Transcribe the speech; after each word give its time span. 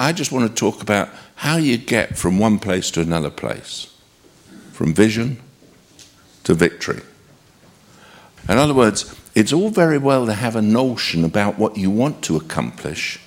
I 0.00 0.12
just 0.12 0.32
want 0.32 0.48
to 0.48 0.54
talk 0.54 0.80
about 0.80 1.10
how 1.34 1.58
you 1.58 1.76
get 1.76 2.16
from 2.16 2.38
one 2.38 2.58
place 2.58 2.90
to 2.92 3.02
another 3.02 3.28
place, 3.28 3.94
from 4.72 4.94
vision 4.94 5.38
to 6.44 6.54
victory. 6.54 7.02
In 8.48 8.56
other 8.56 8.72
words, 8.72 9.14
it's 9.34 9.52
all 9.52 9.68
very 9.68 9.98
well 9.98 10.24
to 10.24 10.32
have 10.32 10.56
a 10.56 10.62
notion 10.62 11.22
about 11.22 11.58
what 11.58 11.76
you 11.76 11.90
want 11.90 12.22
to 12.24 12.36
accomplish, 12.36 13.20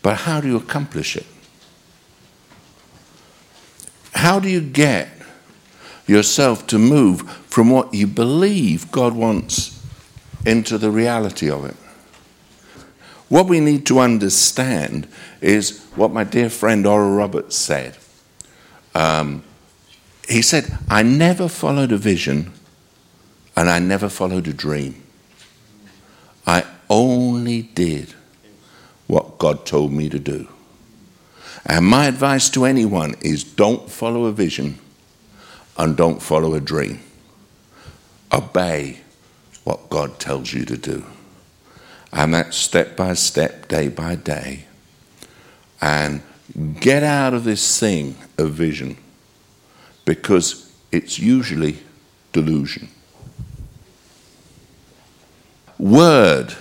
but 0.00 0.18
how 0.18 0.40
do 0.40 0.46
you 0.46 0.56
accomplish 0.56 1.16
it? 1.16 1.26
How 4.12 4.38
do 4.38 4.48
you 4.48 4.60
get 4.60 5.08
yourself 6.06 6.68
to 6.68 6.78
move 6.78 7.28
from 7.48 7.68
what 7.68 7.92
you 7.92 8.06
believe 8.06 8.92
God 8.92 9.16
wants 9.16 9.84
into 10.46 10.78
the 10.78 10.92
reality 10.92 11.50
of 11.50 11.64
it? 11.64 11.76
What 13.30 13.46
we 13.46 13.60
need 13.60 13.86
to 13.86 14.00
understand 14.00 15.06
is 15.40 15.80
what 15.94 16.10
my 16.10 16.24
dear 16.24 16.50
friend 16.50 16.84
Oral 16.84 17.14
Roberts 17.14 17.56
said. 17.56 17.96
Um, 18.92 19.44
he 20.28 20.42
said, 20.42 20.76
I 20.88 21.04
never 21.04 21.46
followed 21.46 21.92
a 21.92 21.96
vision 21.96 22.52
and 23.56 23.70
I 23.70 23.78
never 23.78 24.08
followed 24.08 24.48
a 24.48 24.52
dream. 24.52 25.00
I 26.44 26.64
only 26.88 27.62
did 27.62 28.14
what 29.06 29.38
God 29.38 29.64
told 29.64 29.92
me 29.92 30.08
to 30.08 30.18
do. 30.18 30.48
And 31.64 31.86
my 31.86 32.06
advice 32.06 32.50
to 32.50 32.64
anyone 32.64 33.14
is 33.20 33.44
don't 33.44 33.88
follow 33.88 34.24
a 34.24 34.32
vision 34.32 34.80
and 35.78 35.96
don't 35.96 36.20
follow 36.20 36.54
a 36.54 36.60
dream. 36.60 36.98
Obey 38.32 38.98
what 39.62 39.88
God 39.88 40.18
tells 40.18 40.52
you 40.52 40.64
to 40.64 40.76
do. 40.76 41.04
And 42.12 42.34
that's 42.34 42.56
step 42.56 42.96
by 42.96 43.14
step, 43.14 43.68
day 43.68 43.88
by 43.88 44.16
day. 44.16 44.64
And 45.80 46.22
get 46.80 47.02
out 47.02 47.34
of 47.34 47.44
this 47.44 47.78
thing 47.78 48.16
of 48.36 48.52
vision 48.52 48.96
because 50.04 50.72
it's 50.90 51.18
usually 51.18 51.78
delusion. 52.32 52.88
Word. 55.78 56.54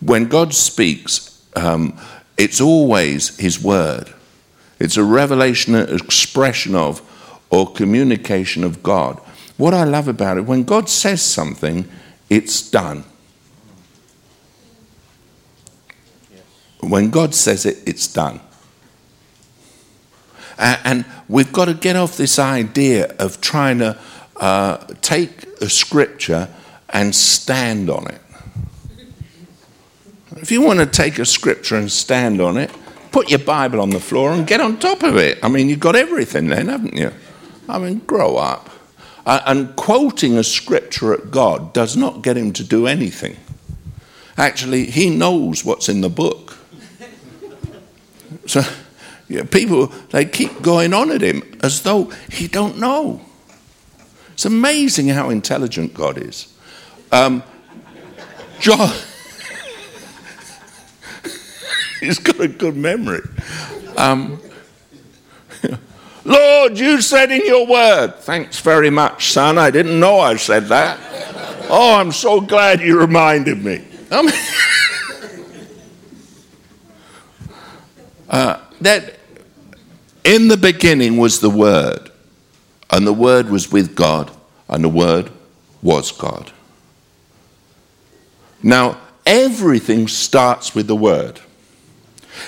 When 0.00 0.28
God 0.28 0.54
speaks, 0.54 1.42
um, 1.56 1.98
it's 2.36 2.60
always 2.60 3.36
His 3.38 3.62
word. 3.62 4.12
It's 4.78 4.96
a 4.96 5.04
revelation, 5.04 5.74
an 5.74 5.94
expression 5.94 6.74
of, 6.74 7.00
or 7.50 7.72
communication 7.72 8.62
of 8.62 8.82
God. 8.82 9.18
What 9.56 9.72
I 9.72 9.84
love 9.84 10.06
about 10.06 10.36
it, 10.36 10.42
when 10.42 10.64
God 10.64 10.88
says 10.90 11.22
something, 11.22 11.88
it's 12.28 12.70
done. 12.70 13.04
When 16.80 17.10
God 17.10 17.34
says 17.34 17.66
it, 17.66 17.78
it's 17.86 18.06
done. 18.06 18.40
And 20.58 21.04
we've 21.28 21.52
got 21.52 21.66
to 21.66 21.74
get 21.74 21.96
off 21.96 22.16
this 22.16 22.38
idea 22.38 23.14
of 23.18 23.40
trying 23.40 23.78
to 23.80 23.98
uh, 24.36 24.78
take 25.02 25.44
a 25.60 25.68
scripture 25.68 26.48
and 26.90 27.14
stand 27.14 27.90
on 27.90 28.08
it. 28.08 28.20
If 30.36 30.50
you 30.50 30.60
want 30.60 30.80
to 30.80 30.86
take 30.86 31.18
a 31.18 31.24
scripture 31.24 31.76
and 31.76 31.90
stand 31.90 32.40
on 32.40 32.56
it, 32.56 32.70
put 33.10 33.30
your 33.30 33.38
Bible 33.38 33.80
on 33.80 33.90
the 33.90 34.00
floor 34.00 34.32
and 34.32 34.46
get 34.46 34.60
on 34.60 34.78
top 34.78 35.02
of 35.02 35.16
it. 35.16 35.38
I 35.42 35.48
mean, 35.48 35.68
you've 35.68 35.80
got 35.80 35.96
everything 35.96 36.48
then, 36.48 36.68
haven't 36.68 36.94
you? 36.94 37.10
I 37.68 37.78
mean, 37.78 38.00
grow 38.00 38.36
up. 38.36 38.70
Uh, 39.24 39.40
and 39.46 39.74
quoting 39.74 40.38
a 40.38 40.44
scripture 40.44 41.12
at 41.12 41.30
God 41.30 41.72
does 41.72 41.96
not 41.96 42.22
get 42.22 42.36
him 42.36 42.52
to 42.52 42.62
do 42.62 42.86
anything. 42.86 43.36
Actually, 44.36 44.86
he 44.90 45.10
knows 45.10 45.64
what's 45.64 45.88
in 45.88 46.00
the 46.02 46.10
book. 46.10 46.45
So 48.46 48.62
yeah, 49.28 49.42
people, 49.44 49.86
they 50.10 50.24
keep 50.24 50.62
going 50.62 50.94
on 50.94 51.10
at 51.10 51.20
him 51.20 51.42
as 51.62 51.82
though 51.82 52.04
he 52.30 52.46
don't 52.46 52.78
know. 52.78 53.20
It's 54.32 54.44
amazing 54.44 55.08
how 55.08 55.30
intelligent 55.30 55.94
God 55.94 56.18
is. 56.18 56.52
Um, 57.10 57.42
John, 58.60 58.90
he's 62.00 62.18
got 62.18 62.40
a 62.40 62.48
good 62.48 62.76
memory. 62.76 63.22
Um, 63.96 64.40
Lord, 66.24 66.78
you 66.78 67.00
said 67.00 67.32
in 67.32 67.46
your 67.46 67.66
word, 67.66 68.16
thanks 68.16 68.60
very 68.60 68.90
much, 68.90 69.32
son. 69.32 69.58
I 69.58 69.70
didn't 69.70 69.98
know 69.98 70.20
I 70.20 70.36
said 70.36 70.66
that. 70.66 70.98
Oh, 71.68 71.96
I'm 71.96 72.12
so 72.12 72.40
glad 72.40 72.80
you 72.80 72.98
reminded 73.00 73.64
me. 73.64 73.84
Um, 74.10 74.28
uh, 78.28 78.60
that 78.80 79.18
in 80.24 80.48
the 80.48 80.56
beginning 80.56 81.16
was 81.16 81.40
the 81.40 81.50
Word, 81.50 82.10
and 82.90 83.06
the 83.06 83.12
Word 83.12 83.48
was 83.48 83.70
with 83.70 83.94
God, 83.94 84.30
and 84.68 84.82
the 84.82 84.88
Word 84.88 85.30
was 85.82 86.12
God. 86.12 86.52
Now, 88.62 89.00
everything 89.24 90.08
starts 90.08 90.74
with 90.74 90.86
the 90.86 90.96
Word. 90.96 91.40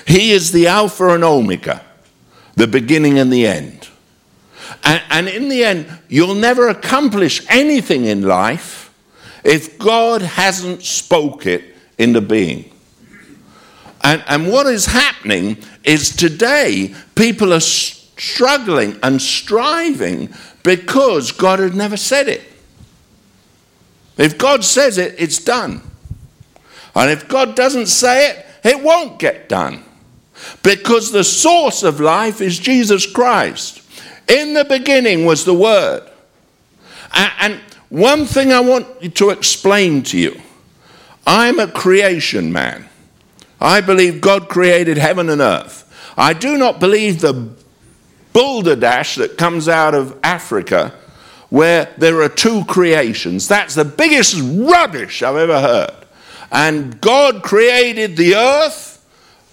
He 0.06 0.32
is 0.32 0.52
the 0.52 0.66
Alpha 0.66 1.10
and 1.10 1.24
Omega, 1.24 1.84
the 2.56 2.66
beginning 2.66 3.18
and 3.18 3.32
the 3.32 3.46
end. 3.46 3.88
And, 4.84 5.02
and, 5.10 5.28
in 5.28 5.48
the 5.48 5.64
end, 5.64 5.86
you'll 6.08 6.34
never 6.34 6.68
accomplish 6.68 7.44
anything 7.48 8.04
in 8.04 8.22
life 8.22 8.92
if 9.44 9.78
God 9.78 10.22
hasn't 10.22 10.82
spoke 10.82 11.46
it 11.46 11.64
into 11.96 12.20
being. 12.20 12.70
And, 14.08 14.24
and 14.26 14.48
what 14.50 14.66
is 14.66 14.86
happening 14.86 15.58
is 15.84 16.16
today 16.16 16.94
people 17.14 17.52
are 17.52 17.60
struggling 17.60 18.98
and 19.02 19.20
striving 19.20 20.32
because 20.62 21.30
God 21.30 21.58
had 21.58 21.74
never 21.74 21.98
said 21.98 22.26
it. 22.26 22.40
If 24.16 24.38
God 24.38 24.64
says 24.64 24.96
it, 24.96 25.14
it's 25.18 25.44
done. 25.44 25.82
And 26.94 27.10
if 27.10 27.28
God 27.28 27.54
doesn't 27.54 27.88
say 27.88 28.30
it, 28.30 28.46
it 28.64 28.82
won't 28.82 29.18
get 29.18 29.46
done. 29.46 29.84
Because 30.62 31.12
the 31.12 31.22
source 31.22 31.82
of 31.82 32.00
life 32.00 32.40
is 32.40 32.58
Jesus 32.58 33.04
Christ. 33.04 33.82
In 34.26 34.54
the 34.54 34.64
beginning 34.64 35.26
was 35.26 35.44
the 35.44 35.52
Word. 35.52 36.10
And 37.12 37.60
one 37.90 38.24
thing 38.24 38.54
I 38.54 38.60
want 38.60 39.14
to 39.16 39.28
explain 39.28 40.02
to 40.04 40.18
you 40.18 40.40
I'm 41.26 41.60
a 41.60 41.68
creation 41.68 42.50
man. 42.50 42.88
I 43.60 43.80
believe 43.80 44.20
God 44.20 44.48
created 44.48 44.98
heaven 44.98 45.28
and 45.28 45.40
earth. 45.40 45.84
I 46.16 46.32
do 46.32 46.56
not 46.56 46.80
believe 46.80 47.20
the 47.20 47.50
balderdash 48.32 49.16
that 49.16 49.38
comes 49.38 49.68
out 49.68 49.94
of 49.94 50.18
Africa 50.22 50.94
where 51.50 51.92
there 51.96 52.20
are 52.22 52.28
two 52.28 52.64
creations. 52.66 53.48
That's 53.48 53.74
the 53.74 53.84
biggest 53.84 54.36
rubbish 54.40 55.22
I've 55.22 55.36
ever 55.36 55.60
heard. 55.60 55.94
And 56.50 57.00
God 57.00 57.42
created 57.42 58.16
the 58.16 58.34
earth 58.34 59.04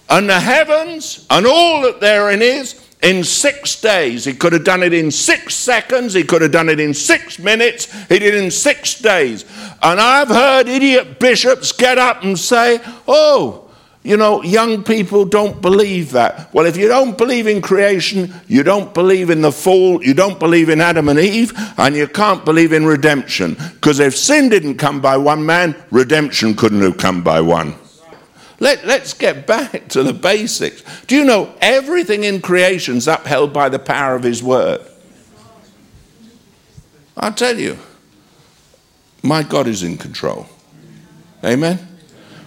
and 0.09 0.29
the 0.29 0.39
heavens 0.39 1.25
and 1.29 1.45
all 1.45 1.81
that 1.83 1.99
therein 1.99 2.41
is 2.41 2.81
in 3.01 3.23
six 3.23 3.79
days. 3.79 4.25
He 4.25 4.33
could 4.33 4.53
have 4.53 4.63
done 4.63 4.83
it 4.83 4.93
in 4.93 5.11
six 5.11 5.55
seconds. 5.55 6.13
He 6.13 6.23
could 6.23 6.41
have 6.41 6.51
done 6.51 6.69
it 6.69 6.79
in 6.79 6.93
six 6.93 7.39
minutes. 7.39 7.91
He 8.07 8.19
did 8.19 8.33
it 8.33 8.43
in 8.43 8.51
six 8.51 8.99
days. 8.99 9.45
And 9.81 9.99
I've 9.99 10.29
heard 10.29 10.67
idiot 10.67 11.19
bishops 11.19 11.72
get 11.72 11.97
up 11.97 12.23
and 12.23 12.37
say, 12.37 12.79
oh, 13.07 13.65
you 14.05 14.17
know, 14.17 14.43
young 14.43 14.83
people 14.83 15.25
don't 15.25 15.63
believe 15.63 16.11
that. 16.11 16.53
Well, 16.53 16.67
if 16.67 16.77
you 16.77 16.88
don't 16.88 17.17
believe 17.17 17.47
in 17.47 17.59
creation, 17.59 18.31
you 18.47 18.61
don't 18.61 18.93
believe 18.93 19.31
in 19.31 19.41
the 19.41 19.52
fall, 19.52 20.03
you 20.03 20.13
don't 20.13 20.37
believe 20.37 20.69
in 20.69 20.79
Adam 20.79 21.09
and 21.09 21.17
Eve, 21.17 21.52
and 21.75 21.96
you 21.96 22.07
can't 22.07 22.46
believe 22.46 22.72
in 22.72 22.85
redemption. 22.85 23.55
Because 23.73 23.99
if 23.99 24.16
sin 24.16 24.49
didn't 24.49 24.75
come 24.75 25.02
by 25.02 25.17
one 25.17 25.43
man, 25.43 25.75
redemption 25.90 26.53
couldn't 26.53 26.81
have 26.81 26.99
come 26.99 27.23
by 27.23 27.41
one. 27.41 27.73
Let, 28.59 28.85
let's 28.85 29.16
get 29.16 29.47
back 29.47 29.87
to 29.90 30.03
the 30.03 30.13
basics. 30.13 30.84
Do 31.08 31.16
you 31.16 31.25
know 31.25 31.55
everything 31.59 32.25
in 32.25 32.41
creation 32.41 32.97
is 32.97 33.08
upheld 33.08 33.53
by 33.53 33.69
the 33.69 33.79
power 33.79 34.16
of 34.16 34.22
His 34.22 34.43
Word? 34.43 34.85
I'll 37.17 37.34
tell 37.34 37.58
you, 37.58 37.79
my 39.23 39.41
God 39.41 39.66
is 39.66 39.81
in 39.81 39.97
control. 39.97 40.46
Amen? 41.43 41.95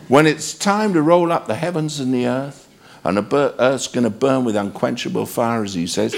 When 0.09 0.27
it's 0.27 0.55
time 0.55 0.95
to 0.95 1.03
roll 1.03 1.31
up 1.31 1.47
the 1.47 1.55
heavens 1.55 2.01
and 2.01 2.13
the 2.13 2.27
earth, 2.27 2.69
and 3.05 3.17
the 3.17 3.55
earth's 3.59 3.87
going 3.87 4.05
to 4.05 4.11
burn 4.11 4.45
with 4.45 4.57
unquenchable 4.57 5.27
fire, 5.27 5.63
as 5.63 5.75
he 5.75 5.87
says, 5.87 6.17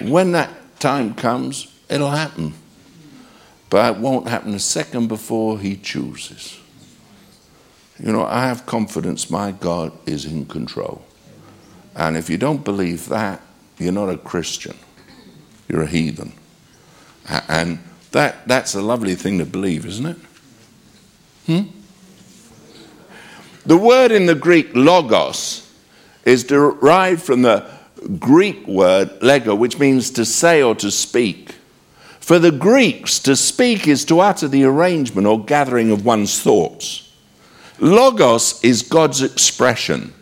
when 0.00 0.32
that 0.32 0.50
time 0.78 1.14
comes, 1.14 1.74
it'll 1.88 2.10
happen. 2.10 2.54
But 3.70 3.96
it 3.96 4.00
won't 4.00 4.28
happen 4.28 4.54
a 4.54 4.58
second 4.58 5.08
before 5.08 5.58
he 5.58 5.76
chooses. 5.76 6.58
You 7.98 8.12
know, 8.12 8.24
I 8.24 8.46
have 8.46 8.66
confidence 8.66 9.30
my 9.30 9.52
God 9.52 9.92
is 10.06 10.26
in 10.26 10.46
control. 10.46 11.02
And 11.94 12.16
if 12.16 12.28
you 12.28 12.36
don't 12.36 12.64
believe 12.64 13.08
that, 13.08 13.40
you're 13.78 13.92
not 13.92 14.10
a 14.10 14.18
Christian. 14.18 14.76
You're 15.68 15.82
a 15.82 15.86
heathen. 15.86 16.32
And 17.48 17.78
that, 18.12 18.46
that's 18.46 18.74
a 18.74 18.82
lovely 18.82 19.14
thing 19.14 19.38
to 19.38 19.46
believe, 19.46 19.86
isn't 19.86 20.06
it? 20.06 20.16
Hmm? 21.46 21.75
The 23.66 23.76
word 23.76 24.12
in 24.12 24.26
the 24.26 24.36
Greek, 24.36 24.70
logos, 24.74 25.68
is 26.24 26.44
derived 26.44 27.22
from 27.22 27.42
the 27.42 27.68
Greek 28.20 28.64
word 28.66 29.22
lego, 29.22 29.56
which 29.56 29.80
means 29.80 30.10
to 30.10 30.24
say 30.24 30.62
or 30.62 30.76
to 30.76 30.90
speak. 30.90 31.56
For 32.20 32.38
the 32.38 32.52
Greeks, 32.52 33.18
to 33.20 33.34
speak 33.34 33.88
is 33.88 34.04
to 34.04 34.20
utter 34.20 34.46
the 34.46 34.64
arrangement 34.64 35.26
or 35.26 35.44
gathering 35.44 35.90
of 35.90 36.04
one's 36.04 36.40
thoughts. 36.40 37.12
Logos 37.80 38.62
is 38.62 38.82
God's 38.82 39.20
expression, 39.20 40.14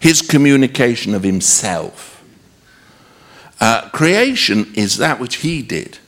his 0.00 0.22
communication 0.22 1.14
of 1.14 1.22
himself. 1.22 2.24
Uh, 3.60 3.90
creation 3.90 4.72
is 4.74 4.96
that 4.96 5.20
which 5.20 5.36
he 5.36 5.60
did, 5.60 5.98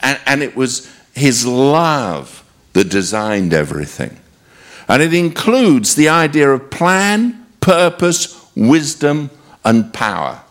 and, 0.00 0.18
and 0.26 0.42
it 0.42 0.56
was 0.56 0.90
his 1.14 1.46
love 1.46 2.42
that 2.72 2.88
designed 2.88 3.52
everything. 3.52 4.18
And 4.92 5.02
it 5.02 5.14
includes 5.14 5.94
the 5.94 6.10
idea 6.10 6.50
of 6.50 6.70
plan, 6.70 7.46
purpose, 7.62 8.46
wisdom, 8.54 9.30
and 9.64 9.90
power. 9.90 10.42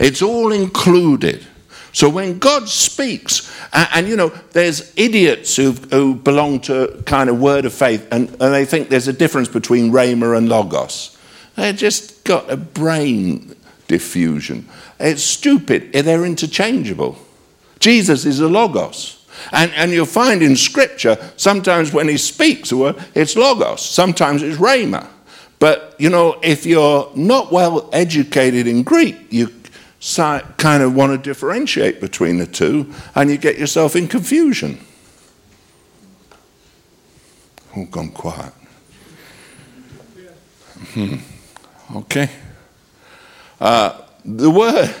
It's 0.00 0.22
all 0.22 0.50
included. 0.50 1.46
So 1.92 2.08
when 2.08 2.38
God 2.38 2.70
speaks, 2.70 3.54
and, 3.74 3.88
and 3.92 4.08
you 4.08 4.16
know, 4.16 4.30
there's 4.52 4.94
idiots 4.96 5.56
who 5.56 6.14
belong 6.14 6.60
to 6.60 7.02
kind 7.04 7.28
of 7.28 7.38
word 7.38 7.66
of 7.66 7.74
faith, 7.74 8.08
and, 8.10 8.30
and 8.30 8.54
they 8.54 8.64
think 8.64 8.88
there's 8.88 9.08
a 9.08 9.12
difference 9.12 9.48
between 9.48 9.92
Rhema 9.92 10.38
and 10.38 10.48
Logos. 10.48 11.14
They've 11.54 11.76
just 11.76 12.24
got 12.24 12.50
a 12.50 12.56
brain 12.56 13.54
diffusion. 13.88 14.66
It's 14.98 15.22
stupid. 15.22 15.92
They're 15.92 16.24
interchangeable. 16.24 17.18
Jesus 17.78 18.24
is 18.24 18.40
a 18.40 18.48
Logos. 18.48 19.22
And, 19.52 19.72
and 19.72 19.90
you'll 19.90 20.06
find 20.06 20.42
in 20.42 20.56
Scripture, 20.56 21.16
sometimes 21.36 21.92
when 21.92 22.08
he 22.08 22.16
speaks 22.16 22.72
it's 23.14 23.36
Logos, 23.36 23.82
sometimes 23.82 24.42
it's 24.42 24.58
Rhema. 24.58 25.06
But, 25.58 25.94
you 25.98 26.10
know, 26.10 26.38
if 26.42 26.66
you're 26.66 27.10
not 27.14 27.52
well 27.52 27.88
educated 27.92 28.66
in 28.66 28.82
Greek, 28.82 29.16
you 29.30 29.50
kind 30.58 30.82
of 30.82 30.94
want 30.94 31.12
to 31.12 31.18
differentiate 31.18 32.00
between 32.00 32.38
the 32.38 32.46
two, 32.46 32.92
and 33.14 33.30
you 33.30 33.38
get 33.38 33.58
yourself 33.58 33.96
in 33.96 34.06
confusion. 34.08 34.78
Oh, 37.76 37.86
gone 37.86 38.10
quiet. 38.10 38.52
Hmm. 40.92 41.16
Okay. 41.96 42.30
Uh, 43.60 44.02
the 44.24 44.50
word, 44.50 44.94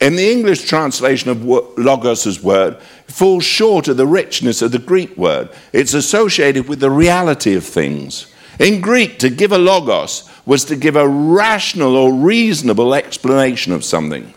in 0.00 0.16
the 0.16 0.30
English 0.30 0.68
translation 0.68 1.30
of 1.30 1.44
logos' 1.44 2.42
word, 2.42 2.78
falls 3.06 3.44
short 3.44 3.88
of 3.88 3.96
the 3.96 4.06
richness 4.06 4.60
of 4.62 4.72
the 4.72 4.78
Greek 4.78 5.16
word. 5.16 5.48
It's 5.72 5.94
associated 5.94 6.68
with 6.68 6.80
the 6.80 6.90
reality 6.90 7.54
of 7.54 7.64
things. 7.64 8.32
In 8.58 8.80
Greek, 8.80 9.18
to 9.20 9.30
give 9.30 9.52
a 9.52 9.58
logos 9.58 10.28
was 10.44 10.64
to 10.66 10.76
give 10.76 10.96
a 10.96 11.08
rational 11.08 11.96
or 11.96 12.12
reasonable 12.12 12.94
explanation 12.94 13.72
of 13.72 13.84
something. 13.84 14.32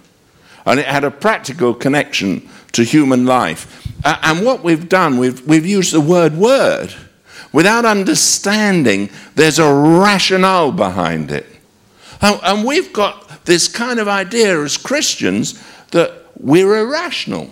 And 0.66 0.80
it 0.80 0.86
had 0.86 1.04
a 1.04 1.12
practical 1.12 1.74
connection 1.74 2.48
to 2.74 2.84
human 2.84 3.26
life. 3.26 3.88
And 4.06 4.46
what 4.46 4.64
we've 4.64 4.88
done, 4.88 5.18
we've, 5.18 5.46
we've 5.46 5.66
used 5.66 5.94
the 5.94 6.02
word 6.02 6.36
word 6.36 6.94
without 7.52 7.86
understanding 7.86 9.10
there's 9.36 9.60
a 9.60 9.74
rationale 9.74 10.72
behind 10.72 11.32
it. 11.32 11.46
And 12.22 12.66
we've 12.66 12.92
got 12.92 13.29
this 13.50 13.68
kind 13.68 14.00
of 14.00 14.08
idea 14.08 14.64
as 14.64 14.78
Christians 14.78 15.62
that 15.92 16.14
we're 16.40 16.78
irrational. 16.78 17.50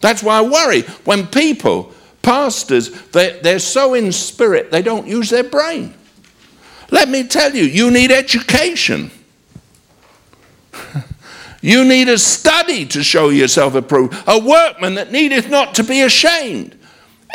That's 0.00 0.22
why 0.22 0.38
I 0.38 0.42
worry 0.42 0.82
when 1.04 1.26
people 1.28 1.94
Pastors, 2.24 2.90
they, 3.10 3.38
they're 3.42 3.58
so 3.58 3.92
in 3.92 4.10
spirit, 4.10 4.70
they 4.70 4.80
don't 4.80 5.06
use 5.06 5.28
their 5.28 5.44
brain. 5.44 5.92
Let 6.90 7.10
me 7.10 7.28
tell 7.28 7.54
you, 7.54 7.64
you 7.64 7.90
need 7.90 8.10
education. 8.10 9.10
you 11.60 11.84
need 11.84 12.08
a 12.08 12.16
study 12.16 12.86
to 12.86 13.04
show 13.04 13.28
yourself 13.28 13.74
approved, 13.74 14.14
a 14.26 14.38
workman 14.38 14.94
that 14.94 15.12
needeth 15.12 15.50
not 15.50 15.74
to 15.74 15.84
be 15.84 16.00
ashamed. 16.00 16.78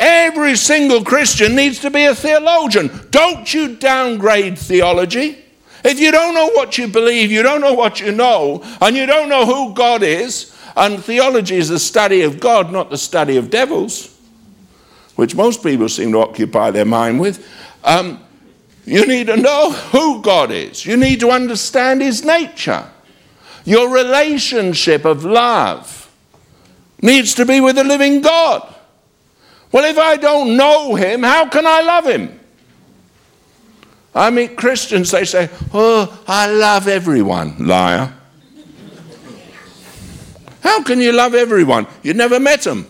Every 0.00 0.56
single 0.56 1.04
Christian 1.04 1.54
needs 1.54 1.78
to 1.80 1.90
be 1.90 2.06
a 2.06 2.14
theologian. 2.14 2.90
Don't 3.10 3.52
you 3.54 3.76
downgrade 3.76 4.58
theology. 4.58 5.44
If 5.84 6.00
you 6.00 6.10
don't 6.10 6.34
know 6.34 6.48
what 6.48 6.76
you 6.78 6.88
believe, 6.88 7.30
you 7.30 7.42
don't 7.42 7.60
know 7.60 7.74
what 7.74 8.00
you 8.00 8.10
know, 8.10 8.62
and 8.80 8.96
you 8.96 9.06
don't 9.06 9.28
know 9.28 9.46
who 9.46 9.74
God 9.74 10.02
is, 10.02 10.56
and 10.76 11.02
theology 11.02 11.56
is 11.56 11.68
the 11.68 11.78
study 11.78 12.22
of 12.22 12.40
God, 12.40 12.72
not 12.72 12.90
the 12.90 12.98
study 12.98 13.36
of 13.36 13.50
devils 13.50 14.16
which 15.20 15.34
most 15.34 15.62
people 15.62 15.86
seem 15.86 16.12
to 16.12 16.18
occupy 16.18 16.70
their 16.70 16.86
mind 16.86 17.20
with, 17.20 17.46
um, 17.84 18.18
you 18.86 19.06
need 19.06 19.26
to 19.26 19.36
know 19.36 19.70
who 19.70 20.22
God 20.22 20.50
is. 20.50 20.86
You 20.86 20.96
need 20.96 21.20
to 21.20 21.30
understand 21.30 22.00
His 22.00 22.24
nature. 22.24 22.90
Your 23.66 23.92
relationship 23.92 25.04
of 25.04 25.22
love 25.22 26.10
needs 27.02 27.34
to 27.34 27.44
be 27.44 27.60
with 27.60 27.76
the 27.76 27.84
living 27.84 28.22
God. 28.22 28.74
Well, 29.72 29.84
if 29.84 29.98
I 29.98 30.16
don't 30.16 30.56
know 30.56 30.94
Him, 30.94 31.22
how 31.22 31.48
can 31.48 31.66
I 31.66 31.80
love 31.82 32.06
Him? 32.06 32.40
I 34.14 34.30
meet 34.30 34.56
Christians, 34.56 35.10
they 35.10 35.24
say, 35.24 35.48
Oh, 35.72 36.22
I 36.26 36.50
love 36.50 36.88
everyone. 36.88 37.66
Liar. 37.66 38.12
How 40.62 40.82
can 40.82 41.00
you 41.00 41.12
love 41.12 41.34
everyone? 41.34 41.86
You 42.02 42.14
never 42.14 42.38
met 42.38 42.62
them. 42.62 42.86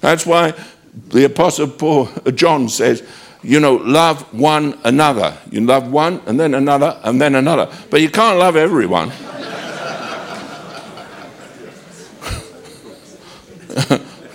That's 0.00 0.24
why 0.24 0.54
the 1.08 1.24
Apostle 1.24 1.68
Paul, 1.68 2.08
uh, 2.24 2.30
John 2.30 2.68
says, 2.68 3.02
you 3.42 3.60
know, 3.60 3.74
love 3.74 4.22
one 4.32 4.78
another. 4.84 5.36
You 5.50 5.60
love 5.60 5.90
one 5.90 6.20
and 6.26 6.38
then 6.38 6.54
another 6.54 6.98
and 7.04 7.20
then 7.20 7.34
another. 7.34 7.70
But 7.90 8.00
you 8.00 8.10
can't 8.10 8.38
love 8.38 8.56
everyone. 8.56 9.12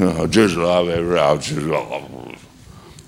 I 0.01 0.25
just 0.30 0.56
love 0.56 0.89
everyone. 0.89 1.39
Just 1.39 1.62
love. 1.62 2.48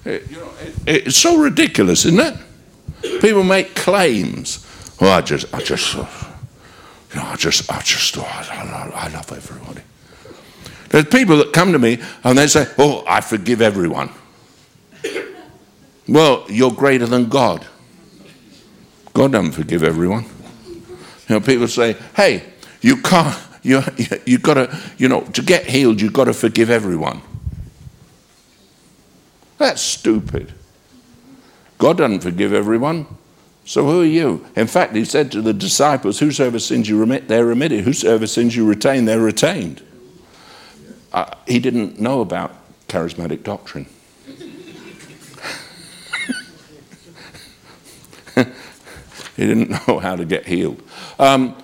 It, 0.06 0.30
you 0.30 0.38
know, 0.38 0.52
it, 0.86 1.06
it's 1.06 1.18
so 1.18 1.38
ridiculous, 1.38 2.06
isn't 2.06 2.20
it? 2.20 3.22
People 3.22 3.44
make 3.44 3.76
claims. 3.76 4.66
Well, 5.00 5.12
I 5.12 5.22
just, 5.22 5.54
I 5.54 5.60
just, 5.60 5.94
you 5.96 6.02
know, 7.16 7.24
I 7.24 7.36
just, 7.36 7.72
I 7.72 7.82
just, 7.82 8.18
oh, 8.18 8.22
I, 8.22 8.92
I 8.96 9.08
love 9.10 9.32
everybody. 9.32 9.82
There's 10.94 11.06
people 11.06 11.38
that 11.38 11.54
come 11.54 11.72
to 11.72 11.80
me 11.80 12.00
and 12.24 12.38
they 12.38 12.46
say, 12.46 12.68
Oh, 12.78 13.04
I 13.08 13.22
forgive 13.22 13.64
everyone. 13.64 14.12
Well, 16.08 16.46
you're 16.48 16.72
greater 16.72 17.08
than 17.08 17.30
God. 17.30 17.66
God 19.14 19.32
doesn't 19.32 19.54
forgive 19.54 19.82
everyone. 19.82 20.26
You 20.68 20.84
know, 21.30 21.40
people 21.40 21.68
say, 21.68 21.98
Hey, 22.16 22.44
you 22.82 22.98
can't, 22.98 23.36
you, 23.64 23.82
you 24.26 24.38
got 24.38 24.56
to, 24.56 24.80
you 24.98 25.08
know, 25.08 25.22
to 25.22 25.42
get 25.42 25.66
healed, 25.66 26.02
you've 26.02 26.14
got 26.14 26.26
to 26.26 26.34
forgive 26.34 26.70
everyone. 26.70 27.22
That's 29.58 29.82
stupid. 29.82 30.54
God 31.78 31.98
doesn't 31.98 32.20
forgive 32.20 32.54
everyone. 32.54 33.08
So 33.66 33.86
who 33.86 34.02
are 34.02 34.06
you? 34.06 34.46
In 34.56 34.68
fact, 34.68 34.94
he 34.96 35.06
said 35.06 35.32
to 35.32 35.42
the 35.42 35.54
disciples, 35.54 36.20
Whosoever 36.20 36.60
sins 36.60 36.90
you 36.90 37.00
remit, 37.00 37.30
they're 37.30 37.46
remitted. 37.46 37.86
Whosoever 37.86 38.28
sins 38.28 38.56
you 38.56 38.68
retain, 38.68 39.06
they're 39.06 39.22
retained. 39.22 39.82
Uh, 41.14 41.34
he 41.48 41.60
didn't 41.60 42.00
know 42.00 42.22
about 42.22 42.54
charismatic 42.88 43.44
doctrine. 43.44 43.86
he 48.36 49.46
didn't 49.48 49.70
know 49.88 50.00
how 50.00 50.16
to 50.16 50.26
get 50.26 50.46
healed. 50.46 50.82
Um, 51.20 51.56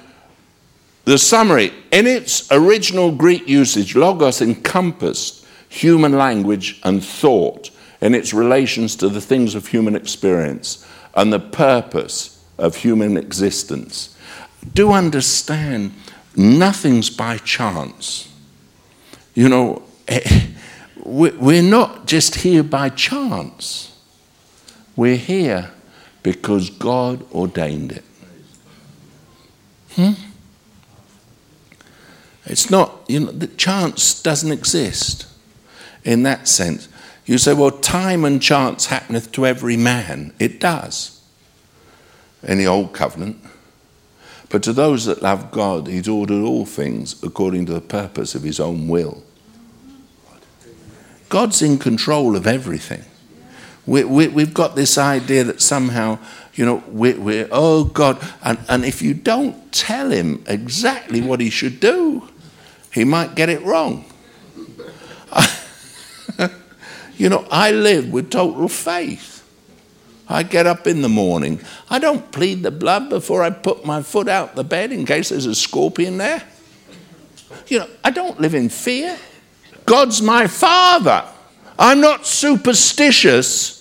the 1.10 1.18
summary 1.18 1.74
in 1.92 2.06
its 2.06 2.52
original 2.52 3.12
Greek 3.12 3.48
usage, 3.48 3.96
logos 3.96 4.44
encompassed 4.44 5.44
human 5.68 6.12
language 6.12 6.80
and 6.84 7.04
thought 7.04 7.72
in 8.00 8.14
its 8.14 8.32
relations 8.32 8.96
to 8.98 9.10
the 9.10 9.20
things 9.20 9.56
of 9.56 9.66
human 9.66 9.96
experience 9.96 10.86
and 11.16 11.34
the 11.34 11.40
purpose 11.40 12.46
of 12.60 12.76
human 12.76 13.18
existence. 13.18 14.16
Do 14.76 14.92
understand, 14.92 15.94
nothing's 16.36 17.10
by 17.10 17.38
chance. 17.38 18.32
You 19.34 19.50
know, 19.50 19.82
we're 21.04 21.64
not 21.64 22.06
just 22.06 22.36
here 22.36 22.62
by 22.62 22.90
chance. 22.90 23.98
We're 24.96 25.18
here 25.18 25.72
because 26.22 26.70
God 26.70 27.26
ordained 27.32 27.94
it. 27.94 28.04
Hmm? 29.94 30.29
It's 32.50 32.70
not, 32.70 33.06
you 33.08 33.20
know, 33.22 33.32
the 33.32 33.48
chance 33.48 34.22
doesn't 34.22 34.52
exist 34.52 35.28
in 36.04 36.24
that 36.24 36.48
sense. 36.48 36.90
You 37.26 37.38
say, 37.38 37.54
well, 37.54 37.72
time 37.72 38.26
and 38.26 38.42
chance 38.42 38.88
happeneth 38.88 39.32
to 39.34 39.46
every 39.46 39.78
man. 39.78 40.34
It 40.40 40.60
does 40.60 41.22
in 42.42 42.58
the 42.58 42.66
Old 42.66 42.94
Covenant. 42.94 43.38
But 44.50 44.64
to 44.64 44.74
those 44.74 45.06
that 45.06 45.22
love 45.22 45.52
God, 45.52 45.88
He's 45.88 46.08
ordered 46.08 46.44
all 46.44 46.66
things 46.66 47.22
according 47.22 47.68
to 47.68 47.74
the 47.74 47.82
purpose 47.82 48.34
of 48.34 48.42
His 48.42 48.60
own 48.60 48.88
will. 48.88 49.24
God's 51.30 51.62
in 51.62 51.78
control 51.78 52.36
of 52.36 52.48
everything. 52.48 53.04
We, 53.86 54.04
we, 54.04 54.28
we've 54.28 54.54
got 54.54 54.76
this 54.76 54.98
idea 54.98 55.44
that 55.44 55.62
somehow, 55.62 56.18
you 56.56 56.66
know, 56.66 56.84
we're, 56.88 57.20
we're 57.20 57.48
oh 57.52 57.86
God. 57.86 58.20
And, 58.44 58.58
and 58.68 58.84
if 58.84 59.02
you 59.02 59.14
don't 59.14 59.72
tell 59.72 60.10
him 60.10 60.44
exactly 60.48 61.22
what 61.22 61.40
he 61.40 61.50
should 61.50 61.80
do, 61.80 62.28
he 62.92 63.04
might 63.04 63.36
get 63.36 63.50
it 63.50 63.62
wrong. 63.64 64.06
you 67.18 67.30
know, 67.30 67.48
I 67.52 67.72
live 67.72 68.12
with 68.12 68.32
total 68.32 68.68
faith. 68.68 69.36
I 70.28 70.44
get 70.44 70.68
up 70.68 70.86
in 70.86 71.02
the 71.02 71.10
morning. 71.10 71.60
I 71.90 71.98
don't 72.00 72.32
plead 72.32 72.62
the 72.62 72.72
blood 72.72 73.10
before 73.10 73.42
I 73.42 73.50
put 73.50 73.84
my 73.84 74.04
foot 74.04 74.28
out 74.28 74.56
the 74.56 74.64
bed 74.64 74.92
in 74.92 75.06
case 75.06 75.30
there's 75.30 75.48
a 75.48 75.56
scorpion 75.56 76.18
there. 76.18 76.44
You 77.68 77.80
know, 77.80 77.88
I 78.04 78.12
don't 78.12 78.40
live 78.40 78.54
in 78.54 78.70
fear. 78.70 79.18
God's 79.86 80.22
my 80.22 80.46
father. 80.46 81.26
I'm 81.80 82.00
not 82.00 82.28
superstitious. 82.28 83.80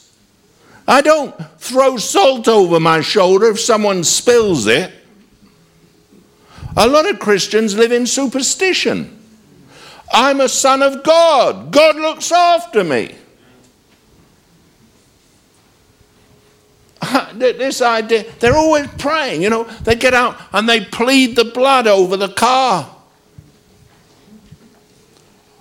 I 0.87 1.03
don't 1.03 1.35
throw 1.59 1.99
salt 1.99 2.49
over 2.49 2.81
my 2.81 3.03
shoulder 3.03 3.51
if 3.51 3.61
someone 3.61 4.05
spills 4.05 4.67
it. 4.67 4.91
A 6.77 6.87
lot 6.87 7.11
of 7.11 7.19
Christians 7.19 7.77
live 7.77 7.93
in 7.93 8.07
superstition. 8.07 9.19
I'm 10.13 10.41
a 10.41 10.49
son 10.49 10.83
of 10.83 11.03
God. 11.03 11.71
God 11.71 11.97
looks 11.97 12.33
after 12.33 12.85
me. 12.85 13.15
This 17.39 17.81
idea, 17.81 18.25
they're 18.41 18.57
always 18.57 18.89
praying, 18.99 19.43
you 19.43 19.51
know, 19.51 19.65
they 19.85 19.95
get 19.95 20.13
out 20.13 20.37
and 20.53 20.69
they 20.69 20.85
plead 20.85 21.37
the 21.37 21.45
blood 21.45 21.87
over 21.87 22.17
the 22.17 22.29
car. 22.29 22.95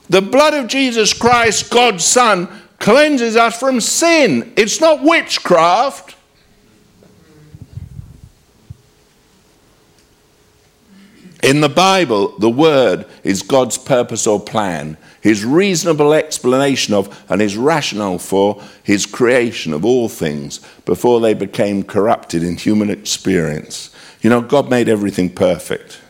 The 0.09 0.21
blood 0.21 0.53
of 0.55 0.67
Jesus 0.67 1.13
Christ, 1.13 1.69
God's 1.69 2.03
Son, 2.03 2.47
cleanses 2.79 3.35
us 3.35 3.59
from 3.59 3.79
sin. 3.81 4.53
It's 4.55 4.81
not 4.81 5.03
witchcraft. 5.03 6.16
In 11.47 11.61
the 11.61 11.69
Bible, 11.69 12.37
the 12.39 12.49
word 12.49 13.05
is 13.23 13.41
God's 13.41 13.77
purpose 13.77 14.27
or 14.27 14.37
plan, 14.37 14.97
his 15.21 15.45
reasonable 15.45 16.11
explanation 16.11 16.93
of 16.93 17.23
and 17.29 17.39
his 17.39 17.55
rationale 17.55 18.17
for 18.17 18.61
his 18.83 19.05
creation 19.05 19.71
of 19.71 19.85
all 19.85 20.09
things 20.09 20.59
before 20.83 21.21
they 21.21 21.33
became 21.33 21.83
corrupted 21.83 22.43
in 22.43 22.57
human 22.57 22.89
experience. 22.89 23.91
You 24.19 24.29
know, 24.29 24.41
God 24.41 24.69
made 24.69 24.89
everything 24.89 25.29
perfect. 25.29 26.01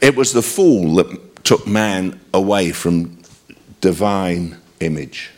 It 0.00 0.16
was 0.16 0.32
the 0.32 0.40
fall 0.40 0.94
that 0.94 1.44
took 1.44 1.66
man 1.66 2.20
away 2.32 2.72
from 2.72 3.18
divine 3.82 4.56
image. 4.80 5.28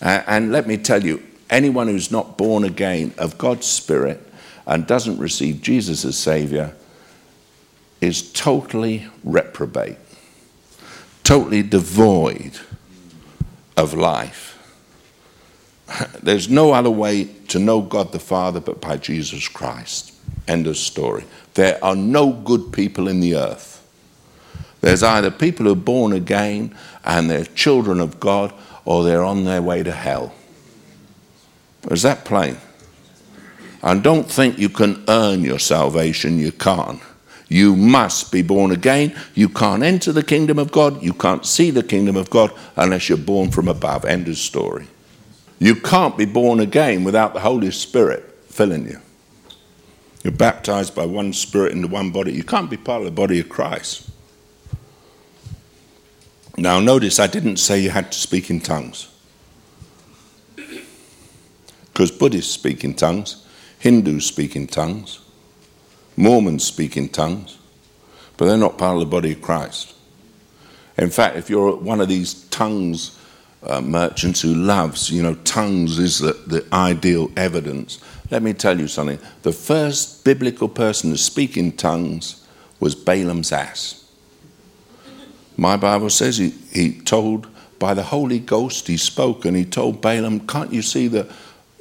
Uh, 0.00 0.22
and 0.28 0.52
let 0.52 0.68
me 0.68 0.76
tell 0.76 1.02
you, 1.02 1.20
anyone 1.50 1.88
who's 1.88 2.12
not 2.12 2.38
born 2.38 2.62
again 2.62 3.12
of 3.18 3.38
God's 3.38 3.66
Spirit 3.66 4.27
and 4.68 4.86
doesn't 4.86 5.18
receive 5.18 5.62
Jesus 5.62 6.04
as 6.04 6.16
Savior 6.16 6.74
is 8.00 8.30
totally 8.32 9.08
reprobate, 9.24 9.96
totally 11.24 11.62
devoid 11.62 12.52
of 13.76 13.94
life. 13.94 14.54
There's 16.22 16.50
no 16.50 16.72
other 16.72 16.90
way 16.90 17.24
to 17.48 17.58
know 17.58 17.80
God 17.80 18.12
the 18.12 18.18
Father 18.18 18.60
but 18.60 18.80
by 18.80 18.98
Jesus 18.98 19.48
Christ. 19.48 20.14
End 20.46 20.66
of 20.66 20.76
story. 20.76 21.24
There 21.54 21.82
are 21.82 21.96
no 21.96 22.30
good 22.30 22.70
people 22.70 23.08
in 23.08 23.20
the 23.20 23.36
earth. 23.36 23.74
There's 24.82 25.02
either 25.02 25.30
people 25.30 25.64
who 25.66 25.72
are 25.72 25.76
born 25.76 26.12
again 26.12 26.76
and 27.04 27.28
they're 27.28 27.44
children 27.44 28.00
of 28.00 28.20
God 28.20 28.52
or 28.84 29.02
they're 29.02 29.24
on 29.24 29.44
their 29.44 29.62
way 29.62 29.82
to 29.82 29.92
hell. 29.92 30.34
Is 31.90 32.02
that 32.02 32.26
plain? 32.26 32.58
And 33.82 34.02
don't 34.02 34.30
think 34.30 34.58
you 34.58 34.68
can 34.68 35.04
earn 35.08 35.42
your 35.42 35.58
salvation. 35.58 36.38
You 36.38 36.52
can't. 36.52 37.00
You 37.48 37.76
must 37.76 38.30
be 38.30 38.42
born 38.42 38.72
again. 38.72 39.16
You 39.34 39.48
can't 39.48 39.82
enter 39.82 40.12
the 40.12 40.22
kingdom 40.22 40.58
of 40.58 40.70
God. 40.70 41.02
You 41.02 41.14
can't 41.14 41.46
see 41.46 41.70
the 41.70 41.82
kingdom 41.82 42.16
of 42.16 42.28
God 42.28 42.52
unless 42.76 43.08
you're 43.08 43.16
born 43.16 43.50
from 43.50 43.68
above. 43.68 44.04
End 44.04 44.28
of 44.28 44.36
story. 44.36 44.86
You 45.58 45.74
can't 45.74 46.16
be 46.16 46.26
born 46.26 46.60
again 46.60 47.04
without 47.04 47.34
the 47.34 47.40
Holy 47.40 47.70
Spirit 47.70 48.24
filling 48.48 48.86
you. 48.86 49.00
You're 50.22 50.32
baptized 50.32 50.94
by 50.94 51.06
one 51.06 51.32
spirit 51.32 51.72
into 51.72 51.88
one 51.88 52.10
body. 52.10 52.32
You 52.32 52.44
can't 52.44 52.68
be 52.68 52.76
part 52.76 53.00
of 53.00 53.06
the 53.06 53.12
body 53.12 53.40
of 53.40 53.48
Christ. 53.48 54.10
Now, 56.56 56.80
notice 56.80 57.18
I 57.18 57.28
didn't 57.28 57.58
say 57.58 57.78
you 57.78 57.90
had 57.90 58.12
to 58.12 58.18
speak 58.18 58.50
in 58.50 58.60
tongues. 58.60 59.08
Because 61.92 62.10
Buddhists 62.10 62.52
speak 62.52 62.84
in 62.84 62.94
tongues. 62.94 63.44
Hindus 63.78 64.26
speak 64.26 64.56
in 64.56 64.66
tongues, 64.66 65.20
Mormons 66.16 66.64
speak 66.64 66.96
in 66.96 67.08
tongues, 67.08 67.58
but 68.36 68.46
they're 68.46 68.56
not 68.56 68.78
part 68.78 68.94
of 68.94 69.00
the 69.00 69.06
body 69.06 69.32
of 69.32 69.42
Christ. 69.42 69.94
In 70.96 71.10
fact, 71.10 71.36
if 71.36 71.48
you're 71.48 71.76
one 71.76 72.00
of 72.00 72.08
these 72.08 72.34
tongues 72.48 73.18
uh, 73.62 73.80
merchants 73.80 74.40
who 74.40 74.54
loves, 74.54 75.10
you 75.10 75.22
know, 75.22 75.34
tongues 75.36 75.98
is 75.98 76.18
the, 76.18 76.32
the 76.46 76.66
ideal 76.72 77.30
evidence, 77.36 78.00
let 78.30 78.42
me 78.42 78.52
tell 78.52 78.78
you 78.78 78.88
something. 78.88 79.18
The 79.42 79.52
first 79.52 80.24
biblical 80.24 80.68
person 80.68 81.10
to 81.10 81.18
speak 81.18 81.56
in 81.56 81.72
tongues 81.72 82.46
was 82.80 82.94
Balaam's 82.94 83.52
ass. 83.52 84.04
My 85.56 85.76
Bible 85.76 86.10
says 86.10 86.36
he, 86.36 86.50
he 86.72 87.00
told, 87.00 87.48
by 87.78 87.94
the 87.94 88.04
Holy 88.04 88.38
Ghost, 88.38 88.86
he 88.86 88.96
spoke 88.96 89.44
and 89.44 89.56
he 89.56 89.64
told 89.64 90.00
Balaam, 90.00 90.46
Can't 90.46 90.72
you 90.72 90.82
see 90.82 91.08
the. 91.08 91.32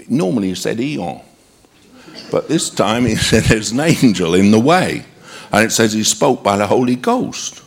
Normally 0.07 0.49
he 0.49 0.55
said 0.55 0.79
Eon. 0.79 1.21
But 2.31 2.47
this 2.47 2.69
time 2.69 3.05
he 3.05 3.15
said 3.17 3.43
there's 3.43 3.71
an 3.71 3.79
angel 3.79 4.35
in 4.35 4.51
the 4.51 4.59
way. 4.59 5.05
And 5.51 5.65
it 5.65 5.71
says 5.71 5.93
he 5.93 6.03
spoke 6.03 6.43
by 6.43 6.57
the 6.57 6.67
Holy 6.67 6.95
Ghost. 6.95 7.63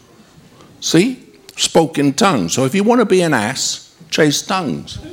See? 0.81 1.27
Spoke 1.57 1.99
in 1.99 2.13
tongues. 2.13 2.53
So 2.55 2.65
if 2.65 2.75
you 2.75 2.85
want 2.85 3.01
to 3.01 3.07
be 3.07 3.23
an 3.23 3.35
ass, 3.35 3.95
chase 4.11 4.43
tongues. 4.43 4.99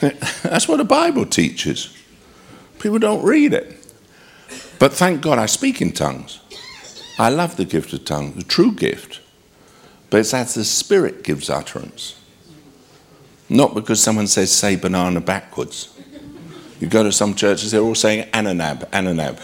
That's 0.00 0.68
what 0.68 0.76
the 0.76 0.84
Bible 0.84 1.26
teaches. 1.26 1.94
People 2.78 2.98
don't 2.98 3.24
read 3.24 3.52
it. 3.52 3.74
But 4.78 4.92
thank 4.92 5.20
God 5.20 5.38
I 5.38 5.46
speak 5.46 5.82
in 5.82 5.92
tongues. 5.92 6.40
I 7.18 7.30
love 7.30 7.56
the 7.56 7.64
gift 7.64 7.92
of 7.92 8.04
tongues, 8.04 8.36
the 8.36 8.44
true 8.44 8.72
gift. 8.72 9.20
But 10.08 10.20
it's 10.20 10.32
as 10.32 10.54
the 10.54 10.64
Spirit 10.64 11.24
gives 11.24 11.50
utterance. 11.50 12.17
Not 13.48 13.74
because 13.74 14.02
someone 14.02 14.26
says, 14.26 14.52
say 14.52 14.76
banana 14.76 15.20
backwards. 15.20 15.94
You 16.80 16.86
go 16.86 17.02
to 17.02 17.10
some 17.10 17.34
churches, 17.34 17.72
they're 17.72 17.80
all 17.80 17.94
saying 17.94 18.28
ananab, 18.30 18.88
ananab. 18.90 19.40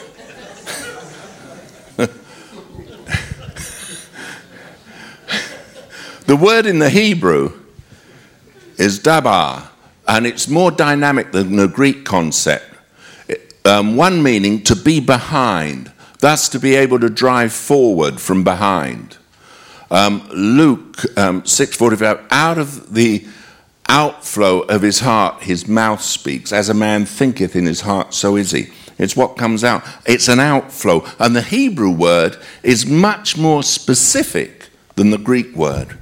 the 6.27 6.37
word 6.37 6.67
in 6.67 6.79
the 6.79 6.91
Hebrew 6.91 7.53
is 8.77 8.99
dabar, 8.99 9.71
and 10.07 10.27
it's 10.27 10.49
more 10.49 10.71
dynamic 10.71 11.33
than 11.33 11.57
the 11.57 11.67
Greek 11.67 12.05
concept. 12.05 12.67
Um, 13.65 13.97
one 13.97 14.23
meaning 14.23 14.63
to 14.65 14.77
be 14.77 15.01
behind, 15.01 15.91
thus 16.19 16.49
to 16.51 16.61
be 16.61 16.75
able 16.75 17.01
to 17.01 17.09
drive 17.09 17.53
forward 17.53 18.21
from 18.21 18.45
behind. 18.45 19.17
Um, 19.91 20.29
Luke 20.29 21.05
um, 21.17 21.43
6:45, 21.43 22.27
out 22.31 22.59
of 22.59 22.95
the 22.95 23.27
outflow 23.89 24.61
of 24.61 24.83
his 24.83 25.01
heart, 25.01 25.43
his 25.43 25.69
mouth 25.69 26.03
speaks. 26.03 26.53
As 26.53 26.69
a 26.69 26.75
man 26.75 27.05
thinketh 27.05 27.55
in 27.57 27.67
his 27.67 27.83
heart, 27.83 28.15
so 28.15 28.37
is 28.37 28.51
he. 28.51 28.69
It's 28.99 29.17
what 29.17 29.37
comes 29.37 29.65
out. 29.65 29.85
It's 30.07 30.29
an 30.29 30.41
outflow. 30.41 31.05
And 31.19 31.35
the 31.35 31.43
Hebrew 31.43 31.91
word 31.91 32.37
is 32.63 32.87
much 32.87 33.37
more 33.37 33.63
specific 33.63 34.69
than 34.95 35.11
the 35.11 35.19
Greek 35.19 35.55
word. 35.55 35.99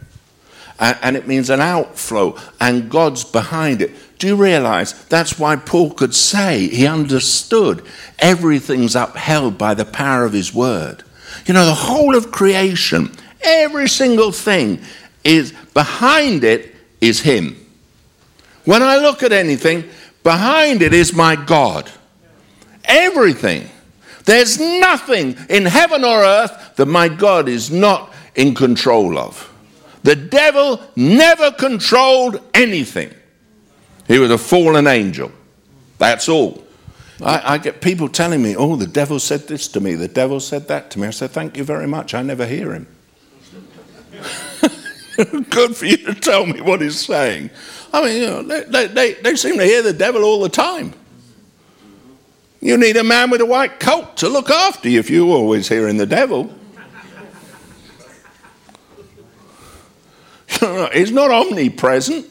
And 0.78 1.16
it 1.16 1.28
means 1.28 1.48
an 1.48 1.60
outflow, 1.60 2.36
and 2.60 2.90
God's 2.90 3.22
behind 3.24 3.80
it. 3.82 3.92
Do 4.18 4.26
you 4.26 4.36
realize 4.36 5.04
that's 5.04 5.38
why 5.38 5.54
Paul 5.54 5.92
could 5.92 6.14
say 6.14 6.66
he 6.66 6.88
understood 6.88 7.84
everything's 8.18 8.96
upheld 8.96 9.56
by 9.56 9.74
the 9.74 9.84
power 9.84 10.24
of 10.24 10.32
his 10.32 10.52
word? 10.52 11.04
You 11.46 11.54
know, 11.54 11.66
the 11.66 11.74
whole 11.74 12.16
of 12.16 12.32
creation, 12.32 13.12
every 13.42 13.88
single 13.88 14.32
thing 14.32 14.80
is 15.22 15.52
behind 15.72 16.42
it 16.42 16.74
is 17.00 17.20
him. 17.20 17.61
When 18.64 18.82
I 18.82 18.96
look 18.96 19.22
at 19.22 19.32
anything, 19.32 19.88
behind 20.22 20.82
it 20.82 20.94
is 20.94 21.12
my 21.12 21.36
God. 21.36 21.90
Everything. 22.84 23.68
There's 24.24 24.58
nothing 24.60 25.36
in 25.48 25.66
heaven 25.66 26.04
or 26.04 26.22
earth 26.22 26.76
that 26.76 26.86
my 26.86 27.08
God 27.08 27.48
is 27.48 27.70
not 27.70 28.12
in 28.34 28.54
control 28.54 29.18
of. 29.18 29.48
The 30.04 30.16
devil 30.16 30.80
never 30.96 31.50
controlled 31.52 32.40
anything. 32.54 33.12
He 34.08 34.18
was 34.18 34.30
a 34.30 34.38
fallen 34.38 34.86
angel. 34.86 35.30
That's 35.98 36.28
all. 36.28 36.64
I, 37.20 37.54
I, 37.54 37.58
get 37.58 37.80
people 37.80 38.08
telling 38.08 38.42
me, 38.42 38.56
oh, 38.56 38.74
the 38.74 38.86
devil 38.86 39.20
said 39.20 39.46
this 39.46 39.68
to 39.68 39.80
me, 39.80 39.94
the 39.94 40.08
devil 40.08 40.40
said 40.40 40.66
that 40.68 40.90
to 40.92 40.98
me. 40.98 41.06
I 41.06 41.10
say, 41.10 41.28
thank 41.28 41.56
you 41.56 41.62
very 41.62 41.86
much. 41.86 42.14
I 42.14 42.22
never 42.22 42.46
hear 42.46 42.72
him. 42.72 42.88
Good 45.50 45.76
for 45.76 45.86
you 45.86 45.98
to 45.98 46.14
tell 46.14 46.46
me 46.46 46.60
what 46.60 46.80
he's 46.80 46.98
saying. 46.98 47.50
I 47.92 48.04
mean, 48.04 48.20
you 48.20 48.26
know, 48.26 48.42
they, 48.42 48.86
they, 48.86 49.12
they 49.14 49.36
seem 49.36 49.58
to 49.58 49.64
hear 49.64 49.82
the 49.82 49.92
devil 49.92 50.24
all 50.24 50.40
the 50.40 50.48
time. 50.48 50.94
You 52.60 52.76
need 52.78 52.96
a 52.96 53.04
man 53.04 53.30
with 53.30 53.40
a 53.40 53.46
white 53.46 53.80
coat 53.80 54.16
to 54.18 54.28
look 54.28 54.48
after 54.48 54.88
you 54.88 55.00
if 55.00 55.10
you're 55.10 55.28
always 55.28 55.68
hearing 55.68 55.96
the 55.96 56.06
devil. 56.06 56.54
He's 60.92 61.10
not 61.10 61.30
omnipresent. 61.30 62.26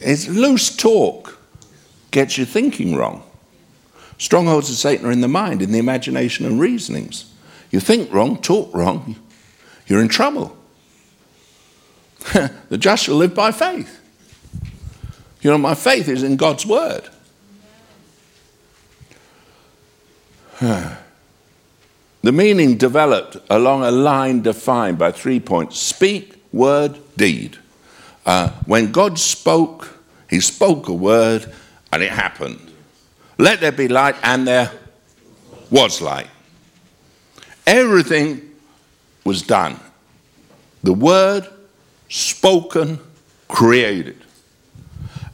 It's 0.00 0.28
loose 0.28 0.74
talk 0.76 1.38
gets 2.10 2.36
you 2.36 2.44
thinking 2.44 2.96
wrong. 2.96 3.22
Strongholds 4.18 4.70
of 4.70 4.76
Satan 4.76 5.06
are 5.06 5.12
in 5.12 5.20
the 5.20 5.28
mind, 5.28 5.62
in 5.62 5.70
the 5.70 5.78
imagination 5.78 6.46
and 6.46 6.58
reasonings. 6.58 7.32
You 7.70 7.80
think 7.80 8.12
wrong, 8.12 8.40
talk 8.40 8.74
wrong, 8.74 9.16
you're 9.86 10.00
in 10.00 10.08
trouble. 10.08 10.56
the 12.68 12.78
just 12.78 13.04
shall 13.04 13.16
live 13.16 13.34
by 13.34 13.52
faith. 13.52 14.00
You 15.42 15.50
know, 15.50 15.58
my 15.58 15.74
faith 15.74 16.08
is 16.08 16.22
in 16.22 16.36
God's 16.36 16.66
word. 16.66 17.08
the 20.60 20.96
meaning 22.22 22.76
developed 22.76 23.36
along 23.50 23.84
a 23.84 23.90
line 23.90 24.42
defined 24.42 24.98
by 24.98 25.12
three 25.12 25.38
points 25.38 25.78
speak, 25.78 26.42
word, 26.52 26.98
deed. 27.16 27.58
Uh, 28.24 28.50
when 28.66 28.90
God 28.90 29.18
spoke, 29.18 30.00
He 30.28 30.40
spoke 30.40 30.88
a 30.88 30.94
word 30.94 31.52
and 31.92 32.02
it 32.02 32.10
happened. 32.10 32.60
Let 33.38 33.60
there 33.60 33.72
be 33.72 33.88
light, 33.88 34.16
and 34.22 34.46
there 34.48 34.72
was 35.70 36.00
light. 36.00 36.28
Everything 37.66 38.40
was 39.24 39.42
done. 39.42 39.78
The 40.82 40.92
word 40.92 41.46
spoken, 42.08 43.00
created. 43.48 44.16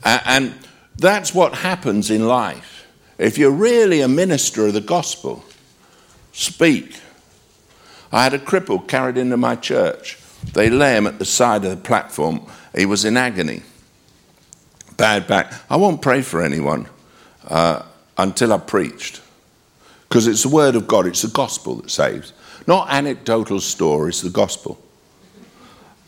And 0.04 0.54
that's 0.96 1.34
what 1.34 1.54
happens 1.54 2.10
in 2.10 2.26
life. 2.26 2.86
If 3.18 3.38
you're 3.38 3.50
really 3.50 4.00
a 4.00 4.08
minister 4.08 4.66
of 4.66 4.72
the 4.72 4.80
gospel, 4.80 5.44
speak. 6.32 6.98
I 8.10 8.24
had 8.24 8.34
a 8.34 8.38
cripple 8.38 8.86
carried 8.86 9.16
into 9.16 9.36
my 9.36 9.56
church. 9.56 10.18
They 10.54 10.70
lay 10.70 10.96
him 10.96 11.06
at 11.06 11.18
the 11.18 11.24
side 11.24 11.64
of 11.64 11.70
the 11.70 11.76
platform. 11.76 12.42
He 12.74 12.84
was 12.84 13.04
in 13.04 13.16
agony, 13.16 13.62
bad 14.96 15.26
back. 15.26 15.52
I 15.70 15.76
won't 15.76 16.02
pray 16.02 16.22
for 16.22 16.42
anyone 16.42 16.88
uh, 17.48 17.82
until 18.18 18.52
I've 18.52 18.66
preached. 18.66 19.20
Because 20.08 20.26
it's 20.26 20.42
the 20.42 20.48
word 20.48 20.74
of 20.74 20.86
God, 20.86 21.06
it's 21.06 21.22
the 21.22 21.28
gospel 21.28 21.76
that 21.76 21.90
saves. 21.90 22.32
Not 22.66 22.90
anecdotal 22.90 23.60
stories, 23.60 24.20
the 24.20 24.30
gospel. 24.30 24.82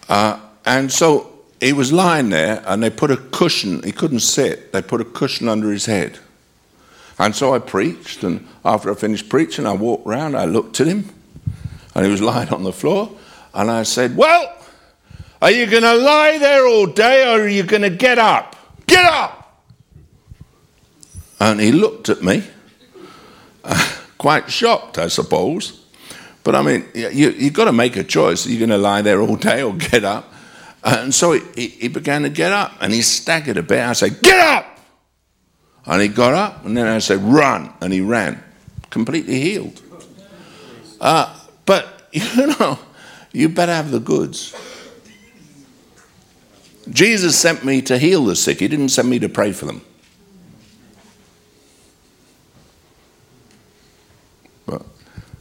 Uh, 0.08 0.40
and 0.64 0.92
so 0.92 1.34
he 1.60 1.72
was 1.72 1.92
lying 1.92 2.30
there, 2.30 2.62
and 2.66 2.82
they 2.82 2.90
put 2.90 3.10
a 3.10 3.16
cushion, 3.16 3.82
he 3.82 3.92
couldn't 3.92 4.20
sit, 4.20 4.72
they 4.72 4.82
put 4.82 5.00
a 5.00 5.04
cushion 5.04 5.48
under 5.48 5.70
his 5.70 5.86
head. 5.86 6.18
And 7.18 7.34
so 7.34 7.54
I 7.54 7.58
preached, 7.58 8.24
and 8.24 8.46
after 8.64 8.90
I 8.90 8.94
finished 8.94 9.28
preaching, 9.28 9.66
I 9.66 9.72
walked 9.72 10.06
round, 10.06 10.36
I 10.36 10.46
looked 10.46 10.80
at 10.80 10.86
him, 10.86 11.08
and 11.94 12.04
he 12.04 12.10
was 12.10 12.20
lying 12.20 12.48
on 12.48 12.64
the 12.64 12.72
floor, 12.72 13.10
and 13.54 13.70
I 13.70 13.84
said, 13.84 14.16
Well, 14.16 14.52
are 15.40 15.50
you 15.50 15.66
going 15.66 15.82
to 15.82 15.94
lie 15.94 16.38
there 16.38 16.66
all 16.66 16.86
day, 16.86 17.22
or 17.22 17.42
are 17.42 17.48
you 17.48 17.62
going 17.62 17.82
to 17.82 17.90
get 17.90 18.18
up? 18.18 18.56
Get 18.86 19.04
up! 19.04 19.62
And 21.40 21.60
he 21.60 21.72
looked 21.72 22.08
at 22.08 22.22
me, 22.22 22.44
quite 24.18 24.50
shocked, 24.50 24.98
I 24.98 25.08
suppose. 25.08 25.80
But 26.42 26.54
I 26.54 26.62
mean, 26.62 26.84
you, 26.94 27.30
you've 27.30 27.54
got 27.54 27.66
to 27.66 27.72
make 27.72 27.96
a 27.96 28.04
choice. 28.04 28.46
Are 28.46 28.50
you 28.50 28.58
going 28.58 28.70
to 28.70 28.78
lie 28.78 29.02
there 29.02 29.20
all 29.20 29.36
day 29.36 29.62
or 29.62 29.72
get 29.74 30.04
up? 30.04 30.33
And 30.84 31.14
so 31.14 31.32
he, 31.32 31.68
he 31.68 31.88
began 31.88 32.22
to 32.22 32.28
get 32.28 32.52
up 32.52 32.72
and 32.80 32.92
he 32.92 33.00
staggered 33.00 33.56
a 33.56 33.62
bit. 33.62 33.80
I 33.80 33.94
said, 33.94 34.20
Get 34.20 34.38
up! 34.38 34.78
And 35.86 36.00
he 36.00 36.08
got 36.08 36.34
up, 36.34 36.64
and 36.64 36.76
then 36.76 36.86
I 36.86 36.98
said, 36.98 37.20
Run! 37.20 37.72
And 37.80 37.92
he 37.92 38.00
ran, 38.00 38.42
completely 38.90 39.40
healed. 39.40 39.80
Uh, 41.00 41.38
but, 41.66 42.08
you 42.12 42.46
know, 42.46 42.78
you 43.32 43.48
better 43.48 43.72
have 43.72 43.90
the 43.90 44.00
goods. 44.00 44.54
Jesus 46.90 47.38
sent 47.38 47.64
me 47.64 47.80
to 47.82 47.98
heal 47.98 48.26
the 48.26 48.36
sick, 48.36 48.60
He 48.60 48.68
didn't 48.68 48.90
send 48.90 49.08
me 49.08 49.18
to 49.18 49.28
pray 49.28 49.52
for 49.52 49.64
them. 49.64 49.82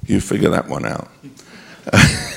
You 0.05 0.19
figure 0.19 0.49
that 0.49 0.67
one 0.67 0.85
out. 0.85 1.09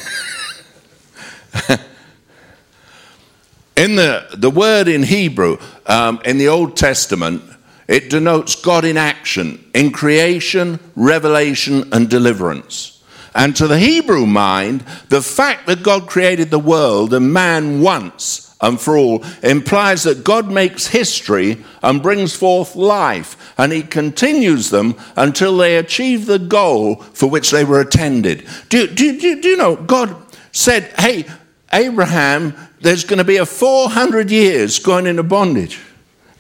in 3.77 3.97
the, 3.97 4.27
the 4.37 4.51
word 4.51 4.89
in 4.89 5.03
Hebrew, 5.03 5.59
um, 5.87 6.21
in 6.25 6.39
the 6.39 6.49
Old 6.49 6.77
Testament, 6.77 7.43
it 7.89 8.11
denotes 8.11 8.55
God 8.57 8.85
in 8.85 8.97
action, 8.97 9.65
in 9.75 9.93
creation, 9.93 10.81
revelation, 10.97 11.89
and 11.93 12.11
deliverance. 12.11 13.03
And 13.35 13.55
to 13.57 13.69
the 13.69 13.79
Hebrew 13.79 14.27
mind, 14.27 14.83
the 15.11 15.21
fact 15.21 15.67
that 15.67 15.83
God 15.83 16.09
created 16.09 16.51
the 16.51 16.59
world 16.59 17.13
and 17.13 17.33
man 17.33 17.83
once 17.83 18.47
and 18.61 18.81
for 18.81 18.97
all 18.97 19.25
implies 19.43 20.05
that 20.05 20.25
God 20.25 20.51
makes 20.51 20.87
history 20.87 21.63
and 21.83 22.03
brings 22.03 22.35
forth 22.35 22.75
life, 22.75 23.55
and 23.59 23.73
He 23.73 23.83
continues 23.83 24.71
them 24.71 24.95
until 25.15 25.57
they 25.57 25.77
achieve 25.77 26.25
the 26.25 26.39
goal 26.39 26.97
for 26.97 27.29
which 27.29 27.51
they 27.51 27.65
were 27.65 27.81
attended. 27.81 28.47
Do, 28.71 28.87
do, 28.87 29.21
do, 29.21 29.43
do 29.43 29.49
you 29.49 29.57
know, 29.59 29.77
God 29.77 30.17
said, 30.53 30.85
Hey, 30.99 31.27
Abraham, 31.73 32.55
there's 32.81 33.05
going 33.05 33.19
to 33.19 33.25
be 33.25 33.39
a 33.39 33.47
400 33.47 34.31
years 34.31 34.79
going 34.79 35.07
into 35.07 35.23
bondage. 35.23 35.81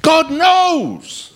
God 0.02 0.30
knows. 0.30 1.32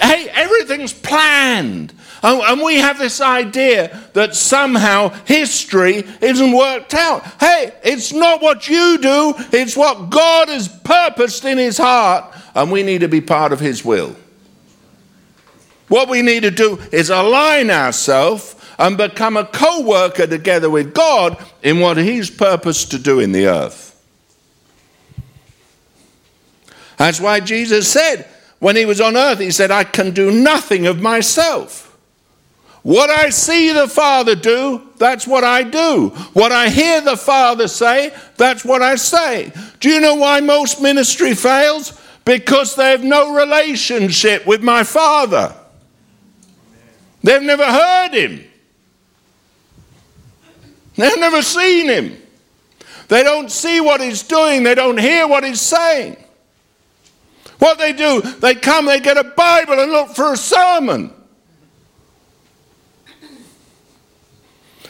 Hey, 0.00 0.28
everything's 0.30 0.92
planned. 0.92 1.92
And, 2.22 2.60
we 2.60 2.76
have 2.76 2.98
this 2.98 3.20
idea 3.20 4.00
that 4.12 4.36
somehow 4.36 5.08
history 5.24 6.04
isn't 6.20 6.52
worked 6.52 6.94
out. 6.94 7.24
Hey, 7.40 7.72
it's 7.82 8.12
not 8.12 8.40
what 8.40 8.68
you 8.68 8.98
do, 8.98 9.34
it's 9.52 9.76
what 9.76 10.10
God 10.10 10.48
has 10.48 10.68
purposed 10.68 11.44
in 11.44 11.58
his 11.58 11.78
heart, 11.78 12.32
and 12.54 12.70
we 12.70 12.84
need 12.84 13.00
to 13.00 13.08
be 13.08 13.20
part 13.20 13.52
of 13.52 13.58
his 13.58 13.84
will. 13.84 14.14
What 15.88 16.08
we 16.08 16.22
need 16.22 16.44
to 16.44 16.50
do 16.50 16.78
is 16.92 17.10
align 17.10 17.70
ourselves 17.70 18.54
and 18.78 18.96
become 18.96 19.36
a 19.36 19.44
co 19.44 19.82
worker 19.82 20.26
together 20.26 20.70
with 20.70 20.94
God 20.94 21.42
in 21.62 21.80
what 21.80 21.96
he's 21.96 22.30
purposed 22.30 22.90
to 22.92 22.98
do 22.98 23.20
in 23.20 23.32
the 23.32 23.46
earth. 23.46 23.88
That's 26.96 27.20
why 27.20 27.40
Jesus 27.40 27.90
said, 27.90 28.28
when 28.58 28.76
he 28.76 28.84
was 28.84 29.00
on 29.00 29.16
earth, 29.16 29.40
he 29.40 29.50
said, 29.50 29.70
I 29.70 29.82
can 29.82 30.12
do 30.12 30.30
nothing 30.30 30.86
of 30.86 31.00
myself. 31.00 31.88
What 32.82 33.10
I 33.10 33.30
see 33.30 33.72
the 33.72 33.88
Father 33.88 34.34
do, 34.34 34.82
that's 34.98 35.26
what 35.26 35.44
I 35.44 35.62
do. 35.62 36.08
What 36.32 36.50
I 36.50 36.68
hear 36.68 37.00
the 37.00 37.16
Father 37.16 37.68
say, 37.68 38.14
that's 38.36 38.64
what 38.64 38.82
I 38.82 38.96
say. 38.96 39.52
Do 39.78 39.88
you 39.88 40.00
know 40.00 40.16
why 40.16 40.40
most 40.40 40.82
ministry 40.82 41.34
fails? 41.34 42.00
Because 42.24 42.74
they 42.74 42.90
have 42.90 43.04
no 43.04 43.34
relationship 43.34 44.46
with 44.46 44.62
my 44.62 44.82
Father. 44.82 45.54
They've 47.22 47.42
never 47.42 47.64
heard 47.64 48.14
Him, 48.14 48.44
they've 50.96 51.18
never 51.18 51.42
seen 51.42 51.88
Him. 51.88 52.16
They 53.08 53.22
don't 53.22 53.50
see 53.50 53.80
what 53.80 54.00
He's 54.00 54.22
doing, 54.22 54.62
they 54.62 54.74
don't 54.74 54.98
hear 54.98 55.26
what 55.26 55.44
He's 55.44 55.60
saying. 55.60 56.16
What 57.58 57.78
they 57.78 57.92
do, 57.92 58.20
they 58.20 58.56
come, 58.56 58.86
they 58.86 58.98
get 58.98 59.16
a 59.16 59.24
Bible 59.24 59.78
and 59.78 59.92
look 59.92 60.08
for 60.10 60.32
a 60.32 60.36
sermon. 60.36 61.12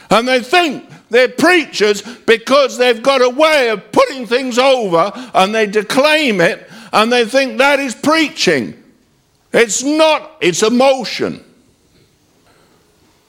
And 0.09 0.27
they 0.27 0.39
think 0.39 0.89
they're 1.09 1.29
preachers 1.29 2.01
because 2.01 2.77
they've 2.77 3.01
got 3.01 3.21
a 3.21 3.29
way 3.29 3.69
of 3.69 3.91
putting 3.91 4.25
things 4.25 4.57
over 4.57 5.11
and 5.33 5.53
they 5.53 5.67
declaim 5.67 6.41
it 6.41 6.67
and 6.91 7.11
they 7.11 7.25
think 7.25 7.57
that 7.57 7.79
is 7.79 7.93
preaching. 7.93 8.81
It's 9.51 9.83
not, 9.83 10.37
it's 10.41 10.63
emotion. 10.63 11.43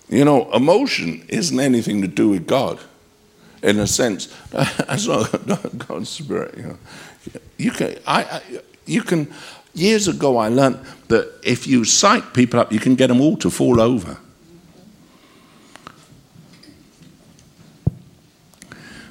You 0.09 0.25
know, 0.25 0.51
emotion 0.53 1.25
isn't 1.29 1.59
anything 1.59 2.03
to 2.03 2.09
do 2.09 2.29
with 2.29 2.47
God 2.47 2.79
in 3.63 3.79
a 3.79 3.87
sense. 3.87 4.27
That's 4.51 5.07
not 5.47 5.79
God's 5.79 6.11
spirit. 6.11 6.57
You, 6.57 6.63
know. 6.63 6.79
you 7.57 7.71
can, 7.71 7.97
I, 8.07 8.23
I, 8.23 8.43
you 8.87 9.03
can. 9.03 9.33
Years 9.77 10.07
ago, 10.07 10.37
I 10.37 10.51
learned 10.51 10.79
that 11.09 11.41
if 11.43 11.67
you 11.67 11.85
psych 11.85 12.33
people 12.33 12.61
up, 12.61 12.73
you 12.73 12.79
can 12.79 12.95
get 12.95 13.09
them 13.09 13.21
all 13.21 13.37
to 13.39 13.51
fall 13.51 13.81
over. 13.81 14.19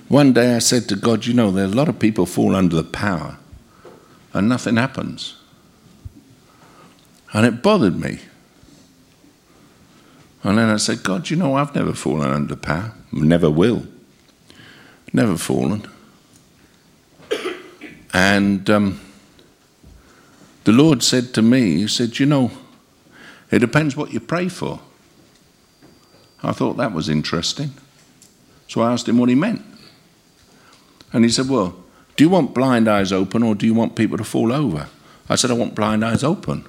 One 0.08 0.32
day 0.32 0.56
I 0.56 0.60
said 0.60 0.88
to 0.89 0.95
God, 0.95 1.25
You 1.25 1.34
know, 1.34 1.51
there 1.51 1.65
are 1.65 1.67
a 1.67 1.71
lot 1.71 1.89
of 1.89 1.99
people 1.99 2.25
fall 2.25 2.56
under 2.56 2.77
the 2.77 2.84
power 2.84 3.38
and 4.34 4.47
nothing 4.49 4.75
happens. 4.75 5.36
And 7.34 7.45
it 7.45 7.63
bothered 7.63 7.99
me. 7.99 8.19
And 10.43 10.58
then 10.58 10.69
I 10.69 10.77
said, 10.77 11.03
God, 11.03 11.29
you 11.29 11.38
know, 11.38 11.56
I've 11.56 11.73
never 11.73 11.93
fallen 11.93 12.32
under 12.32 12.56
power, 12.56 12.93
never 13.12 13.49
will. 13.49 13.86
never 15.13 15.38
fallen. 15.38 15.88
And 18.13 18.69
um, 18.69 18.99
the 20.65 20.71
Lord 20.71 21.01
said 21.01 21.34
to 21.34 21.41
me, 21.41 21.77
He 21.77 21.88
said, 21.88 22.19
You 22.19 22.25
know, 22.25 22.51
it 23.49 23.60
depends 23.60 23.95
what 23.95 24.13
you 24.13 24.19
pray 24.19 24.49
for. 24.49 24.79
I 26.43 26.51
thought 26.51 26.77
that 26.77 26.93
was 26.93 27.10
interesting. 27.10 27.71
So 28.67 28.82
I 28.82 28.91
asked 28.91 29.08
him 29.08 29.17
what 29.17 29.29
he 29.29 29.36
meant. 29.36 29.62
And 31.13 31.23
he 31.23 31.32
said, 31.32 31.47
Well, 31.47 31.75
do 32.15 32.23
you 32.23 32.29
want 32.29 32.53
blind 32.53 32.88
eyes 32.88 33.12
open 33.12 33.43
or 33.43 33.56
do 33.56 33.65
you 33.65 33.73
want 33.73 33.95
people 33.95 34.17
to 34.17 34.23
fall 34.23 34.51
over? 34.51 34.88
I 35.29 35.36
said, 35.36 35.51
I 35.51 35.53
want 35.53 35.73
blind 35.73 36.03
eyes 36.03 36.23
open. 36.23 36.65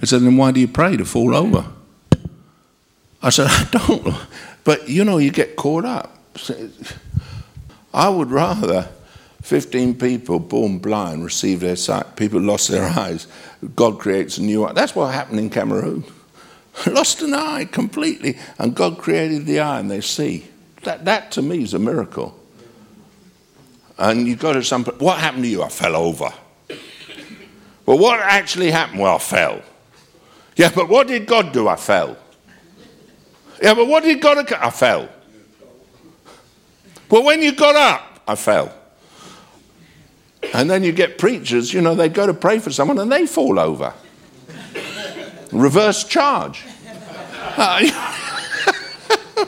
He 0.00 0.06
said, 0.06 0.22
Then 0.22 0.36
why 0.36 0.50
do 0.50 0.60
you 0.60 0.68
pray 0.68 0.96
to 0.96 1.04
fall 1.04 1.34
over? 1.34 1.66
I 3.22 3.30
said, 3.30 3.46
I 3.48 3.64
don't. 3.70 4.16
But 4.64 4.88
you 4.88 5.04
know, 5.04 5.18
you 5.18 5.30
get 5.30 5.56
caught 5.56 5.84
up. 5.84 6.18
I 7.94 8.08
would 8.08 8.30
rather 8.30 8.88
15 9.42 9.98
people 9.98 10.38
born 10.38 10.78
blind 10.78 11.24
receive 11.24 11.60
their 11.60 11.76
sight. 11.76 12.16
People 12.16 12.40
lost 12.40 12.68
their 12.68 12.84
eyes. 12.84 13.26
God 13.76 13.98
creates 13.98 14.38
a 14.38 14.42
new 14.42 14.64
eye. 14.64 14.72
That's 14.72 14.94
what 14.94 15.12
happened 15.12 15.40
in 15.40 15.50
Cameroon. 15.50 16.04
lost 16.86 17.22
an 17.22 17.34
eye 17.34 17.66
completely, 17.66 18.38
and 18.58 18.74
God 18.74 18.98
created 18.98 19.46
the 19.46 19.60
eye 19.60 19.80
and 19.80 19.90
they 19.90 20.00
see. 20.00 20.46
That, 20.84 21.04
that 21.04 21.30
to 21.32 21.42
me 21.42 21.62
is 21.62 21.74
a 21.74 21.78
miracle. 21.78 22.38
And 23.98 24.26
you 24.26 24.36
go 24.36 24.52
to 24.52 24.64
some, 24.64 24.84
what 24.84 25.18
happened 25.18 25.44
to 25.44 25.48
you? 25.48 25.62
I 25.62 25.68
fell 25.68 25.94
over. 25.94 26.32
Well, 27.84 27.98
what 27.98 28.20
actually 28.20 28.70
happened? 28.70 29.00
Well, 29.00 29.16
I 29.16 29.18
fell. 29.18 29.62
Yeah, 30.56 30.70
but 30.74 30.88
what 30.88 31.08
did 31.08 31.26
God 31.26 31.52
do? 31.52 31.68
I 31.68 31.76
fell. 31.76 32.16
Yeah, 33.62 33.74
but 33.74 33.86
what 33.86 34.02
did 34.02 34.20
God 34.20 34.44
do? 34.46 34.54
I 34.58 34.70
fell. 34.70 35.08
Well, 37.08 37.22
when 37.22 37.40
you 37.42 37.52
got 37.52 37.76
up, 37.76 38.20
I 38.26 38.34
fell. 38.34 38.74
And 40.52 40.68
then 40.68 40.82
you 40.82 40.90
get 40.90 41.16
preachers, 41.16 41.72
you 41.72 41.80
know, 41.80 41.94
they 41.94 42.08
go 42.08 42.26
to 42.26 42.34
pray 42.34 42.58
for 42.58 42.70
someone 42.72 42.98
and 42.98 43.10
they 43.10 43.26
fall 43.26 43.60
over. 43.60 43.94
Reverse 45.52 46.04
charge. 46.04 46.64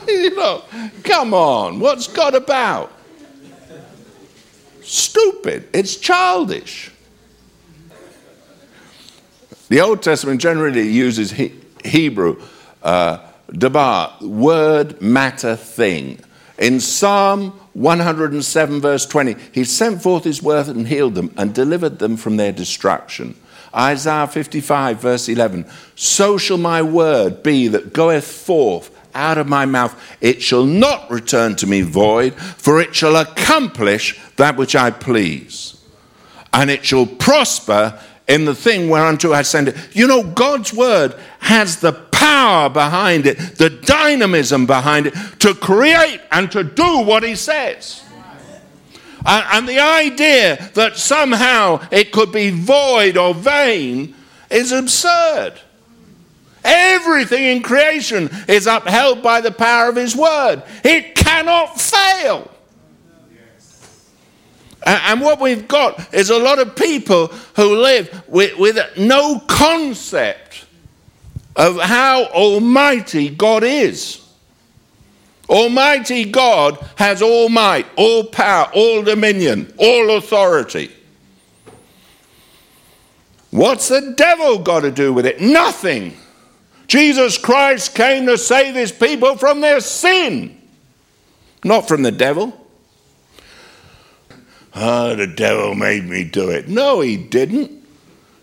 You 0.07 0.35
know, 0.35 0.63
come 1.03 1.33
on, 1.33 1.79
what's 1.79 2.07
God 2.07 2.35
about? 2.35 2.91
Stupid. 4.83 5.67
It's 5.73 5.95
childish. 5.95 6.91
The 9.69 9.81
Old 9.81 10.03
Testament 10.03 10.41
generally 10.41 10.87
uses 10.87 11.31
he- 11.31 11.55
Hebrew, 11.83 12.41
uh, 12.83 13.24
dabar, 13.57 14.15
word, 14.21 15.01
matter, 15.01 15.55
thing. 15.55 16.19
In 16.57 16.79
Psalm 16.79 17.51
107, 17.73 18.81
verse 18.81 19.05
20, 19.05 19.35
he 19.51 19.63
sent 19.63 20.01
forth 20.01 20.23
his 20.23 20.41
word 20.41 20.67
and 20.67 20.87
healed 20.87 21.15
them 21.15 21.33
and 21.37 21.53
delivered 21.53 21.99
them 21.99 22.15
from 22.17 22.37
their 22.37 22.51
destruction. 22.51 23.35
Isaiah 23.75 24.27
55, 24.27 25.01
verse 25.01 25.27
11, 25.27 25.65
so 25.95 26.37
shall 26.37 26.57
my 26.57 26.81
word 26.81 27.43
be 27.43 27.67
that 27.67 27.91
goeth 27.91 28.25
forth 28.25 28.89
out 29.13 29.37
of 29.37 29.47
my 29.47 29.65
mouth. 29.65 29.99
It 30.21 30.41
shall 30.41 30.65
not 30.65 31.09
return 31.11 31.55
to 31.57 31.67
me 31.67 31.81
void, 31.81 32.35
for 32.35 32.79
it 32.79 32.95
shall 32.95 33.15
accomplish 33.15 34.19
that 34.37 34.55
which 34.55 34.75
I 34.75 34.91
please. 34.91 35.81
And 36.53 36.69
it 36.69 36.85
shall 36.85 37.05
prosper 37.05 37.99
in 38.27 38.45
the 38.45 38.55
thing 38.55 38.89
whereunto 38.89 39.33
I 39.33 39.43
send 39.43 39.67
it. 39.69 39.75
You 39.93 40.07
know, 40.07 40.23
God's 40.23 40.73
word 40.73 41.15
has 41.39 41.77
the 41.77 41.93
power 41.93 42.69
behind 42.69 43.25
it, 43.25 43.37
the 43.57 43.69
dynamism 43.69 44.65
behind 44.65 45.07
it 45.07 45.13
to 45.39 45.53
create 45.53 46.21
and 46.31 46.51
to 46.51 46.63
do 46.63 46.99
what 46.99 47.23
he 47.23 47.35
says. 47.35 48.03
And, 49.27 49.67
the 49.67 49.79
idea 49.79 50.69
that 50.75 50.97
somehow 50.97 51.87
it 51.91 52.11
could 52.11 52.31
be 52.31 52.51
void 52.51 53.17
or 53.17 53.33
vain 53.33 54.13
is 54.51 54.71
absurd. 54.71 55.53
Everything 56.63 57.43
in 57.43 57.63
creation 57.63 58.29
is 58.47 58.67
upheld 58.67 59.23
by 59.23 59.41
the 59.41 59.51
power 59.51 59.89
of 59.89 59.95
His 59.95 60.15
Word. 60.15 60.61
It 60.83 61.15
cannot 61.15 61.79
fail. 61.79 62.51
And 64.85 65.21
what 65.21 65.41
we've 65.41 65.67
got 65.67 66.13
is 66.13 66.29
a 66.29 66.37
lot 66.37 66.59
of 66.59 66.75
people 66.75 67.27
who 67.55 67.77
live 67.77 68.23
with, 68.27 68.57
with 68.59 68.77
no 68.97 69.39
concept 69.47 70.65
of 71.55 71.79
how 71.79 72.25
almighty 72.25 73.29
God 73.29 73.63
is. 73.63 74.21
Almighty 75.49 76.25
God 76.25 76.77
has 76.95 77.21
all 77.21 77.49
might, 77.49 77.87
all 77.95 78.25
power, 78.25 78.69
all 78.73 79.03
dominion, 79.03 79.73
all 79.77 80.17
authority. 80.17 80.91
What's 83.51 83.87
the 83.87 84.13
devil 84.17 84.59
got 84.59 84.81
to 84.81 84.91
do 84.91 85.13
with 85.13 85.25
it? 85.25 85.39
Nothing. 85.39 86.17
Jesus 86.87 87.37
Christ 87.37 87.95
came 87.95 88.25
to 88.25 88.37
save 88.37 88.75
his 88.75 88.91
people 88.91 89.37
from 89.37 89.61
their 89.61 89.79
sin, 89.79 90.61
not 91.63 91.87
from 91.87 92.03
the 92.03 92.11
devil. 92.11 92.64
Oh, 94.75 95.15
the 95.15 95.27
devil 95.27 95.73
made 95.73 96.03
me 96.03 96.25
do 96.25 96.49
it. 96.49 96.67
No, 96.67 96.99
he 96.99 97.15
didn't. 97.15 97.71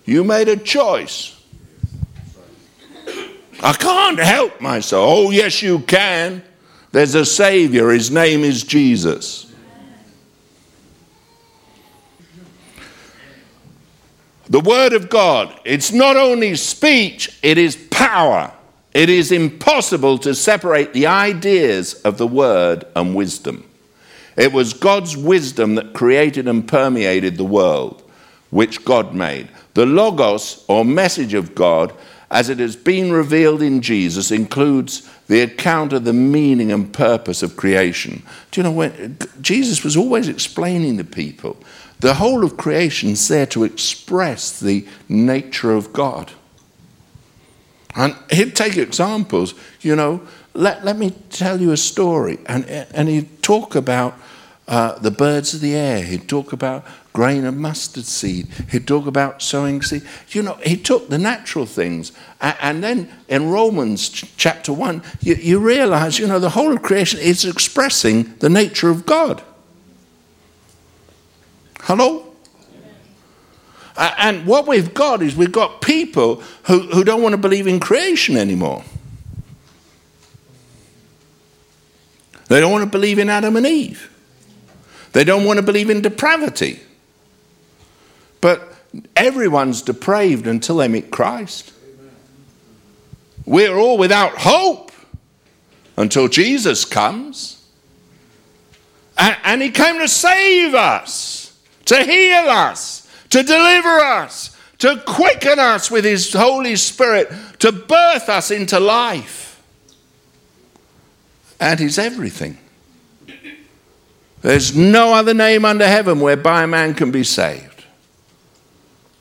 You 0.07 0.25
made 0.25 0.49
a 0.49 0.57
choice. 0.57 1.39
I 3.63 3.75
can't 3.75 4.19
help 4.19 4.61
myself. 4.61 5.05
Oh, 5.07 5.31
yes, 5.31 5.63
you 5.63 5.81
can. 5.81 6.43
There's 6.91 7.15
a 7.15 7.25
Savior. 7.25 7.91
His 7.91 8.11
name 8.11 8.45
is 8.45 8.65
Jesus. 8.65 9.53
The 14.49 14.61
Word 14.61 14.93
of 14.93 15.09
God, 15.09 15.59
it's 15.65 15.93
not 15.93 16.17
only 16.17 16.57
speech, 16.57 17.39
it 17.43 17.57
is 17.57 17.77
power. 17.91 18.53
It 18.93 19.09
is 19.09 19.33
impossible 19.33 20.19
to 20.19 20.35
separate 20.35 20.93
the 20.93 21.07
ideas 21.07 21.95
of 22.03 22.19
the 22.19 22.27
Word 22.27 22.85
and 22.95 23.15
wisdom. 23.15 23.67
It 24.37 24.53
was 24.53 24.73
God's 24.73 25.17
wisdom 25.17 25.75
that 25.75 25.93
created 25.93 26.49
and 26.49 26.67
permeated 26.67 27.37
the 27.37 27.45
world, 27.45 28.03
which 28.51 28.85
God 28.85 29.15
made. 29.15 29.49
The 29.75 29.87
Logos, 29.87 30.65
or 30.69 30.85
message 30.85 31.35
of 31.35 31.55
God, 31.55 31.93
as 32.31 32.49
it 32.49 32.59
has 32.59 32.77
been 32.77 33.13
revealed 33.13 33.61
in 33.61 33.83
Jesus, 33.83 34.31
includes 34.31 35.09
the 35.29 35.43
account 35.43 35.93
of 35.93 36.05
the 36.05 36.13
meaning 36.13 36.73
and 36.73 36.93
purpose 36.93 37.43
of 37.43 37.57
creation. 37.57 38.23
Do 38.51 38.61
you 38.61 38.71
know 38.71 39.15
Jesus 39.41 39.85
was 39.85 39.97
always 39.97 40.29
explaining 40.29 40.97
to 40.97 41.05
people 41.05 41.57
the 42.03 42.15
whole 42.15 42.43
of 42.43 42.57
creation 42.57 43.11
is 43.11 43.29
there 43.29 43.47
to 43.47 43.63
express 43.63 44.59
the 44.59 44.85
nature 45.09 45.71
of 45.71 45.93
God. 45.93 46.33
And 47.95 48.17
he'd 48.29 48.57
take 48.57 48.77
examples, 48.77 49.55
you 49.81 49.95
know, 49.95 50.27
let, 50.55 50.85
let 50.85 50.99
me 50.99 51.11
tell 51.31 51.61
you 51.61 51.73
a 51.73 51.77
story. 51.77 52.39
And, 52.47 52.65
and 52.67 53.09
he'd 53.09 53.43
talk 53.43 53.75
about 53.75 54.15
uh, 54.69 54.99
the 54.99 55.11
birds 55.11 55.55
of 55.55 55.61
the 55.61 55.75
air. 55.75 56.03
He'd 56.03 56.29
talk 56.29 56.53
about 56.53 56.85
grain 57.13 57.45
of 57.45 57.57
mustard 57.57 58.05
seed. 58.05 58.49
He'd 58.71 58.87
talk 58.87 59.07
about 59.07 59.43
sowing 59.43 59.83
seed. 59.83 60.03
You 60.29 60.43
know, 60.43 60.55
he 60.63 60.77
took 60.77 61.09
the 61.09 61.19
natural 61.19 61.67
things. 61.67 62.13
And, 62.41 62.83
then 62.83 63.11
in 63.29 63.51
Romans 63.51 64.09
ch- 64.09 64.33
chapter 64.37 64.73
1, 64.73 65.03
you, 65.21 65.35
you 65.35 65.59
realize, 65.59 66.19
you 66.19 66.27
know, 66.27 66.39
the 66.39 66.51
whole 66.51 66.73
of 66.73 66.83
creation 66.83 67.19
is 67.21 67.45
expressing 67.45 68.35
the 68.37 68.49
nature 68.49 68.89
of 68.89 69.05
God. 69.05 69.43
Hello? 71.81 72.33
And 73.97 74.47
what 74.47 74.67
we've 74.67 74.95
got 74.95 75.23
is 75.23 75.37
we've 75.37 75.53
got 75.53 75.83
people 75.83 76.37
who, 76.65 76.81
who 76.81 77.05
don't 77.05 77.23
want 77.23 77.35
to 77.35 77.39
believe 77.39 77.67
in 77.67 77.79
creation 77.79 78.37
anymore. 78.37 78.85
They 82.53 82.61
don't 82.61 82.71
want 82.71 82.85
to 82.85 82.91
believe 82.91 83.19
in 83.19 83.31
Adam 83.31 83.57
and 83.57 83.65
Eve. 83.65 84.11
They 85.15 85.25
don't 85.25 85.47
want 85.47 85.57
to 85.57 85.63
believe 85.63 85.89
in 85.89 86.03
depravity. 86.03 86.81
But 88.43 88.75
everyone's 89.17 89.81
depraved 89.81 90.47
until 90.47 90.77
they 90.77 90.89
meet 90.89 91.11
Christ. 91.11 91.73
We're 93.47 93.79
all 93.79 93.97
without 93.97 94.33
hope 94.37 94.93
until 95.97 96.29
Jesus 96.29 96.85
comes. 96.85 97.67
And, 99.17 99.35
and 99.45 99.63
He 99.63 99.71
came 99.71 99.99
to 100.01 100.07
save 100.07 100.75
us, 100.75 101.59
to 101.87 102.05
heal 102.05 102.51
us, 102.51 103.11
to 103.31 103.43
deliver 103.43 103.99
us, 103.99 104.55
to 104.81 105.03
quicken 105.07 105.59
us 105.59 105.91
with 105.91 106.05
His 106.05 106.31
Holy 106.35 106.77
Spirit, 106.77 107.33
to 107.61 107.73
birth 107.73 108.29
us 108.29 108.51
into 108.51 108.79
life. 108.79 109.52
And 111.63 111.79
He's 111.79 111.97
everything. 111.97 112.59
There's 114.41 114.77
no 114.77 115.15
other 115.15 115.33
name 115.33 115.65
under 115.65 115.87
heaven 115.87 116.19
whereby 116.19 116.65
a 116.65 116.67
man 116.67 116.93
can 116.93 117.13
be 117.13 117.23
saved. 117.23 117.85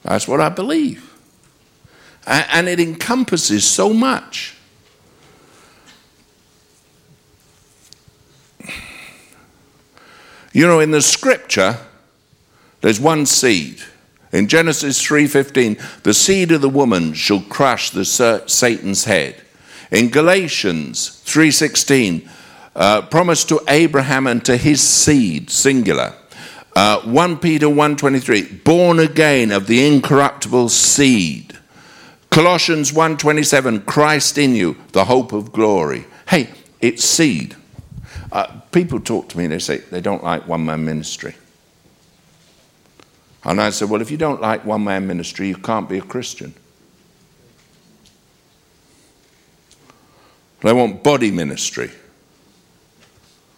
That's 0.01 0.27
what 0.27 0.41
I 0.41 0.49
believe. 0.49 1.13
And 2.25 2.67
it 2.67 2.79
encompasses 2.79 3.63
so 3.63 3.93
much. 3.93 4.55
You 10.51 10.65
know, 10.65 10.79
in 10.79 10.89
the 10.89 11.03
scripture, 11.03 11.77
there's 12.81 12.99
one 12.99 13.27
seed. 13.27 13.83
In 14.31 14.47
Genesis 14.47 14.99
3:15, 14.99 15.77
the 16.01 16.15
seed 16.15 16.51
of 16.51 16.61
the 16.61 16.69
woman 16.69 17.13
shall 17.13 17.41
crush 17.41 17.91
the 17.91 18.03
Satan's 18.47 19.03
head. 19.03 19.40
In 19.91 20.09
Galatians 20.09 21.21
3:16, 21.25 22.29
uh, 22.75 23.01
promise 23.03 23.43
to 23.45 23.61
Abraham 23.67 24.25
and 24.25 24.43
to 24.45 24.55
his 24.55 24.81
seed, 24.81 25.49
singular. 25.49 26.13
Uh, 26.73 27.01
1 27.01 27.37
Peter 27.37 27.67
1:23, 27.69 28.41
born 28.63 28.99
again 28.99 29.51
of 29.51 29.67
the 29.67 29.85
incorruptible 29.85 30.69
seed. 30.69 31.57
Colossians 32.29 32.93
1:27, 32.93 33.81
Christ 33.81 34.37
in 34.37 34.55
you, 34.55 34.77
the 34.93 35.05
hope 35.05 35.33
of 35.33 35.51
glory. 35.51 36.05
Hey, 36.29 36.49
it's 36.79 37.03
seed. 37.03 37.57
Uh, 38.31 38.47
people 38.71 39.01
talk 39.01 39.27
to 39.29 39.37
me, 39.37 39.43
and 39.43 39.53
they 39.53 39.59
say 39.59 39.79
they 39.91 39.99
don't 39.99 40.23
like 40.23 40.47
one 40.47 40.65
man 40.65 40.85
ministry. 40.85 41.35
And 43.43 43.59
I 43.59 43.71
said, 43.71 43.89
Well, 43.89 44.01
if 44.01 44.11
you 44.11 44.17
don't 44.17 44.39
like 44.39 44.65
one 44.65 44.83
man 44.85 45.07
ministry, 45.07 45.49
you 45.49 45.57
can't 45.57 45.89
be 45.89 45.97
a 45.97 46.01
Christian. 46.01 46.53
They 50.61 50.73
want 50.73 51.03
body 51.03 51.31
ministry. 51.31 51.91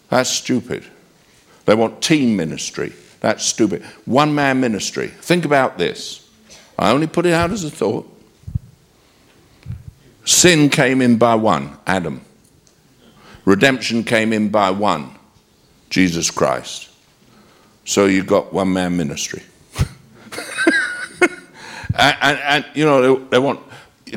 That's 0.10 0.30
stupid. 0.30 0.86
They 1.66 1.76
want 1.76 2.02
team 2.02 2.36
ministry. 2.36 2.94
That's 3.20 3.46
stupid. 3.46 3.84
One 4.06 4.36
man 4.36 4.60
ministry. 4.60 5.08
Think 5.08 5.46
about 5.46 5.78
this. 5.78 6.30
I 6.78 6.92
only 6.92 7.08
put 7.08 7.26
it 7.26 7.34
out 7.34 7.52
as 7.52 7.64
a 7.64 7.70
thought. 7.70 8.10
Sin 10.26 10.70
came 10.70 11.02
in 11.02 11.18
by 11.18 11.36
one, 11.36 11.78
Adam. 11.86 12.22
Redemption 13.46 14.04
came 14.04 14.32
in 14.32 14.50
by 14.50 14.72
one, 14.72 15.12
Jesus 15.90 16.32
Christ. 16.32 16.90
So 17.86 18.06
you 18.06 18.24
got 18.24 18.54
one 18.54 18.72
man 18.72 18.96
ministry. 18.96 19.44
and, 21.22 22.18
and, 22.22 22.40
and, 22.40 22.66
you 22.74 22.86
know, 22.86 23.16
they, 23.16 23.26
they 23.32 23.40
want, 23.40 23.60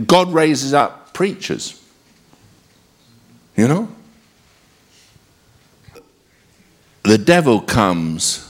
God 0.07 0.33
raises 0.33 0.73
up 0.75 1.13
preachers. 1.13 1.83
You 3.57 3.69
know? 3.69 3.89
The 7.05 7.19
devil 7.19 7.61
comes 7.61 8.47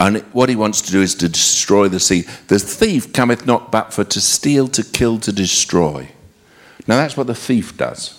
and 0.00 0.22
what 0.32 0.48
he 0.48 0.56
wants 0.56 0.80
to 0.80 0.90
do 0.90 1.02
is 1.02 1.14
to 1.16 1.28
destroy 1.28 1.88
the 1.88 2.00
seed. 2.00 2.26
The 2.48 2.58
thief 2.58 3.12
cometh 3.12 3.44
not 3.44 3.70
but 3.70 3.92
for 3.92 4.02
to 4.02 4.20
steal, 4.20 4.66
to 4.68 4.82
kill, 4.82 5.18
to 5.18 5.30
destroy. 5.30 6.08
Now 6.86 6.96
that's 6.96 7.18
what 7.18 7.26
the 7.26 7.34
thief 7.34 7.76
does. 7.76 8.16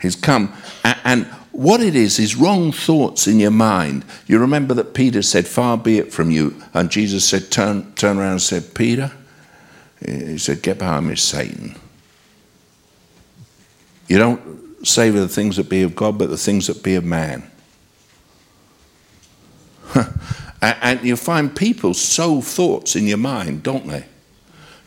He's 0.00 0.16
come, 0.16 0.52
and 0.82 1.26
what 1.52 1.82
it 1.82 1.94
is 1.94 2.18
is 2.18 2.36
wrong 2.36 2.72
thoughts 2.72 3.26
in 3.26 3.38
your 3.38 3.50
mind. 3.50 4.04
You 4.26 4.38
remember 4.38 4.72
that 4.74 4.94
Peter 4.94 5.20
said, 5.20 5.46
Far 5.46 5.76
be 5.76 5.98
it 5.98 6.12
from 6.12 6.30
you. 6.30 6.60
And 6.72 6.90
Jesus 6.90 7.28
said, 7.28 7.50
Turn, 7.50 7.92
turn 7.94 8.18
around 8.18 8.32
and 8.32 8.42
said, 8.42 8.74
Peter, 8.74 9.12
he 10.04 10.38
said, 10.38 10.62
Get 10.62 10.78
behind 10.78 11.06
me, 11.06 11.16
Satan. 11.16 11.76
You 14.08 14.18
don't 14.18 14.63
savor 14.86 15.20
the 15.20 15.28
things 15.28 15.56
that 15.56 15.68
be 15.68 15.82
of 15.82 15.96
God, 15.96 16.18
but 16.18 16.30
the 16.30 16.36
things 16.36 16.66
that 16.66 16.82
be 16.82 16.94
of 16.94 17.04
man. 17.04 17.50
and 20.62 21.02
you 21.02 21.16
find 21.16 21.54
people 21.54 21.94
sow 21.94 22.40
thoughts 22.40 22.96
in 22.96 23.06
your 23.06 23.18
mind, 23.18 23.62
don't 23.62 23.86
they? 23.86 24.06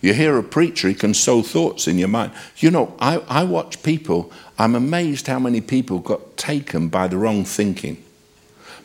You 0.01 0.13
hear 0.13 0.37
a 0.37 0.43
preacher, 0.43 0.87
he 0.87 0.93
can 0.93 1.13
sow 1.13 1.41
thoughts 1.41 1.87
in 1.87 1.97
your 1.97 2.07
mind. 2.07 2.31
You 2.57 2.71
know, 2.71 2.95
I, 2.99 3.17
I 3.27 3.43
watch 3.43 3.81
people, 3.81 4.31
I'm 4.59 4.75
amazed 4.75 5.27
how 5.27 5.39
many 5.39 5.59
people 5.61 5.99
got 5.99 6.37
taken 6.37 6.87
by 6.87 7.07
the 7.07 7.17
wrong 7.17 7.43
thinking. 7.43 8.03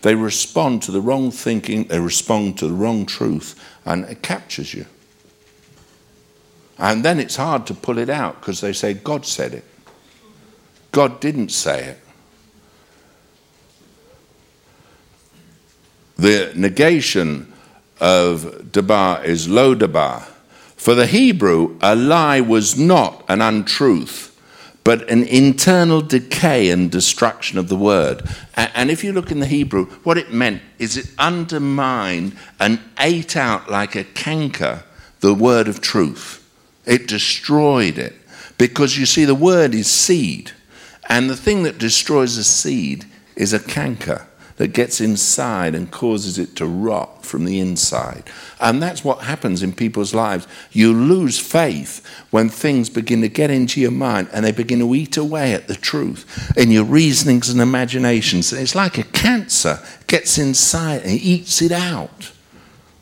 They 0.00 0.14
respond 0.14 0.82
to 0.84 0.90
the 0.90 1.00
wrong 1.00 1.30
thinking, 1.30 1.84
they 1.84 2.00
respond 2.00 2.58
to 2.58 2.66
the 2.66 2.74
wrong 2.74 3.06
truth, 3.06 3.60
and 3.84 4.04
it 4.06 4.22
captures 4.22 4.74
you. 4.74 4.86
And 6.78 7.04
then 7.04 7.20
it's 7.20 7.36
hard 7.36 7.66
to 7.66 7.74
pull 7.74 7.98
it 7.98 8.10
out 8.10 8.40
because 8.40 8.60
they 8.60 8.72
say, 8.72 8.94
God 8.94 9.24
said 9.26 9.54
it. 9.54 9.64
God 10.92 11.20
didn't 11.20 11.50
say 11.50 11.84
it. 11.84 11.98
The 16.16 16.52
negation 16.54 17.52
of 18.00 18.70
dabar 18.70 19.24
is 19.24 19.48
lo 19.48 19.74
dabar. 19.74 20.22
For 20.76 20.94
the 20.94 21.06
Hebrew, 21.06 21.78
a 21.80 21.96
lie 21.96 22.40
was 22.40 22.78
not 22.78 23.24
an 23.28 23.40
untruth, 23.40 24.28
but 24.84 25.08
an 25.10 25.24
internal 25.24 26.00
decay 26.00 26.70
and 26.70 26.90
destruction 26.90 27.58
of 27.58 27.68
the 27.68 27.76
word. 27.76 28.22
And 28.54 28.90
if 28.90 29.02
you 29.02 29.12
look 29.12 29.30
in 29.30 29.40
the 29.40 29.46
Hebrew, 29.46 29.86
what 30.04 30.18
it 30.18 30.32
meant 30.32 30.60
is 30.78 30.96
it 30.96 31.10
undermined 31.18 32.36
and 32.60 32.80
ate 32.98 33.36
out 33.36 33.70
like 33.70 33.94
a 33.94 34.04
canker 34.04 34.84
the 35.20 35.34
word 35.34 35.68
of 35.68 35.80
truth. 35.80 36.40
It 36.84 37.06
destroyed 37.06 37.96
it. 37.96 38.14
Because 38.58 38.98
you 38.98 39.06
see, 39.06 39.24
the 39.24 39.34
word 39.34 39.74
is 39.74 39.86
seed. 39.86 40.52
And 41.08 41.28
the 41.28 41.36
thing 41.36 41.62
that 41.64 41.78
destroys 41.78 42.36
a 42.36 42.44
seed 42.44 43.04
is 43.36 43.52
a 43.52 43.60
canker 43.60 44.26
that 44.56 44.68
gets 44.68 45.00
inside 45.00 45.74
and 45.74 45.90
causes 45.90 46.38
it 46.38 46.54
to 46.56 46.66
rot 46.66 47.24
from 47.24 47.44
the 47.44 47.58
inside. 47.58 48.22
And 48.60 48.82
that's 48.82 49.04
what 49.04 49.24
happens 49.24 49.62
in 49.62 49.72
people's 49.72 50.14
lives. 50.14 50.46
You 50.70 50.92
lose 50.92 51.38
faith 51.38 52.06
when 52.30 52.48
things 52.48 52.88
begin 52.88 53.22
to 53.22 53.28
get 53.28 53.50
into 53.50 53.80
your 53.80 53.90
mind 53.90 54.28
and 54.32 54.44
they 54.44 54.52
begin 54.52 54.78
to 54.80 54.94
eat 54.94 55.16
away 55.16 55.52
at 55.54 55.68
the 55.68 55.74
truth 55.74 56.56
in 56.56 56.70
your 56.70 56.84
reasonings 56.84 57.48
and 57.48 57.60
imaginations. 57.60 58.52
It's 58.52 58.74
like 58.74 58.98
a 58.98 59.04
cancer 59.04 59.80
gets 60.06 60.38
inside 60.38 61.02
and 61.02 61.12
eats 61.12 61.62
it 61.62 61.72
out, 61.72 62.30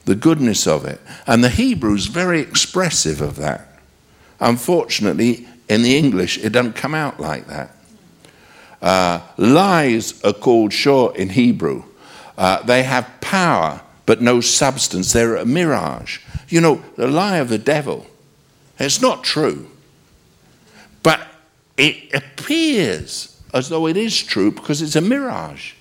the 0.04 0.14
goodness 0.14 0.66
of 0.66 0.84
it. 0.84 1.00
And 1.26 1.42
the 1.42 1.50
Hebrew 1.50 1.94
is 1.94 2.06
very 2.06 2.40
expressive 2.40 3.20
of 3.20 3.36
that. 3.36 3.66
Unfortunately, 4.38 5.46
in 5.68 5.82
the 5.82 5.96
English, 5.96 6.38
it 6.38 6.50
doesn't 6.50 6.72
come 6.72 6.94
out 6.94 7.20
like 7.20 7.48
that. 7.48 7.76
Uh, 8.80 9.20
lies 9.36 10.22
are 10.24 10.32
called 10.32 10.72
shor 10.72 11.14
in 11.16 11.30
Hebrew. 11.30 11.84
Uh, 12.38 12.62
they 12.62 12.82
have 12.82 13.10
power 13.20 13.82
but 14.10 14.20
no 14.20 14.40
substance. 14.40 15.12
They're 15.12 15.36
a 15.36 15.46
mirage. 15.46 16.18
You 16.48 16.60
know, 16.60 16.82
the 16.96 17.06
lie 17.06 17.36
of 17.36 17.48
the 17.48 17.58
devil, 17.58 18.08
it's 18.76 19.00
not 19.00 19.22
true. 19.22 19.70
But 21.04 21.20
it 21.76 22.12
appears 22.12 23.40
as 23.54 23.68
though 23.68 23.86
it 23.86 23.96
is 23.96 24.20
true 24.20 24.50
because 24.50 24.82
it's 24.82 24.96
a 24.96 25.00
mirage. 25.00 25.74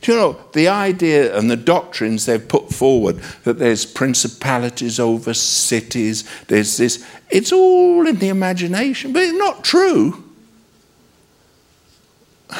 Do 0.00 0.10
you 0.10 0.18
know, 0.18 0.40
the 0.54 0.66
idea 0.66 1.38
and 1.38 1.48
the 1.48 1.56
doctrines 1.56 2.26
they've 2.26 2.48
put 2.48 2.70
forward 2.70 3.20
that 3.44 3.60
there's 3.60 3.86
principalities 3.86 4.98
over 4.98 5.34
cities, 5.34 6.28
there's 6.48 6.76
this, 6.78 7.06
it's 7.30 7.52
all 7.52 8.08
in 8.08 8.16
the 8.16 8.28
imagination, 8.28 9.12
but 9.12 9.22
it's 9.22 9.38
not 9.38 9.62
true. 9.62 10.23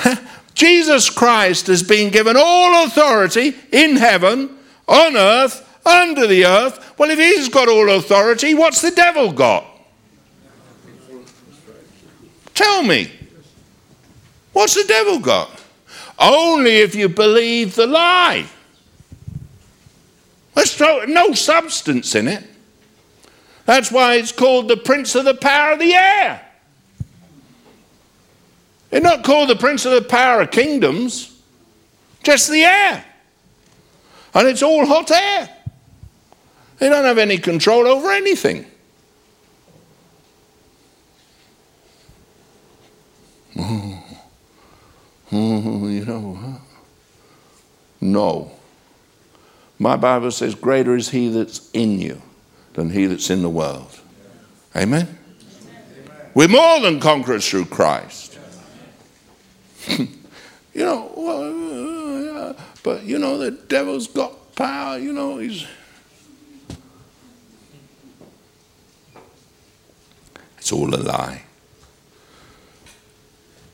Jesus 0.54 1.10
Christ 1.10 1.66
has 1.66 1.82
been 1.82 2.10
given 2.10 2.36
all 2.38 2.84
authority 2.84 3.54
in 3.72 3.96
heaven, 3.96 4.56
on 4.86 5.16
earth, 5.16 5.60
under 5.86 6.26
the 6.26 6.44
earth. 6.44 6.98
Well, 6.98 7.10
if 7.10 7.18
he's 7.18 7.48
got 7.48 7.68
all 7.68 7.90
authority, 7.90 8.54
what's 8.54 8.80
the 8.80 8.90
devil 8.90 9.32
got? 9.32 9.66
Tell 12.54 12.82
me. 12.82 13.10
What's 14.52 14.74
the 14.74 14.84
devil 14.84 15.18
got? 15.18 15.50
Only 16.18 16.76
if 16.76 16.94
you 16.94 17.08
believe 17.08 17.74
the 17.74 17.86
lie. 17.86 18.46
There's 20.54 20.78
no 21.08 21.32
substance 21.32 22.14
in 22.14 22.28
it. 22.28 22.44
That's 23.66 23.90
why 23.90 24.14
it's 24.14 24.30
called 24.30 24.68
the 24.68 24.76
prince 24.76 25.14
of 25.16 25.24
the 25.24 25.34
power 25.34 25.72
of 25.72 25.80
the 25.80 25.94
air. 25.94 26.43
They're 28.94 29.02
not 29.02 29.24
called 29.24 29.50
the 29.50 29.56
prince 29.56 29.84
of 29.86 29.90
the 29.90 30.08
power 30.08 30.42
of 30.42 30.52
kingdoms, 30.52 31.36
just 32.22 32.48
the 32.48 32.62
air. 32.62 33.04
And 34.32 34.46
it's 34.46 34.62
all 34.62 34.86
hot 34.86 35.10
air. 35.10 35.50
They 36.78 36.88
don't 36.88 37.04
have 37.04 37.18
any 37.18 37.38
control 37.38 37.88
over 37.88 38.12
anything. 38.12 38.64
Oh, 43.58 44.04
oh 45.32 45.88
you 45.88 46.04
know, 46.04 46.60
no. 48.00 48.52
My 49.76 49.96
Bible 49.96 50.30
says, 50.30 50.54
Greater 50.54 50.94
is 50.94 51.08
he 51.08 51.30
that's 51.30 51.68
in 51.72 51.98
you 51.98 52.22
than 52.74 52.90
he 52.90 53.06
that's 53.06 53.28
in 53.28 53.42
the 53.42 53.50
world. 53.50 54.00
Amen? 54.76 55.18
We're 56.32 56.46
more 56.46 56.78
than 56.78 57.00
conquerors 57.00 57.48
through 57.48 57.64
Christ. 57.64 58.23
you 59.98 60.08
know, 60.74 61.12
well, 61.16 62.48
uh, 62.48 62.54
but 62.82 63.04
you 63.04 63.18
know, 63.18 63.38
the 63.38 63.50
devil's 63.50 64.06
got 64.06 64.54
power, 64.54 64.98
you 64.98 65.12
know, 65.12 65.38
he's. 65.38 65.66
It's 70.58 70.72
all 70.72 70.94
a 70.94 70.96
lie. 70.96 71.42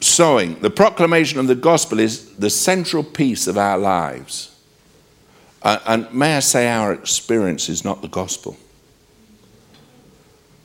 Sowing. 0.00 0.60
The 0.60 0.70
proclamation 0.70 1.38
of 1.38 1.46
the 1.46 1.54
gospel 1.54 2.00
is 2.00 2.34
the 2.36 2.50
central 2.50 3.04
piece 3.04 3.46
of 3.46 3.56
our 3.56 3.78
lives. 3.78 4.56
Uh, 5.62 5.78
and 5.86 6.12
may 6.12 6.36
I 6.36 6.40
say, 6.40 6.68
our 6.68 6.92
experience 6.92 7.68
is 7.68 7.84
not 7.84 8.02
the 8.02 8.08
gospel. 8.08 8.56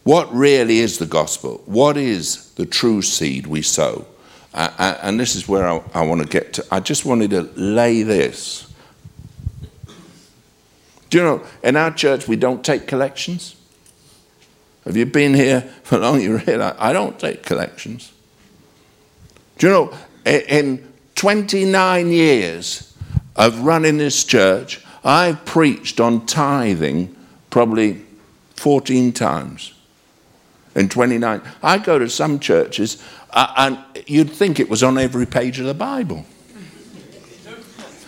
What 0.03 0.33
really 0.33 0.79
is 0.79 0.99
the 0.99 1.05
gospel? 1.05 1.61
What 1.65 1.97
is 1.97 2.51
the 2.53 2.65
true 2.65 3.01
seed 3.01 3.47
we 3.47 3.61
sow? 3.61 4.05
And 4.55 5.19
this 5.19 5.35
is 5.35 5.49
where 5.49 5.67
I, 5.67 5.81
I 5.93 6.05
want 6.05 6.21
to 6.21 6.27
get 6.27 6.53
to. 6.53 6.65
I 6.71 6.79
just 6.79 7.05
wanted 7.05 7.31
to 7.31 7.41
lay 7.55 8.03
this. 8.03 8.71
Do 11.09 11.17
you 11.17 11.23
know, 11.23 11.45
in 11.61 11.75
our 11.75 11.91
church, 11.91 12.27
we 12.27 12.37
don't 12.37 12.63
take 12.63 12.87
collections? 12.87 13.57
Have 14.85 14.95
you 14.95 15.05
been 15.05 15.33
here 15.33 15.61
for 15.83 15.97
long? 15.97 16.21
You 16.21 16.37
realize 16.37 16.75
I 16.79 16.93
don't 16.93 17.19
take 17.19 17.43
collections. 17.43 18.13
Do 19.57 19.67
you 19.67 19.73
know, 19.73 19.97
in 20.25 20.93
29 21.15 22.07
years 22.11 22.93
of 23.35 23.59
running 23.61 23.97
this 23.97 24.23
church, 24.23 24.81
I've 25.03 25.43
preached 25.45 25.99
on 25.99 26.25
tithing 26.25 27.15
probably 27.49 28.05
14 28.55 29.11
times 29.11 29.73
in 30.75 30.89
29. 30.89 31.41
I 31.63 31.77
go 31.77 31.97
to 31.97 32.09
some 32.09 32.39
churches, 32.39 33.01
and 33.35 33.77
you'd 34.07 34.31
think 34.31 34.59
it 34.59 34.69
was 34.69 34.83
on 34.83 34.97
every 34.97 35.25
page 35.25 35.59
of 35.59 35.65
the 35.65 35.73
Bible. 35.73 36.25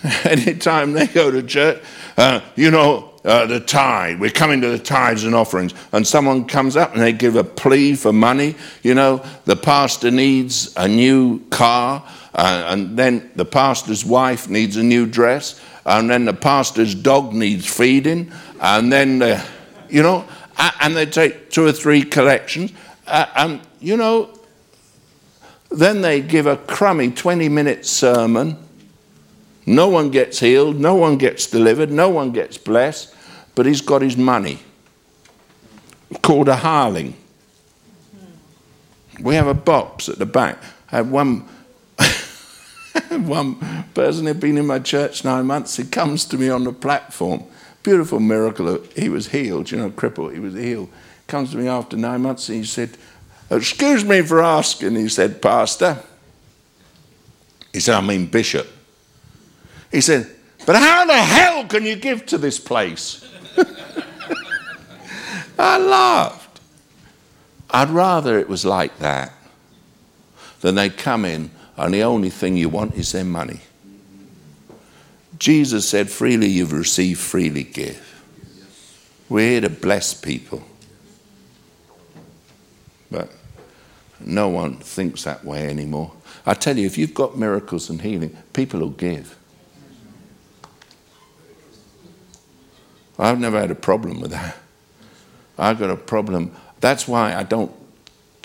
Anytime 0.24 0.94
they 0.94 1.08
go 1.08 1.32
to 1.32 1.44
church, 1.44 1.82
uh, 2.18 2.40
you 2.56 2.72
know, 2.72 3.14
uh, 3.26 3.46
the 3.46 3.60
tithe, 3.60 4.20
we're 4.20 4.30
coming 4.30 4.62
to 4.62 4.70
the 4.70 4.80
tithes 4.80 5.26
and 5.26 5.36
offerings, 5.36 5.74
and 5.92 6.08
someone 6.08 6.46
comes 6.46 6.78
up 6.78 6.94
and 6.94 7.02
they 7.02 7.12
give 7.12 7.36
a 7.36 7.44
plea 7.44 7.94
for 7.94 8.14
money. 8.14 8.56
You 8.84 8.94
know, 8.94 9.26
the 9.44 9.58
pastor 9.58 10.12
needs 10.12 10.74
a 10.78 10.88
new 10.88 11.46
car, 11.50 12.04
uh, 12.34 12.68
and 12.70 12.98
then 12.98 13.30
the 13.36 13.44
pastor's 13.44 14.06
wife 14.06 14.48
needs 14.48 14.78
a 14.78 14.84
new 14.84 15.06
dress, 15.06 15.60
and 15.86 16.10
then 16.10 16.24
the 16.24 16.34
pastor's 16.34 16.96
dog 16.96 17.34
needs 17.34 17.68
feeding, 17.68 18.32
and 18.62 18.94
then, 18.94 19.22
uh, 19.22 19.44
you 19.90 20.04
know, 20.04 20.26
and 20.80 20.96
they 20.96 21.06
take 21.06 21.50
two 21.50 21.66
or 21.66 21.74
three 21.74 22.04
collections, 22.04 22.72
uh, 23.08 23.26
and, 23.36 23.62
you 23.82 23.98
know, 23.98 24.37
then 25.70 26.02
they 26.02 26.22
give 26.22 26.48
a 26.48 26.58
crummy 26.58 27.12
20 27.12 27.50
minute 27.50 27.86
sermon. 27.86 28.58
No 29.66 29.90
one 29.90 30.12
gets 30.12 30.40
healed, 30.40 30.80
no 30.80 30.96
one 30.96 31.18
gets 31.18 31.48
delivered, 31.48 31.92
no 31.92 32.10
one 32.10 32.32
gets 32.32 32.58
blessed 32.58 33.14
but 33.58 33.66
he's 33.66 33.82
got 33.82 34.04
his 34.04 34.16
money. 34.16 34.60
Called 36.22 36.48
a 36.48 36.56
harling. 36.56 37.14
We 39.20 39.34
have 39.34 39.48
a 39.48 39.56
box 39.56 40.08
at 40.10 40.20
the 40.20 40.28
back. 40.28 40.62
I 40.92 40.98
had 40.98 41.10
one, 41.10 41.40
one 43.10 43.56
person 43.96 44.28
who'd 44.28 44.40
been 44.40 44.60
in 44.60 44.68
my 44.68 44.78
church 44.78 45.26
nine 45.26 45.48
months. 45.48 45.76
He 45.76 45.86
comes 45.86 46.24
to 46.26 46.38
me 46.38 46.50
on 46.50 46.66
the 46.66 46.72
platform. 46.72 47.46
Beautiful 47.82 48.20
miracle. 48.20 48.80
He 48.96 49.10
was 49.10 49.30
healed, 49.30 49.72
you 49.72 49.80
know, 49.80 49.90
crippled. 49.90 50.34
He 50.34 50.40
was 50.40 50.54
healed. 50.54 50.90
Comes 51.26 51.50
to 51.52 51.58
me 51.58 51.68
after 51.68 51.98
nine 51.98 52.22
months 52.22 52.48
and 52.50 52.60
he 52.60 52.64
said, 52.64 52.96
Excuse 53.50 54.04
me 54.04 54.22
for 54.22 54.42
asking, 54.42 54.96
he 54.96 55.08
said, 55.08 55.42
Pastor. 55.42 56.00
He 57.72 57.80
said, 57.80 57.96
I 57.96 58.02
mean, 58.02 58.28
Bishop. 58.28 58.68
He 59.92 60.02
said, 60.02 60.30
But 60.66 60.76
how 60.76 61.06
the 61.06 61.14
hell 61.14 61.66
can 61.66 61.86
you 61.86 61.96
give 61.96 62.26
to 62.28 62.38
this 62.38 62.60
place? 62.60 63.26
I 65.60 65.78
laughed. 65.78 66.60
I'd 67.70 67.90
rather 67.90 68.40
it 68.40 68.50
was 68.50 68.66
like 68.66 68.98
that 69.00 69.34
than 70.62 70.76
they 70.76 70.90
come 70.90 71.26
in 71.26 71.52
and 71.78 71.94
the 71.94 72.04
only 72.04 72.30
thing 72.30 72.58
you 72.58 72.70
want 72.70 72.96
is 72.96 73.12
their 73.12 73.24
money. 73.24 73.62
Jesus 75.38 75.88
said, 75.88 76.10
freely 76.10 76.48
you've 76.48 76.74
received, 76.74 77.20
freely 77.20 77.64
give. 77.64 78.04
We're 79.30 79.52
here 79.52 79.62
to 79.62 79.70
bless 79.70 80.14
people. 80.14 80.64
No 84.20 84.50
one 84.50 84.78
thinks 84.78 85.24
that 85.24 85.46
way 85.46 85.68
anymore. 85.68 86.12
I 86.46 86.54
tell 86.54 86.78
you, 86.78 86.86
if 86.86 86.98
you've 86.98 87.14
got 87.14 87.38
miracles 87.38 87.90
and 87.90 88.02
healing, 88.02 88.36
people 88.54 88.80
will 88.80 88.90
give. 88.90 89.38
I've 93.20 93.40
never 93.40 93.60
had 93.60 93.72
a 93.72 93.76
problem 93.76 94.22
with 94.22 94.32
that. 94.32 94.56
I've 95.58 95.80
got 95.80 95.90
a 95.90 95.98
problem. 95.98 96.56
That's 96.80 97.08
why 97.08 97.34
I 97.34 97.44
don't 97.44 97.72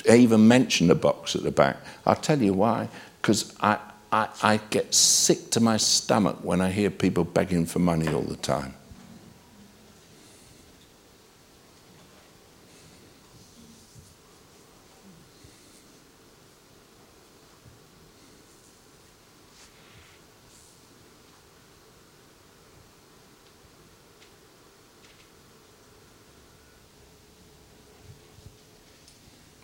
even 0.09 0.49
mention 0.49 0.87
the 0.87 0.95
box 0.95 1.37
at 1.37 1.43
the 1.43 1.51
back. 1.51 1.77
I'll 2.07 2.17
tell 2.17 2.41
you 2.41 2.55
why. 2.55 2.89
Because 3.21 3.55
I, 3.61 3.79
I, 4.11 4.29
I 4.43 4.61
get 4.71 4.95
sick 4.95 5.51
to 5.51 5.61
my 5.61 5.77
stomach 5.77 6.39
when 6.43 6.61
I 6.61 6.71
hear 6.71 6.91
people 6.91 7.25
begging 7.25 7.67
for 7.67 7.79
money 7.79 8.09
all 8.09 8.23
the 8.23 8.37
time. 8.37 8.75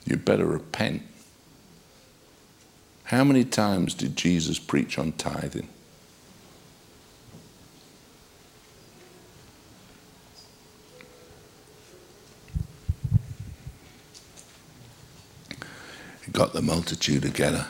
You 0.09 0.17
better 0.17 0.47
repent. 0.47 1.03
How 3.05 3.25
many 3.25 3.45
times 3.45 3.93
did 3.95 4.17
Jesus 4.17 4.59
preach 4.59 4.99
on 4.99 5.13
tithing? 5.13 5.69
He 16.25 16.33
got 16.33 16.55
the 16.55 16.63
multitude 16.63 17.23
together. 17.23 17.67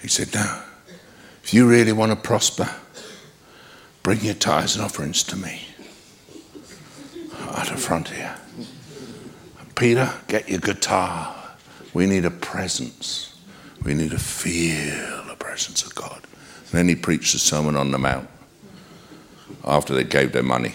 He 0.00 0.06
said, 0.06 0.32
Now, 0.32 0.62
if 1.42 1.52
you 1.52 1.68
really 1.68 1.92
want 1.92 2.12
to 2.12 2.16
prosper, 2.16 2.68
bring 4.04 4.20
your 4.20 4.34
tithes 4.34 4.76
and 4.76 4.84
offerings 4.84 5.24
to 5.24 5.36
me 5.36 5.62
at 7.56 7.68
the 7.68 7.76
front 7.76 8.08
here. 8.08 8.36
Peter, 9.78 10.12
get 10.26 10.48
your 10.48 10.58
guitar. 10.58 11.32
We 11.94 12.06
need 12.06 12.24
a 12.24 12.32
presence. 12.32 13.38
We 13.84 13.94
need 13.94 14.10
to 14.10 14.18
feel 14.18 15.24
the 15.28 15.36
presence 15.38 15.84
of 15.84 15.94
God. 15.94 16.20
And 16.24 16.72
then 16.72 16.88
he 16.88 16.96
preached 16.96 17.32
the 17.32 17.38
Sermon 17.38 17.76
on 17.76 17.92
the 17.92 17.98
Mount 17.98 18.28
after 19.64 19.94
they 19.94 20.02
gave 20.02 20.32
their 20.32 20.42
money. 20.42 20.74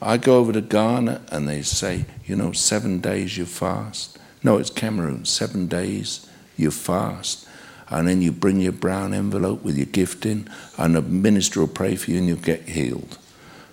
I 0.00 0.16
go 0.16 0.38
over 0.38 0.54
to 0.54 0.62
Ghana 0.62 1.20
and 1.30 1.46
they 1.46 1.60
say, 1.60 2.06
you 2.24 2.36
know, 2.36 2.52
seven 2.52 3.00
days 3.00 3.36
you 3.36 3.44
fast. 3.44 4.18
No, 4.42 4.56
it's 4.56 4.70
Cameroon. 4.70 5.26
Seven 5.26 5.66
days 5.66 6.26
you 6.56 6.70
fast. 6.70 7.46
And 7.90 8.08
then 8.08 8.22
you 8.22 8.32
bring 8.32 8.58
your 8.60 8.72
brown 8.72 9.12
envelope 9.12 9.62
with 9.62 9.76
your 9.76 9.84
gift 9.84 10.24
in, 10.24 10.48
and 10.78 10.94
the 10.94 11.02
minister 11.02 11.60
will 11.60 11.68
pray 11.68 11.96
for 11.96 12.10
you 12.10 12.18
and 12.18 12.26
you'll 12.26 12.38
get 12.38 12.66
healed. 12.66 13.18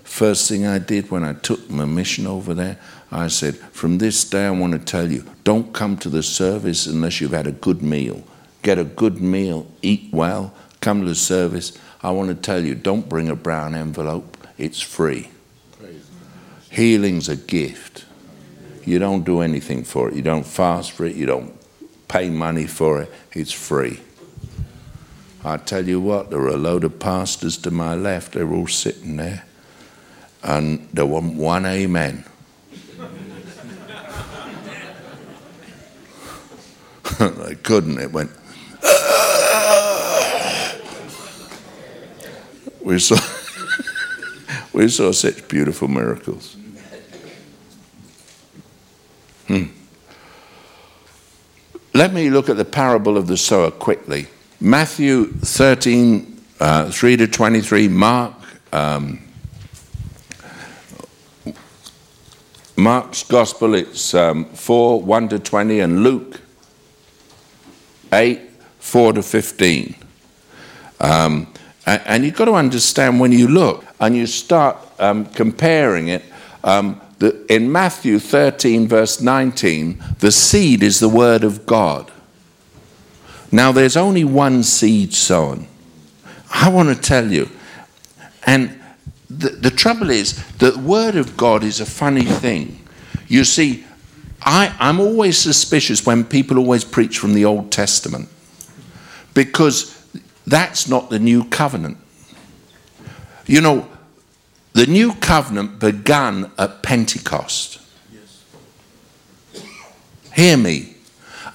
First 0.08 0.50
thing 0.50 0.66
I 0.66 0.80
did 0.80 1.12
when 1.12 1.24
I 1.24 1.34
took 1.34 1.70
my 1.70 1.86
mission 1.86 2.26
over 2.26 2.54
there, 2.56 2.80
I 3.12 3.28
said, 3.28 3.56
From 3.56 4.00
this 4.00 4.24
day, 4.24 4.48
I 4.48 4.52
want 4.52 4.72
to 4.74 4.80
tell 4.80 5.12
you, 5.12 5.26
don't 5.44 5.74
come 5.74 5.98
to 5.98 6.10
the 6.10 6.24
service 6.24 6.88
unless 6.88 7.22
you've 7.22 7.34
had 7.34 7.46
a 7.46 7.52
good 7.52 7.84
meal. 7.84 8.24
Get 8.64 8.80
a 8.80 8.84
good 8.86 9.22
meal, 9.22 9.68
eat 9.84 10.10
well, 10.12 10.54
come 10.80 11.02
to 11.02 11.08
the 11.08 11.14
service. 11.14 11.78
I 12.02 12.12
want 12.12 12.30
to 12.30 12.36
tell 12.36 12.64
you, 12.64 12.74
don't 12.74 13.08
bring 13.08 13.28
a 13.28 13.36
brown 13.36 13.76
envelope, 13.76 14.38
it's 14.58 14.80
free. 14.80 15.30
Healing's 16.72 17.28
a 17.30 17.36
gift. 17.36 18.06
You 18.86 19.00
don't 19.00 19.24
do 19.24 19.42
anything 19.42 19.84
for 19.84 20.10
it. 20.10 20.16
You 20.16 20.22
don't 20.22 20.46
fast 20.46 20.94
for 20.94 21.06
it. 21.06 21.16
You 21.16 21.26
don't 21.26 21.54
pay 22.08 22.30
money 22.30 22.66
for 22.66 23.02
it. 23.02 23.12
It's 23.34 23.52
free. 23.52 24.00
I 25.44 25.58
tell 25.58 25.88
you 25.88 26.00
what, 26.00 26.30
there 26.30 26.40
were 26.40 26.48
a 26.48 26.58
load 26.58 26.86
of 26.86 26.98
pastors 26.98 27.58
to 27.58 27.72
my 27.72 27.94
left. 27.94 28.32
They 28.32 28.44
were 28.46 28.56
all 28.56 28.68
sitting 28.68 29.18
there 29.18 29.44
and 30.48 30.88
there 30.94 31.06
wasn't 31.06 31.36
one 31.36 31.66
amen. 31.66 32.24
they 37.20 37.56
couldn't. 37.56 38.00
It 38.00 38.12
went. 38.12 38.32
we 42.82 43.00
saw, 43.00 43.18
we 44.74 44.88
saw 44.88 45.12
such 45.12 45.48
beautiful 45.50 45.90
miracles. 45.90 46.56
Hmm. 49.48 49.66
Let 51.94 52.14
me 52.14 52.30
look 52.30 52.50
at 52.50 52.58
the 52.58 52.66
parable 52.66 53.18
of 53.18 53.28
the 53.28 53.38
sower 53.38 53.72
quickly. 53.72 54.28
Matthew 54.62 55.34
13, 55.34 56.42
uh, 56.60 56.92
3 56.92 57.18
to 57.18 57.28
23, 57.28 57.88
Mark 57.88 58.34
um, 58.72 59.27
Mark's 62.78 63.24
Gospel, 63.24 63.74
it's 63.74 64.14
um, 64.14 64.46
4 64.46 65.02
1 65.02 65.30
to 65.30 65.40
20, 65.40 65.80
and 65.80 66.04
Luke 66.04 66.42
8 68.14 68.40
4 68.78 69.14
to 69.14 69.24
15. 69.24 69.96
Um, 71.00 71.52
and, 71.88 72.02
and, 72.06 72.24
you've 72.24 72.36
got 72.36 72.46
to 72.46 72.54
understand 72.54 73.20
when 73.20 73.32
you 73.32 73.48
look 73.48 73.84
and 74.00 74.16
you 74.16 74.28
start 74.28 74.78
um, 75.00 75.26
comparing 75.26 76.08
it, 76.10 76.24
um, 76.64 77.02
the, 77.18 77.46
in 77.52 77.72
Matthew 77.72 78.20
13, 78.20 78.88
verse 78.88 79.22
19, 79.22 80.04
the 80.20 80.32
seed 80.32 80.84
is 80.84 81.00
the 81.00 81.10
word 81.10 81.44
of 81.44 81.66
God. 81.66 82.12
Now, 83.52 83.72
there's 83.72 83.98
only 83.98 84.24
one 84.24 84.62
seed 84.62 85.14
sown. 85.14 85.68
I 86.52 86.70
want 86.70 86.96
to 86.96 87.02
tell 87.02 87.32
you, 87.32 87.50
and 88.46 88.77
the, 89.30 89.50
the 89.50 89.72
trouble 89.72 90.10
is, 90.10 90.44
the 90.58 90.78
word 90.80 91.16
of 91.16 91.36
God 91.36 91.64
is 91.64 91.80
a 91.80 91.86
funny 91.86 92.24
thing. 92.24 92.88
You 93.28 93.44
see, 93.44 93.86
I, 94.42 94.76
I'm 94.80 95.00
always 95.00 95.38
suspicious 95.38 96.06
when 96.06 96.24
people 96.24 96.58
always 96.58 96.86
preach 96.86 97.20
from 97.20 97.34
the 97.34 97.46
Old 97.46 97.72
Testament 97.72 98.30
because 99.34 99.94
that's 100.46 100.88
not 100.88 101.10
the 101.10 101.20
new 101.20 101.44
covenant. 101.46 101.98
You 103.46 103.62
know, 103.62 103.88
the 104.74 104.86
new 104.86 105.14
covenant 105.16 105.80
began 105.80 106.52
at 106.58 106.84
Pentecost. 106.84 107.82
Yes. 108.14 108.46
Hear 110.34 110.58
me. 110.58 110.97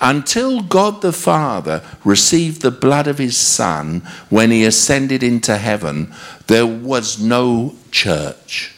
Until 0.03 0.61
God 0.61 1.01
the 1.01 1.13
Father 1.13 1.83
received 2.05 2.61
the 2.61 2.71
blood 2.71 3.07
of 3.07 3.19
his 3.19 3.37
Son 3.37 4.03
when 4.29 4.51
he 4.51 4.65
ascended 4.65 5.23
into 5.23 5.57
heaven, 5.57 6.13
there 6.49 6.67
was 6.67 7.19
no 7.19 7.77
church. 7.91 8.75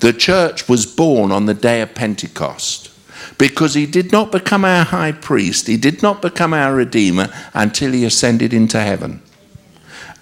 The 0.00 0.12
church 0.12 0.68
was 0.68 0.84
born 0.84 1.32
on 1.32 1.46
the 1.46 1.54
day 1.54 1.80
of 1.80 1.94
Pentecost 1.94 2.90
because 3.38 3.74
he 3.74 3.86
did 3.86 4.12
not 4.12 4.32
become 4.32 4.64
our 4.64 4.84
high 4.84 5.12
priest, 5.12 5.68
he 5.68 5.76
did 5.76 6.02
not 6.02 6.20
become 6.20 6.52
our 6.52 6.74
redeemer 6.74 7.28
until 7.54 7.92
he 7.92 8.04
ascended 8.04 8.52
into 8.52 8.80
heaven 8.80 9.22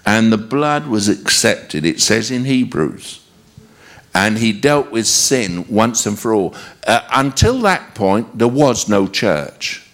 and 0.07 0.31
the 0.31 0.37
blood 0.37 0.87
was 0.87 1.09
accepted, 1.09 1.85
it 1.85 1.99
says 1.99 2.31
in 2.31 2.45
Hebrews. 2.45 3.19
And 4.15 4.37
he 4.37 4.53
dealt 4.53 4.89
with 4.89 5.05
sin 5.05 5.67
once 5.67 6.05
and 6.05 6.17
for 6.17 6.33
all. 6.33 6.55
Uh, 6.87 7.01
until 7.13 7.59
that 7.63 7.93
point, 7.93 8.39
there 8.39 8.47
was 8.47 8.87
no 8.87 9.07
church. 9.07 9.85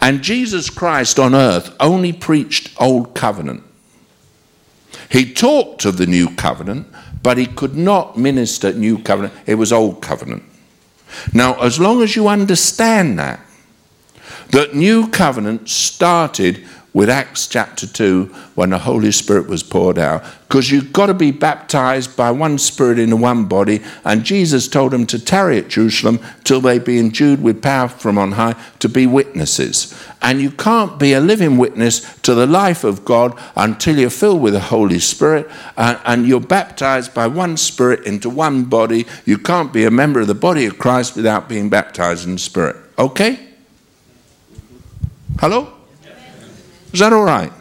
And 0.00 0.22
Jesus 0.22 0.70
Christ 0.70 1.18
on 1.18 1.34
earth 1.34 1.74
only 1.80 2.12
preached 2.12 2.70
Old 2.80 3.14
Covenant. 3.14 3.62
He 5.10 5.32
talked 5.32 5.84
of 5.84 5.96
the 5.96 6.06
New 6.06 6.34
Covenant, 6.34 6.88
but 7.22 7.38
he 7.38 7.46
could 7.46 7.76
not 7.76 8.16
minister 8.16 8.72
New 8.72 8.98
Covenant. 8.98 9.34
It 9.46 9.56
was 9.56 9.72
Old 9.72 10.02
Covenant. 10.02 10.42
Now, 11.32 11.54
as 11.60 11.78
long 11.78 12.02
as 12.02 12.16
you 12.16 12.28
understand 12.28 13.18
that, 13.18 13.40
that 14.50 14.74
New 14.74 15.08
Covenant 15.08 15.68
started 15.68 16.64
with 16.96 17.10
Acts 17.10 17.46
chapter 17.46 17.86
2 17.86 18.24
when 18.54 18.70
the 18.70 18.78
Holy 18.78 19.12
Spirit 19.12 19.48
was 19.48 19.62
poured 19.62 19.98
out. 19.98 20.24
Because 20.48 20.70
you've 20.70 20.94
got 20.94 21.06
to 21.06 21.14
be 21.14 21.30
baptized 21.30 22.16
by 22.16 22.30
one 22.30 22.56
Spirit 22.56 22.98
in 22.98 23.20
one 23.20 23.44
body. 23.44 23.82
And 24.02 24.24
Jesus 24.24 24.66
told 24.66 24.92
them 24.92 25.04
to 25.08 25.22
tarry 25.22 25.58
at 25.58 25.68
Jerusalem 25.68 26.20
till 26.42 26.62
they 26.62 26.78
be 26.78 26.98
endued 26.98 27.42
with 27.42 27.60
power 27.60 27.88
from 27.88 28.16
on 28.16 28.32
high 28.32 28.54
to 28.78 28.88
be 28.88 29.06
witnesses. 29.06 29.94
And 30.22 30.40
you 30.40 30.50
can't 30.50 30.98
be 30.98 31.12
a 31.12 31.20
living 31.20 31.58
witness 31.58 32.18
to 32.20 32.32
the 32.32 32.46
life 32.46 32.82
of 32.82 33.04
God 33.04 33.38
until 33.54 33.98
you're 33.98 34.08
filled 34.08 34.40
with 34.40 34.54
the 34.54 34.60
Holy 34.60 34.98
Spirit 34.98 35.50
and, 35.76 36.00
and 36.06 36.26
you're 36.26 36.40
baptized 36.40 37.12
by 37.12 37.26
one 37.26 37.58
Spirit 37.58 38.06
into 38.06 38.30
one 38.30 38.64
body. 38.64 39.04
You 39.26 39.36
can't 39.36 39.70
be 39.70 39.84
a 39.84 39.90
member 39.90 40.20
of 40.20 40.28
the 40.28 40.34
body 40.34 40.64
of 40.64 40.78
Christ 40.78 41.14
without 41.14 41.46
being 41.46 41.68
baptized 41.68 42.24
in 42.24 42.32
the 42.32 42.38
Spirit. 42.38 42.76
Okay? 42.98 43.50
Hello? 45.40 45.75
Is 46.96 47.00
that 47.00 47.12
all 47.12 47.24
right? 47.24 47.52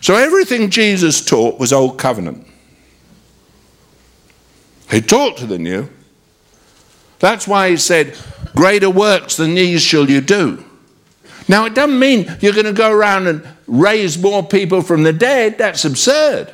So 0.00 0.16
everything 0.16 0.70
Jesus 0.70 1.24
taught 1.24 1.60
was 1.60 1.72
Old 1.72 1.98
Covenant. 1.98 2.44
He 4.90 5.00
taught 5.00 5.36
to 5.36 5.46
the 5.46 5.56
new. 5.56 5.88
That's 7.20 7.46
why 7.46 7.70
he 7.70 7.76
said, 7.76 8.18
Greater 8.56 8.90
works 8.90 9.36
than 9.36 9.54
these 9.54 9.82
shall 9.82 10.10
you 10.10 10.20
do. 10.20 10.64
Now, 11.48 11.64
it 11.64 11.76
doesn't 11.76 11.96
mean 11.96 12.26
you're 12.40 12.52
going 12.52 12.66
to 12.66 12.72
go 12.72 12.90
around 12.90 13.28
and 13.28 13.46
raise 13.68 14.18
more 14.18 14.44
people 14.44 14.82
from 14.82 15.04
the 15.04 15.12
dead. 15.12 15.56
That's 15.56 15.84
absurd. 15.84 16.52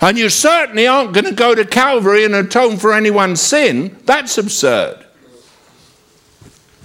And 0.00 0.16
you 0.16 0.28
certainly 0.28 0.86
aren't 0.86 1.12
going 1.12 1.24
to 1.24 1.32
go 1.32 1.56
to 1.56 1.64
Calvary 1.64 2.24
and 2.24 2.36
atone 2.36 2.76
for 2.76 2.92
anyone's 2.92 3.40
sin. 3.40 3.98
That's 4.04 4.38
absurd. 4.38 5.04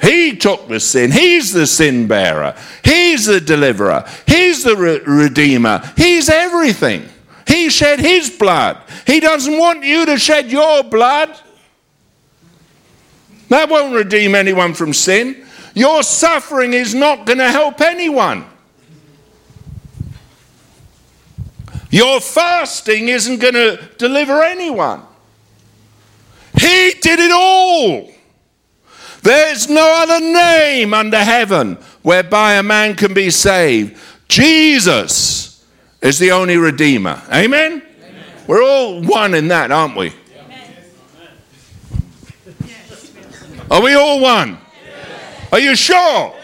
He 0.01 0.35
took 0.35 0.67
the 0.67 0.79
sin. 0.79 1.11
He's 1.11 1.53
the 1.53 1.65
sin 1.65 2.07
bearer. 2.07 2.55
He's 2.83 3.25
the 3.25 3.39
deliverer. 3.39 4.05
He's 4.27 4.63
the 4.63 4.75
re- 4.75 5.01
redeemer. 5.05 5.81
He's 5.95 6.29
everything. 6.29 7.07
He 7.47 7.69
shed 7.69 7.99
his 7.99 8.29
blood. 8.29 8.77
He 9.07 9.19
doesn't 9.19 9.57
want 9.57 9.83
you 9.83 10.05
to 10.05 10.17
shed 10.17 10.51
your 10.51 10.83
blood. 10.83 11.39
That 13.49 13.69
won't 13.69 13.95
redeem 13.95 14.35
anyone 14.35 14.73
from 14.73 14.93
sin. 14.93 15.45
Your 15.73 16.03
suffering 16.03 16.73
is 16.73 16.93
not 16.95 17.25
going 17.25 17.37
to 17.37 17.49
help 17.49 17.81
anyone. 17.81 18.45
Your 21.89 22.19
fasting 22.19 23.07
isn't 23.07 23.39
going 23.39 23.53
to 23.53 23.89
deliver 23.97 24.41
anyone. 24.43 25.03
He 26.59 26.93
did 27.01 27.19
it 27.19 27.31
all. 27.31 28.14
There's 29.25 29.67
no 29.67 30.03
other 30.03 30.23
name 30.23 30.93
under 30.93 31.17
heaven 31.17 31.79
whereby 32.03 32.53
a 32.53 32.63
man 32.63 32.93
can 32.93 33.11
be 33.11 33.31
saved. 33.31 33.97
Jesus 34.27 35.65
is 35.99 36.19
the 36.19 36.29
only 36.29 36.57
Redeemer. 36.57 37.19
Amen? 37.33 37.81
Amen. 37.81 38.23
We're 38.45 38.61
all 38.61 39.01
one 39.01 39.33
in 39.33 39.47
that, 39.47 39.71
aren't 39.71 39.97
we? 39.97 40.13
Are 43.71 43.81
we 43.81 43.95
all 43.95 44.19
one? 44.19 44.59
Yes. 44.85 45.53
Are 45.53 45.59
you 45.59 45.75
sure? 45.75 46.35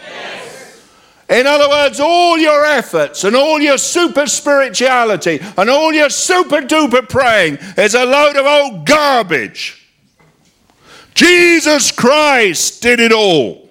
In 1.28 1.46
other 1.46 1.68
words, 1.68 2.00
all 2.00 2.36
your 2.36 2.64
efforts 2.64 3.22
and 3.22 3.36
all 3.36 3.60
your 3.60 3.78
super 3.78 4.26
spirituality 4.26 5.38
and 5.56 5.70
all 5.70 5.92
your 5.92 6.10
super 6.10 6.60
duper 6.60 7.08
praying 7.08 7.58
is 7.78 7.94
a 7.94 8.04
load 8.04 8.34
of 8.34 8.44
old 8.44 8.86
garbage. 8.86 9.81
Jesus 11.14 11.90
Christ 11.90 12.82
did 12.82 13.00
it 13.00 13.12
all. 13.12 13.68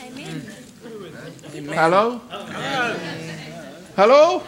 Amen. 0.00 1.74
Hello? 1.74 2.20
Hello? 3.96 4.42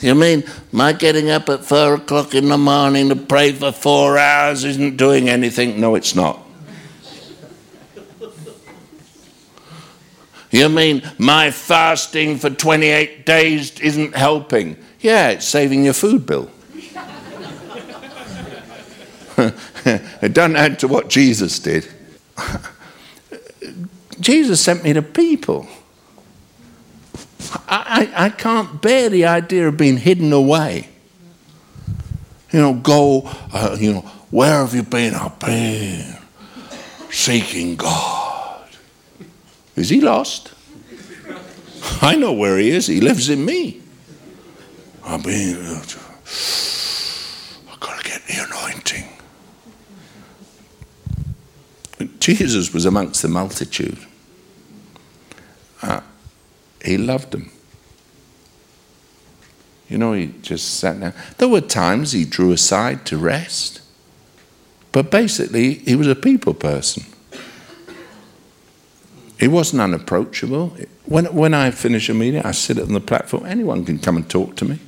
You 0.00 0.16
mean 0.16 0.44
my 0.72 0.92
getting 0.92 1.30
up 1.30 1.48
at 1.48 1.64
four 1.64 1.94
o'clock 1.94 2.34
in 2.34 2.48
the 2.48 2.58
morning 2.58 3.08
to 3.08 3.16
pray 3.16 3.52
for 3.52 3.70
four 3.70 4.18
hours 4.18 4.64
isn't 4.64 4.96
doing 4.96 5.28
anything? 5.28 5.80
No, 5.80 5.94
it's 5.94 6.14
not. 6.14 6.40
You 10.50 10.68
mean 10.68 11.02
my 11.18 11.50
fasting 11.50 12.36
for 12.36 12.50
28 12.50 13.24
days 13.24 13.80
isn't 13.80 14.14
helping? 14.14 14.76
Yeah, 15.02 15.30
it's 15.30 15.46
saving 15.46 15.84
your 15.84 15.94
food 15.94 16.24
bill. 16.24 16.50
it 19.84 20.32
doesn't 20.32 20.56
add 20.56 20.78
to 20.78 20.88
what 20.88 21.08
Jesus 21.08 21.58
did. 21.58 21.88
Jesus 24.20 24.60
sent 24.60 24.84
me 24.84 24.92
to 24.92 25.02
people. 25.02 25.66
I, 27.66 28.08
I, 28.16 28.26
I, 28.26 28.28
can't 28.30 28.80
bear 28.80 29.08
the 29.08 29.26
idea 29.26 29.68
of 29.68 29.76
being 29.76 29.96
hidden 29.96 30.32
away. 30.32 30.88
You 32.52 32.60
know, 32.60 32.74
go, 32.74 33.22
uh, 33.52 33.76
you 33.78 33.94
know, 33.94 34.00
where 34.30 34.60
have 34.60 34.74
you 34.74 34.84
been? 34.84 35.14
I've 35.14 35.38
been 35.40 36.16
seeking 37.10 37.74
God. 37.76 38.68
Is 39.74 39.88
he 39.88 40.00
lost? 40.00 40.54
I 42.00 42.14
know 42.14 42.32
where 42.32 42.58
he 42.58 42.70
is. 42.70 42.86
He 42.86 43.00
lives 43.00 43.28
in 43.28 43.44
me. 43.44 43.81
I 45.04 45.16
mean, 45.18 45.56
I've 45.56 45.96
got 47.80 48.02
to 48.02 48.08
get 48.08 48.24
the 48.26 48.44
anointing. 48.44 49.04
Jesus 52.18 52.72
was 52.72 52.84
amongst 52.84 53.22
the 53.22 53.28
multitude. 53.28 53.98
Uh, 55.82 56.00
he 56.84 56.96
loved 56.96 57.32
them. 57.32 57.50
You 59.88 59.98
know, 59.98 60.12
he 60.12 60.34
just 60.42 60.78
sat 60.78 61.00
down. 61.00 61.12
There 61.38 61.48
were 61.48 61.60
times 61.60 62.12
he 62.12 62.24
drew 62.24 62.52
aside 62.52 63.04
to 63.06 63.18
rest, 63.18 63.80
but 64.92 65.10
basically, 65.10 65.74
he 65.74 65.96
was 65.96 66.06
a 66.06 66.14
people 66.14 66.54
person. 66.54 67.04
He 69.38 69.48
wasn't 69.48 69.82
unapproachable. 69.82 70.76
When, 71.06 71.26
when 71.34 71.52
I 71.52 71.72
finish 71.72 72.08
a 72.08 72.14
meeting, 72.14 72.42
I 72.42 72.52
sit 72.52 72.78
on 72.78 72.92
the 72.92 73.00
platform. 73.00 73.44
Anyone 73.44 73.84
can 73.84 73.98
come 73.98 74.16
and 74.16 74.30
talk 74.30 74.54
to 74.56 74.64
me. 74.64 74.78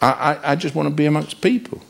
I, 0.00 0.10
I, 0.10 0.52
I 0.52 0.56
just 0.56 0.74
want 0.74 0.88
to 0.88 0.94
be 0.94 1.06
amongst 1.06 1.40
people. 1.40 1.80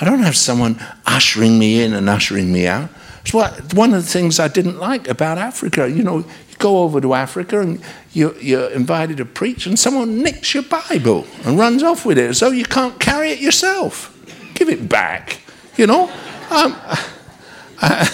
I 0.00 0.04
don't 0.04 0.20
have 0.20 0.36
someone 0.36 0.80
ushering 1.06 1.58
me 1.58 1.82
in 1.82 1.92
and 1.92 2.08
ushering 2.08 2.52
me 2.52 2.66
out. 2.66 2.90
It's 3.22 3.34
what, 3.34 3.74
one 3.74 3.92
of 3.94 4.04
the 4.04 4.08
things 4.08 4.38
I 4.38 4.48
didn't 4.48 4.78
like 4.78 5.08
about 5.08 5.38
Africa. 5.38 5.90
You 5.90 6.02
know, 6.02 6.18
you 6.18 6.56
go 6.58 6.78
over 6.78 7.00
to 7.00 7.14
Africa 7.14 7.60
and 7.60 7.82
you're, 8.12 8.36
you're 8.38 8.70
invited 8.70 9.16
to 9.18 9.24
preach, 9.24 9.66
and 9.66 9.78
someone 9.78 10.22
nicks 10.22 10.54
your 10.54 10.62
Bible 10.62 11.26
and 11.44 11.58
runs 11.58 11.82
off 11.82 12.06
with 12.06 12.18
it 12.18 12.30
as 12.30 12.40
though 12.40 12.50
you 12.50 12.64
can't 12.64 12.98
carry 13.00 13.30
it 13.30 13.40
yourself. 13.40 14.14
Give 14.54 14.68
it 14.68 14.88
back, 14.88 15.40
you 15.76 15.86
know. 15.86 16.04
Um, 16.50 16.76
I, 17.80 18.08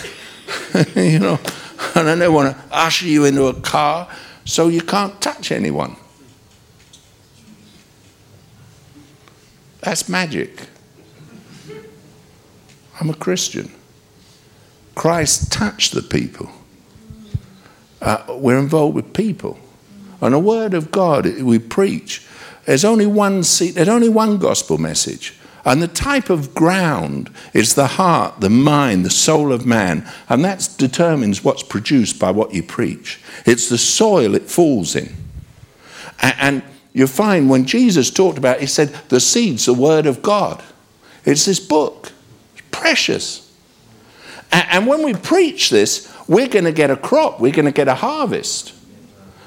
you 0.96 1.18
know, 1.18 1.38
and 1.94 2.06
then 2.06 2.18
they 2.18 2.28
want 2.28 2.56
to 2.56 2.62
usher 2.72 3.06
you 3.06 3.24
into 3.24 3.46
a 3.46 3.54
car 3.54 4.08
so 4.44 4.68
you 4.68 4.80
can't 4.80 5.20
touch 5.20 5.52
anyone. 5.52 5.96
That's 9.84 10.08
magic. 10.08 10.62
I'm 12.98 13.10
a 13.10 13.14
Christian. 13.14 13.70
Christ 14.94 15.52
touched 15.52 15.92
the 15.92 16.00
people. 16.00 16.50
Uh, 18.00 18.24
we're 18.38 18.58
involved 18.58 18.94
with 18.94 19.12
people. 19.12 19.58
And 20.22 20.32
the 20.32 20.38
Word 20.38 20.72
of 20.72 20.90
God 20.90 21.26
we 21.42 21.58
preach, 21.58 22.26
there's 22.64 22.84
only 22.84 23.06
one 23.06 23.42
seat, 23.42 23.72
there's 23.72 23.88
only 23.88 24.08
one 24.08 24.38
gospel 24.38 24.78
message. 24.78 25.34
And 25.66 25.82
the 25.82 25.88
type 25.88 26.30
of 26.30 26.54
ground 26.54 27.30
is 27.52 27.74
the 27.74 27.86
heart, 27.86 28.40
the 28.40 28.50
mind, 28.50 29.04
the 29.04 29.10
soul 29.10 29.52
of 29.52 29.66
man. 29.66 30.10
And 30.30 30.42
that 30.46 30.66
determines 30.78 31.44
what's 31.44 31.62
produced 31.62 32.18
by 32.18 32.30
what 32.30 32.54
you 32.54 32.62
preach. 32.62 33.20
It's 33.44 33.68
the 33.68 33.78
soil 33.78 34.34
it 34.34 34.48
falls 34.48 34.96
in. 34.96 35.14
And 36.20 36.62
you 36.94 37.08
find 37.08 37.50
when 37.50 37.66
Jesus 37.66 38.08
talked 38.10 38.38
about 38.38 38.56
it, 38.56 38.60
he 38.62 38.66
said, 38.66 38.88
the 39.08 39.20
seed's 39.20 39.66
the 39.66 39.74
word 39.74 40.06
of 40.06 40.22
God. 40.22 40.62
It's 41.24 41.44
this 41.44 41.60
book. 41.60 42.12
It's 42.54 42.66
precious. 42.70 43.52
And 44.52 44.86
when 44.86 45.02
we 45.02 45.12
preach 45.12 45.70
this, 45.70 46.10
we're 46.28 46.48
going 46.48 46.64
to 46.64 46.72
get 46.72 46.90
a 46.90 46.96
crop, 46.96 47.40
we're 47.40 47.52
going 47.52 47.64
to 47.64 47.72
get 47.72 47.88
a 47.88 47.96
harvest. 47.96 48.72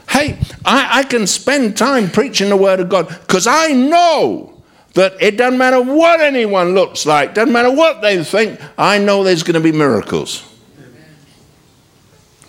Hey, 0.10 0.38
I, 0.66 1.00
I 1.00 1.04
can 1.04 1.26
spend 1.26 1.78
time 1.78 2.12
preaching 2.12 2.50
the 2.50 2.58
word 2.58 2.82
of 2.82 2.89
God 2.89 3.08
because 3.08 3.48
I 3.48 3.70
know 3.70 4.62
that 4.93 5.14
it 5.22 5.38
doesn't 5.38 5.58
matter 5.58 5.82
what 5.82 6.20
anyone 6.20 6.74
looks 6.74 7.06
like, 7.06 7.34
doesn't 7.34 7.54
matter 7.54 7.72
what 7.72 8.02
they 8.02 8.22
think, 8.24 8.60
I 8.78 8.98
know 8.98 9.24
there's 9.24 9.43
going 9.43 9.54
to 9.54 9.62
be 9.62 9.72
miracles. 9.72 10.43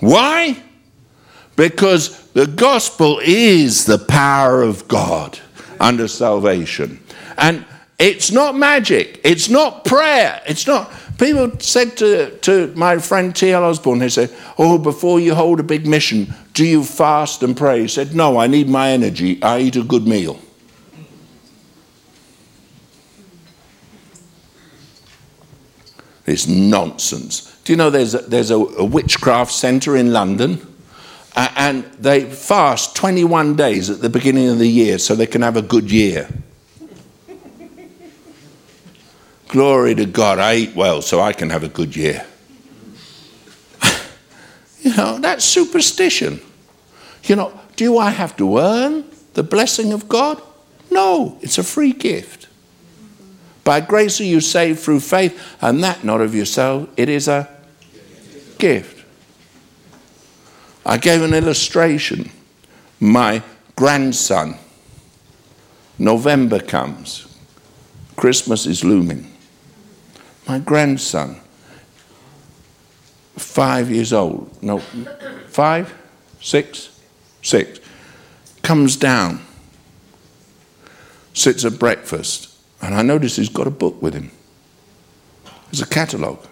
Why? 0.01 0.61
Because 1.57 2.28
the 2.39 2.47
gospel 2.47 3.21
is 3.21 3.85
the 3.85 3.99
power 3.99 4.63
of 4.63 4.87
God 4.87 5.41
under 5.81 6.07
salvation. 6.07 7.03
And 7.37 7.65
it's 7.99 8.31
not 8.31 8.55
magic, 8.55 9.21
it's 9.25 9.49
not 9.49 9.85
prayer, 9.85 10.41
it's 10.47 10.65
not. 10.65 10.93
People 11.19 11.59
said 11.59 11.97
to, 11.97 12.39
to 12.43 12.73
my 12.77 12.99
friend 12.99 13.35
T.L. 13.35 13.65
Osborn, 13.65 13.99
they 13.99 14.09
said, 14.09 14.33
Oh, 14.57 14.79
before 14.79 15.19
you 15.19 15.35
hold 15.35 15.59
a 15.59 15.65
big 15.65 15.85
mission, 15.85 16.33
do 16.53 16.65
you 16.65 16.85
fast 16.85 17.43
and 17.43 17.57
pray? 17.57 17.81
He 17.81 17.89
said, 17.89 18.15
No, 18.15 18.39
I 18.39 18.47
need 18.47 18.69
my 18.69 18.91
energy. 18.91 19.43
I 19.43 19.59
eat 19.59 19.75
a 19.75 19.83
good 19.83 20.07
meal. 20.07 20.39
It's 26.25 26.47
nonsense. 26.47 27.61
Do 27.65 27.73
you 27.73 27.77
know 27.77 27.91
there's 27.91 28.15
a, 28.15 28.19
there's 28.19 28.53
a, 28.53 28.59
a 28.59 28.85
witchcraft 28.85 29.51
centre 29.51 29.97
in 29.97 30.13
London? 30.13 30.68
Uh, 31.39 31.49
and 31.55 31.85
they 32.01 32.25
fast 32.25 32.97
21 32.97 33.55
days 33.55 33.91
at 33.91 34.01
the 34.01 34.09
beginning 34.09 34.49
of 34.49 34.59
the 34.59 34.67
year 34.67 34.99
so 34.99 35.15
they 35.15 35.25
can 35.25 35.41
have 35.41 35.57
a 35.57 35.63
good 35.63 35.89
year. 35.89 36.29
Glory 39.47 39.95
to 39.95 40.05
God, 40.05 40.41
I 40.41 40.57
eat 40.57 40.75
well 40.75 41.01
so 41.01 41.21
I 41.21 41.33
can 41.33 41.51
have 41.51 41.63
a 41.63 41.69
good 41.69 41.95
year. 41.95 42.27
you 44.81 44.97
know, 44.97 45.19
that's 45.21 45.45
superstition. 45.45 46.41
You 47.23 47.37
know, 47.37 47.61
do 47.77 47.99
I 47.99 48.11
have 48.11 48.37
to 48.39 48.59
earn 48.59 49.05
the 49.35 49.45
blessing 49.45 49.93
of 49.93 50.09
God? 50.09 50.43
No, 50.91 51.39
it's 51.41 51.57
a 51.57 51.63
free 51.63 51.93
gift. 51.93 52.49
By 53.63 53.79
grace 53.79 54.21
are 54.21 54.25
you 54.25 54.41
saved 54.41 54.81
through 54.81 54.99
faith, 54.99 55.41
and 55.61 55.85
that 55.85 56.03
not 56.03 56.21
of 56.21 56.35
yourself, 56.35 56.89
it 56.97 57.09
is 57.09 57.29
a 57.29 57.49
gift. 58.59 58.98
I 60.89 60.97
gave 60.97 61.21
an 61.21 61.35
illustration. 61.35 62.31
My 62.99 63.43
grandson, 63.77 64.57
November 65.99 66.61
comes, 66.61 67.29
Christmas 68.17 68.65
is 68.65 68.83
looming. 68.83 69.31
My 70.49 70.59
grandson, 70.59 71.43
five 73.37 73.91
years 73.91 74.15
old, 74.15 74.63
no, 74.63 74.79
five, 75.49 75.95
six, 76.41 76.99
six, 77.43 77.81
comes 78.63 78.97
down, 78.97 79.43
sits 81.35 81.67
at 81.67 81.79
breakfast, 81.79 82.51
and 82.81 82.95
I 82.95 83.03
notice 83.03 83.37
he's 83.37 83.51
got 83.51 83.67
a 83.67 83.71
book 83.71 84.01
with 84.01 84.15
him. 84.15 84.31
It's 85.71 85.83
a 85.83 85.87
catalogue. 85.87 86.47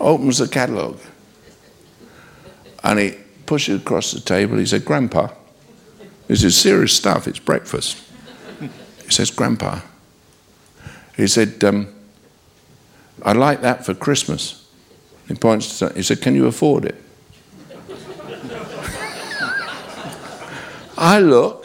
Opens 0.00 0.38
the 0.38 0.48
catalogue. 0.48 0.98
And 2.82 2.98
he 2.98 3.18
pushes 3.46 3.76
it 3.76 3.82
across 3.82 4.12
the 4.12 4.20
table. 4.20 4.58
He 4.58 4.66
said, 4.66 4.84
Grandpa, 4.84 5.28
this 6.28 6.44
is 6.44 6.56
serious 6.56 6.92
stuff. 6.92 7.26
It's 7.26 7.38
breakfast. 7.38 8.02
He 8.60 9.10
says, 9.10 9.30
Grandpa. 9.30 9.80
He 11.16 11.26
said, 11.26 11.62
um, 11.64 11.94
I 13.22 13.32
like 13.32 13.62
that 13.62 13.86
for 13.86 13.94
Christmas. 13.94 14.68
He 15.28 15.34
points 15.34 15.68
to, 15.68 15.74
something 15.74 15.96
he 15.96 16.02
said, 16.02 16.20
Can 16.20 16.34
you 16.34 16.46
afford 16.46 16.84
it? 16.84 16.96
I 20.96 21.20
look 21.20 21.64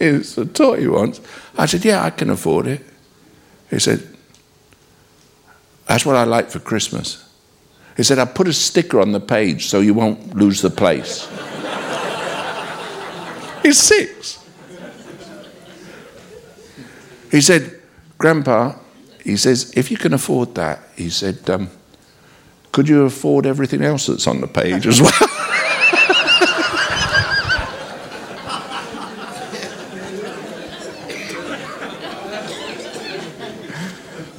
it's 0.00 0.36
a 0.36 0.46
toy 0.46 0.80
he 0.80 0.88
wants. 0.88 1.20
I 1.56 1.66
said, 1.66 1.84
Yeah, 1.84 2.02
I 2.02 2.10
can 2.10 2.30
afford 2.30 2.66
it. 2.66 2.84
He 3.70 3.78
said, 3.78 4.11
That's 5.92 6.06
what 6.06 6.16
I 6.16 6.24
like 6.24 6.48
for 6.48 6.58
Christmas. 6.58 7.22
He 7.98 8.02
said, 8.02 8.18
I 8.18 8.24
put 8.24 8.48
a 8.48 8.52
sticker 8.54 8.98
on 8.98 9.12
the 9.12 9.20
page 9.20 9.66
so 9.66 9.80
you 9.80 9.92
won't 9.92 10.34
lose 10.34 10.62
the 10.62 10.70
place. 10.70 11.28
He's 13.62 13.76
six. 13.76 14.42
He 17.30 17.42
said, 17.42 17.78
Grandpa, 18.16 18.76
he 19.22 19.36
says, 19.36 19.70
if 19.76 19.90
you 19.90 19.98
can 19.98 20.14
afford 20.14 20.54
that, 20.54 20.80
he 20.96 21.10
said, 21.10 21.50
um, 21.50 21.68
could 22.72 22.88
you 22.88 23.02
afford 23.02 23.44
everything 23.44 23.82
else 23.82 24.06
that's 24.06 24.26
on 24.26 24.40
the 24.40 24.46
page 24.46 24.86
as 24.86 25.02
well? 25.02 25.12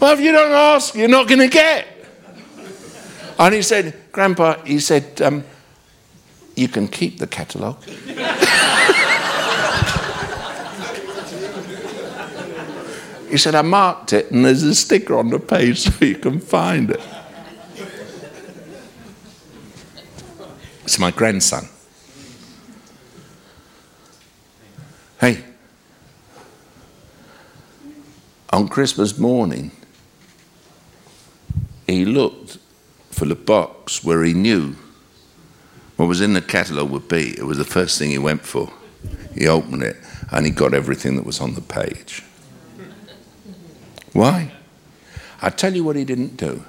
Well, 0.03 0.11
if 0.11 0.19
you 0.19 0.33
don't 0.33 0.51
ask, 0.51 0.95
you're 0.95 1.07
not 1.07 1.29
going 1.29 1.39
to 1.39 1.47
get. 1.47 1.87
And 3.39 3.55
he 3.55 3.61
said, 3.61 3.95
Grandpa, 4.11 4.61
he 4.65 4.81
said, 4.81 5.21
um, 5.21 5.45
you 6.57 6.67
can 6.67 6.89
keep 6.89 7.19
the 7.19 7.27
catalogue. 7.27 7.81
he 13.29 13.37
said, 13.37 13.55
I 13.55 13.61
marked 13.61 14.11
it 14.11 14.29
and 14.29 14.43
there's 14.43 14.63
a 14.63 14.75
sticker 14.75 15.17
on 15.17 15.29
the 15.29 15.39
page 15.39 15.79
so 15.79 16.03
you 16.03 16.17
can 16.17 16.41
find 16.41 16.91
it. 16.91 16.99
It's 20.83 20.99
my 20.99 21.11
grandson. 21.11 21.69
Hey, 25.21 25.45
on 28.49 28.67
Christmas 28.67 29.17
morning, 29.17 29.71
he 31.87 32.05
looked 32.05 32.57
for 33.11 33.25
the 33.25 33.35
box 33.35 34.03
where 34.03 34.23
he 34.23 34.33
knew 34.33 34.75
what 35.95 36.07
was 36.07 36.21
in 36.21 36.33
the 36.33 36.41
catalogue 36.41 36.89
would 36.89 37.07
be. 37.07 37.37
It 37.37 37.45
was 37.45 37.57
the 37.57 37.65
first 37.65 37.99
thing 37.99 38.09
he 38.09 38.17
went 38.17 38.45
for. 38.45 38.71
He 39.35 39.47
opened 39.47 39.83
it 39.83 39.97
and 40.31 40.45
he 40.45 40.51
got 40.51 40.73
everything 40.73 41.15
that 41.15 41.25
was 41.25 41.39
on 41.39 41.53
the 41.53 41.61
page. 41.61 42.23
Why? 44.13 44.51
I 45.41 45.49
tell 45.49 45.73
you 45.73 45.83
what 45.83 45.95
he 45.95 46.05
didn't 46.05 46.37
do. 46.37 46.63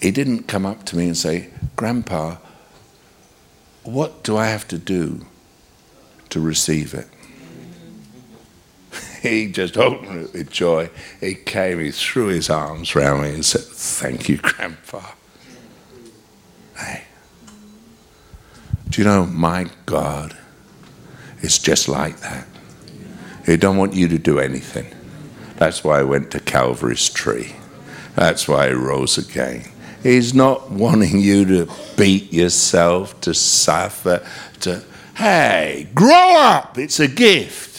He 0.00 0.10
didn't 0.10 0.44
come 0.44 0.66
up 0.66 0.84
to 0.86 0.96
me 0.96 1.06
and 1.06 1.16
say, 1.16 1.50
Grandpa, 1.76 2.36
what 3.82 4.22
do 4.22 4.36
I 4.36 4.46
have 4.46 4.66
to 4.68 4.78
do 4.78 5.26
to 6.30 6.40
receive 6.40 6.94
it? 6.94 7.08
He 9.24 9.50
just 9.50 9.78
opened 9.78 10.26
it 10.26 10.32
with 10.34 10.50
joy. 10.50 10.90
He 11.20 11.34
came, 11.34 11.80
he 11.80 11.90
threw 11.92 12.26
his 12.26 12.50
arms 12.50 12.94
around 12.94 13.22
me 13.22 13.30
and 13.30 13.44
said, 13.44 13.62
Thank 13.62 14.28
you, 14.28 14.36
Grandpa. 14.36 15.00
Hey. 16.76 17.04
Do 18.90 19.00
you 19.00 19.08
know, 19.08 19.26
my 19.26 19.68
God 19.86 20.36
It's 21.40 21.58
just 21.58 21.88
like 21.88 22.20
that. 22.20 22.46
He 23.46 23.56
don't 23.56 23.78
want 23.78 23.94
you 23.94 24.08
to 24.08 24.18
do 24.18 24.38
anything. 24.38 24.86
That's 25.56 25.82
why 25.84 26.00
I 26.00 26.02
went 26.02 26.30
to 26.32 26.40
Calvary's 26.40 27.08
tree. 27.08 27.54
That's 28.16 28.46
why 28.48 28.68
I 28.68 28.72
rose 28.72 29.18
again. 29.18 29.64
He's 30.02 30.34
not 30.34 30.70
wanting 30.70 31.20
you 31.20 31.44
to 31.46 31.72
beat 31.96 32.32
yourself, 32.32 33.20
to 33.22 33.34
suffer, 33.34 34.26
to, 34.60 34.82
hey, 35.16 35.88
grow 35.94 36.36
up. 36.36 36.78
It's 36.78 37.00
a 37.00 37.08
gift. 37.08 37.73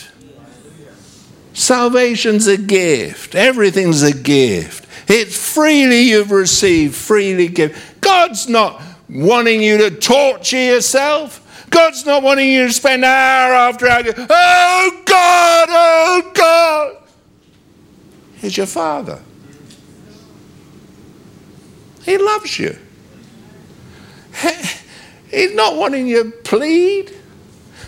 Salvation's 1.55 2.47
a 2.47 2.57
gift. 2.57 3.33
Everything's 3.33 4.03
a 4.03 4.13
gift. 4.13 4.85
It's 5.09 5.53
freely 5.53 6.01
you've 6.01 6.31
received, 6.31 6.95
freely 6.95 7.47
give. 7.47 7.95
God's 8.01 8.49
not 8.49 8.81
wanting 9.09 9.61
you 9.63 9.77
to 9.77 9.91
torture 9.91 10.61
yourself. 10.61 11.41
God's 11.69 12.05
not 12.05 12.23
wanting 12.23 12.49
you 12.49 12.67
to 12.67 12.73
spend 12.73 13.05
hour 13.05 13.53
after 13.53 13.87
hour, 13.87 14.03
oh 14.05 15.01
God, 15.05 15.67
oh 15.71 16.31
God. 16.33 16.97
He's 18.35 18.57
your 18.57 18.65
Father. 18.65 19.21
He 22.03 22.17
loves 22.17 22.59
you. 22.59 22.77
He's 25.31 25.55
not 25.55 25.77
wanting 25.77 26.07
you 26.07 26.25
to 26.25 26.31
plead. 26.31 27.15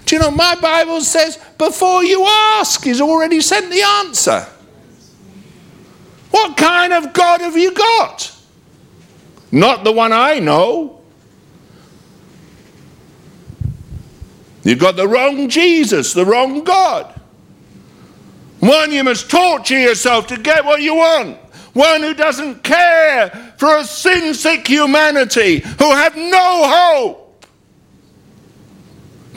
Do 0.07 0.15
you 0.15 0.21
know 0.21 0.31
my 0.31 0.55
Bible 0.55 1.01
says 1.01 1.37
before 1.57 2.01
you 2.01 2.25
ask, 2.25 2.81
He's 2.81 3.01
already 3.01 3.41
sent 3.41 3.69
the 3.69 3.81
answer. 3.81 4.47
What 6.31 6.55
kind 6.55 6.93
of 6.93 7.11
God 7.11 7.41
have 7.41 7.57
you 7.57 7.73
got? 7.73 8.33
Not 9.51 9.83
the 9.83 9.91
one 9.91 10.13
I 10.13 10.39
know. 10.39 11.01
You've 14.63 14.79
got 14.79 14.95
the 14.95 15.07
wrong 15.07 15.49
Jesus, 15.49 16.13
the 16.13 16.25
wrong 16.25 16.63
God. 16.63 17.13
One 18.61 18.93
you 18.93 19.03
must 19.03 19.29
torture 19.29 19.77
yourself 19.77 20.27
to 20.27 20.37
get 20.37 20.63
what 20.63 20.81
you 20.81 20.95
want. 20.95 21.37
One 21.73 22.01
who 22.01 22.13
doesn't 22.13 22.63
care 22.63 23.29
for 23.57 23.77
a 23.77 23.83
sin 23.83 24.33
sick 24.33 24.67
humanity 24.67 25.59
who 25.59 25.91
have 25.91 26.15
no 26.15 26.63
hope. 26.65 27.26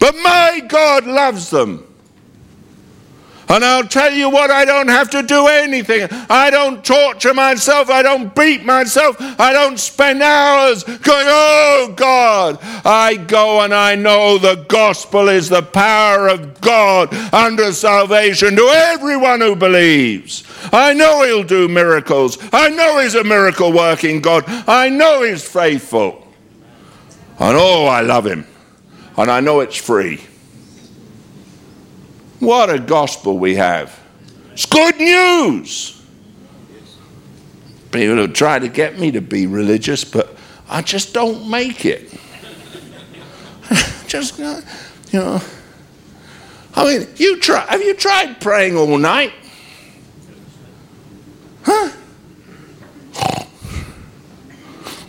But 0.01 0.17
my 0.17 0.61
God 0.67 1.07
loves 1.07 1.51
them. 1.51 1.87
And 3.51 3.65
I'll 3.65 3.87
tell 3.87 4.13
you 4.13 4.31
what, 4.31 4.53
I 4.53 4.65
don't 4.65 4.87
have 4.87 5.11
to 5.11 5.25
do 5.25 5.49
anything. 5.49 6.07
I 6.31 6.51
don't 6.51 6.85
torture 6.85 7.35
myself. 7.35 7.91
I 7.91 8.01
don't 8.01 8.33
beat 8.33 8.65
myself. 8.65 9.17
I 9.19 9.53
don't 9.53 9.77
spend 9.77 10.23
hours 10.23 10.85
going, 10.85 11.27
oh 11.29 11.93
God. 11.97 12.61
I 12.87 13.17
go 13.17 13.61
and 13.63 13.75
I 13.75 13.97
know 13.97 14.39
the 14.39 14.65
gospel 14.69 15.29
is 15.29 15.49
the 15.49 15.63
power 15.63 16.29
of 16.29 16.61
God 16.61 17.13
unto 17.35 17.73
salvation 17.73 18.55
to 18.55 18.69
everyone 18.73 19.41
who 19.41 19.57
believes. 19.57 20.45
I 20.73 20.95
know 20.95 21.25
He'll 21.25 21.43
do 21.43 21.67
miracles. 21.67 22.39
I 22.53 22.69
know 22.69 23.01
He's 23.01 23.17
a 23.17 23.25
miracle 23.25 23.73
working 23.73 24.21
God. 24.21 24.45
I 24.47 24.91
know 24.91 25.25
He's 25.25 25.47
faithful. 25.47 26.25
And 27.41 27.57
oh, 27.59 27.87
I 27.87 28.03
love 28.03 28.27
Him. 28.27 28.47
And 29.17 29.31
I 29.31 29.41
know 29.41 29.61
it's 29.61 29.77
free. 29.77 30.21
What 32.39 32.71
a 32.71 32.79
gospel 32.79 33.39
we 33.39 33.57
have. 33.57 33.99
It's 34.53 34.67
good 34.67 34.97
news. 34.97 36.03
People 37.93 38.17
have 38.17 38.33
tried 38.33 38.61
to 38.61 38.69
get 38.69 38.99
me 38.99 39.11
to 39.11 39.21
be 39.21 39.47
religious, 39.47 40.05
but 40.05 40.37
I 40.69 40.83
just 40.83 41.13
don't 41.13 41.51
make 41.51 41.85
it. 41.85 42.13
just, 44.07 44.41
uh, 44.41 44.61
you 45.11 45.19
know. 45.19 45.41
I 46.75 46.85
mean, 46.85 47.09
you 47.17 47.41
try, 47.41 47.61
have 47.67 47.83
you 47.83 47.95
tried 47.95 48.41
praying 48.41 48.77
all 48.77 48.97
night? 48.97 49.33
Huh? 51.63 51.91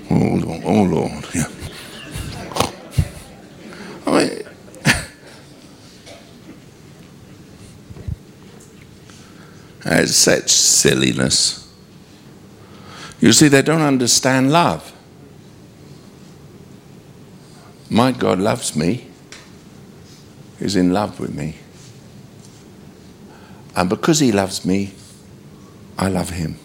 Oh, 0.09 0.39
Lord, 0.43 0.61
oh, 0.65 0.83
Lord. 0.83 1.25
Yeah. 1.33 1.47
I 4.11 4.25
mean, 4.25 4.41
It's 9.83 10.15
such 10.15 10.49
silliness. 10.49 11.67
You 13.19 13.33
see, 13.33 13.47
they 13.47 13.61
don't 13.61 13.81
understand 13.81 14.51
love. 14.51 14.93
My 17.89 18.11
God 18.11 18.39
loves 18.39 18.75
me, 18.75 19.07
He's 20.59 20.75
in 20.75 20.93
love 20.93 21.19
with 21.19 21.35
me. 21.35 21.55
And 23.75 23.89
because 23.89 24.19
He 24.19 24.31
loves 24.31 24.65
me, 24.65 24.93
I 25.97 26.07
love 26.07 26.29
Him. 26.29 26.57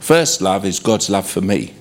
First 0.00 0.40
love 0.40 0.64
is 0.64 0.80
God's 0.80 1.10
love 1.10 1.28
for 1.28 1.40
me. 1.40 1.74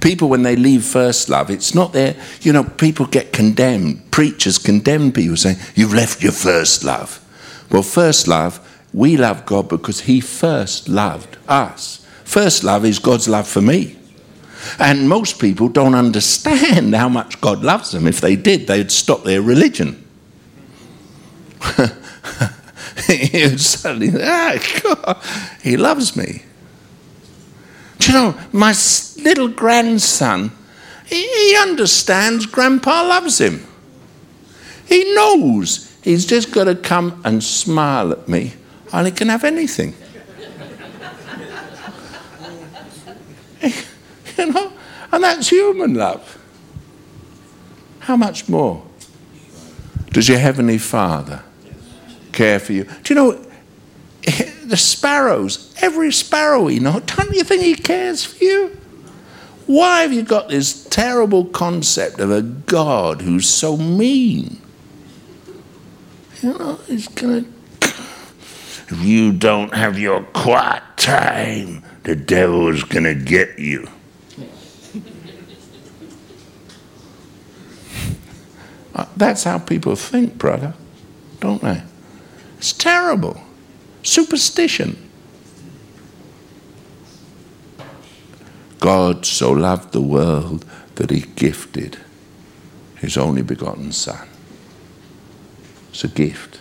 People, 0.00 0.28
when 0.28 0.42
they 0.42 0.56
leave 0.56 0.84
first 0.84 1.28
love, 1.28 1.50
it's 1.50 1.74
not 1.74 1.92
their, 1.92 2.14
you 2.40 2.52
know, 2.52 2.64
people 2.64 3.06
get 3.06 3.32
condemned. 3.32 4.10
Preachers 4.10 4.58
condemn 4.58 5.12
people 5.12 5.36
saying, 5.36 5.56
You've 5.74 5.94
left 5.94 6.22
your 6.22 6.32
first 6.32 6.84
love. 6.84 7.24
Well, 7.70 7.82
first 7.82 8.28
love 8.28 8.64
we 8.92 9.16
love 9.16 9.46
God 9.46 9.68
because 9.68 10.00
He 10.00 10.20
first 10.20 10.88
loved 10.88 11.36
us. 11.46 12.04
First 12.24 12.64
love 12.64 12.84
is 12.84 12.98
God's 12.98 13.28
love 13.28 13.46
for 13.46 13.60
me. 13.60 13.96
And 14.78 15.08
most 15.08 15.38
people 15.38 15.68
don't 15.68 15.94
understand 15.94 16.94
how 16.94 17.08
much 17.08 17.40
God 17.40 17.62
loves 17.62 17.92
them. 17.92 18.06
If 18.06 18.20
they 18.20 18.36
did, 18.36 18.66
they'd 18.66 18.90
stop 18.90 19.24
their 19.24 19.40
religion. 19.40 20.04
suddenly, 23.56 24.10
ah, 24.20 24.58
God, 24.82 25.22
He 25.62 25.76
loves 25.76 26.16
me. 26.16 26.42
Do 27.98 28.06
you 28.06 28.12
know, 28.12 28.40
my 28.52 28.74
little 29.18 29.48
grandson, 29.48 30.52
he 31.04 31.56
understands 31.60 32.46
Grandpa 32.46 33.02
loves 33.02 33.40
him. 33.40 33.66
He 34.86 35.14
knows 35.14 35.96
he's 36.02 36.26
just 36.26 36.52
got 36.52 36.64
to 36.64 36.74
come 36.74 37.20
and 37.24 37.42
smile 37.42 38.12
at 38.12 38.28
me 38.28 38.54
and 38.92 39.06
he 39.06 39.12
can 39.12 39.28
have 39.28 39.44
anything. 39.44 39.94
you 43.62 44.52
know, 44.52 44.72
and 45.12 45.24
that's 45.24 45.48
human 45.48 45.94
love. 45.94 46.38
How 48.00 48.16
much 48.16 48.48
more 48.48 48.84
does 50.10 50.28
your 50.28 50.38
Heavenly 50.38 50.78
Father 50.78 51.42
care 52.32 52.58
for 52.58 52.72
you? 52.72 52.84
Do 52.84 53.14
you 53.14 53.14
know 53.14 53.47
the 54.68 54.76
sparrows, 54.76 55.74
every 55.80 56.12
sparrow 56.12 56.68
you 56.68 56.80
know, 56.80 57.00
don't 57.00 57.34
you 57.34 57.42
think 57.44 57.62
He 57.62 57.74
cares 57.74 58.24
for 58.24 58.44
you? 58.44 58.76
Why 59.66 60.02
have 60.02 60.12
you 60.12 60.22
got 60.22 60.48
this 60.48 60.84
terrible 60.84 61.44
concept 61.46 62.20
of 62.20 62.30
a 62.30 62.42
God 62.42 63.22
who's 63.22 63.48
so 63.48 63.76
mean? 63.76 64.60
You 66.42 66.58
know, 66.58 66.74
He's 66.86 67.08
going 67.08 67.52
to 67.80 67.88
if 68.90 69.02
you 69.02 69.32
don't 69.32 69.74
have 69.74 69.98
your 69.98 70.22
quiet 70.22 70.82
time, 70.96 71.84
the 72.04 72.16
devil's 72.16 72.84
going 72.84 73.04
to 73.04 73.14
get 73.14 73.58
you. 73.58 73.88
Uh, 78.94 79.06
that's 79.16 79.44
how 79.44 79.56
people 79.58 79.94
think, 79.94 80.36
brother, 80.38 80.74
don't 81.38 81.62
they? 81.62 81.80
It's 82.56 82.72
terrible. 82.72 83.40
Superstition. 84.02 85.08
God 88.80 89.26
so 89.26 89.50
loved 89.50 89.92
the 89.92 90.00
world 90.00 90.64
that 90.94 91.10
he 91.10 91.20
gifted 91.20 91.98
his 92.96 93.16
only 93.16 93.42
begotten 93.42 93.92
Son. 93.92 94.28
It's 95.90 96.04
a 96.04 96.08
gift. 96.08 96.60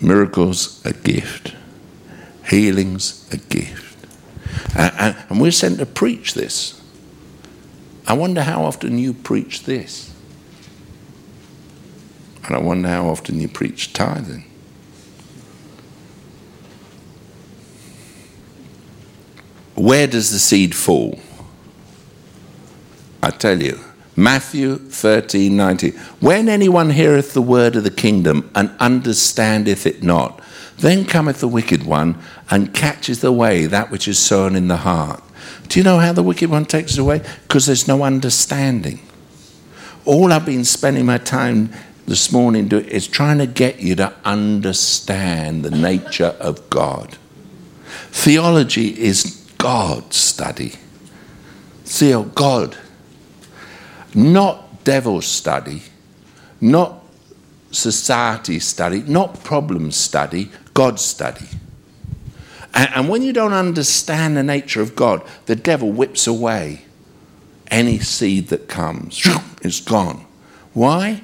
Miracles, 0.00 0.84
a 0.84 0.92
gift. 0.92 1.54
Healings, 2.48 3.28
a 3.32 3.36
gift. 3.36 4.06
And, 4.76 5.16
and 5.28 5.40
we're 5.40 5.50
sent 5.50 5.78
to 5.78 5.86
preach 5.86 6.34
this. 6.34 6.80
I 8.06 8.14
wonder 8.14 8.42
how 8.42 8.64
often 8.64 8.98
you 8.98 9.12
preach 9.12 9.64
this. 9.64 10.14
And 12.44 12.56
I 12.56 12.58
wonder 12.58 12.88
how 12.88 13.08
often 13.08 13.40
you 13.40 13.48
preach 13.48 13.92
tithing. 13.92 14.47
Where 19.78 20.08
does 20.08 20.32
the 20.32 20.40
seed 20.40 20.74
fall? 20.74 21.20
I 23.22 23.30
tell 23.30 23.62
you, 23.62 23.78
Matthew 24.16 24.76
13, 24.76 25.56
19. 25.56 25.92
When 26.18 26.48
anyone 26.48 26.90
heareth 26.90 27.32
the 27.32 27.42
word 27.42 27.76
of 27.76 27.84
the 27.84 27.90
kingdom 27.90 28.50
and 28.56 28.74
understandeth 28.80 29.86
it 29.86 30.02
not, 30.02 30.40
then 30.78 31.04
cometh 31.04 31.38
the 31.38 31.46
wicked 31.46 31.86
one 31.86 32.20
and 32.50 32.74
catcheth 32.74 33.22
away 33.22 33.66
that 33.66 33.92
which 33.92 34.08
is 34.08 34.18
sown 34.18 34.56
in 34.56 34.66
the 34.66 34.78
heart. 34.78 35.22
Do 35.68 35.78
you 35.78 35.84
know 35.84 35.98
how 35.98 36.12
the 36.12 36.24
wicked 36.24 36.50
one 36.50 36.64
takes 36.64 36.94
it 36.94 37.00
away? 37.00 37.22
Because 37.42 37.66
there's 37.66 37.86
no 37.86 38.02
understanding. 38.02 38.98
all 40.04 40.32
I've 40.32 40.46
been 40.46 40.64
spending 40.64 41.06
my 41.06 41.18
time 41.18 41.70
this 42.06 42.32
morning 42.32 42.66
doing 42.66 42.86
is 42.86 43.06
trying 43.06 43.38
to 43.38 43.46
get 43.46 43.78
you 43.78 43.94
to 43.96 44.12
understand 44.24 45.64
the 45.64 45.70
nature 45.70 46.34
of 46.40 46.68
God. 46.68 47.16
Theology 48.10 48.88
is 48.98 49.37
God 49.58 50.14
study. 50.14 50.72
Theo, 51.84 52.24
God. 52.24 52.76
Not 54.14 54.84
devil 54.84 55.20
study, 55.20 55.82
not 56.60 57.04
society 57.70 58.58
study, 58.58 59.02
not 59.02 59.44
problem 59.44 59.92
study, 59.92 60.50
God 60.72 60.98
study. 60.98 61.46
And, 62.74 62.88
and 62.94 63.08
when 63.08 63.22
you 63.22 63.32
don't 63.32 63.52
understand 63.52 64.36
the 64.36 64.42
nature 64.42 64.80
of 64.80 64.96
God, 64.96 65.22
the 65.46 65.56
devil 65.56 65.92
whips 65.92 66.26
away 66.26 66.82
any 67.70 67.98
seed 67.98 68.48
that 68.48 68.68
comes. 68.68 69.22
It's 69.60 69.80
gone. 69.80 70.24
Why? 70.72 71.20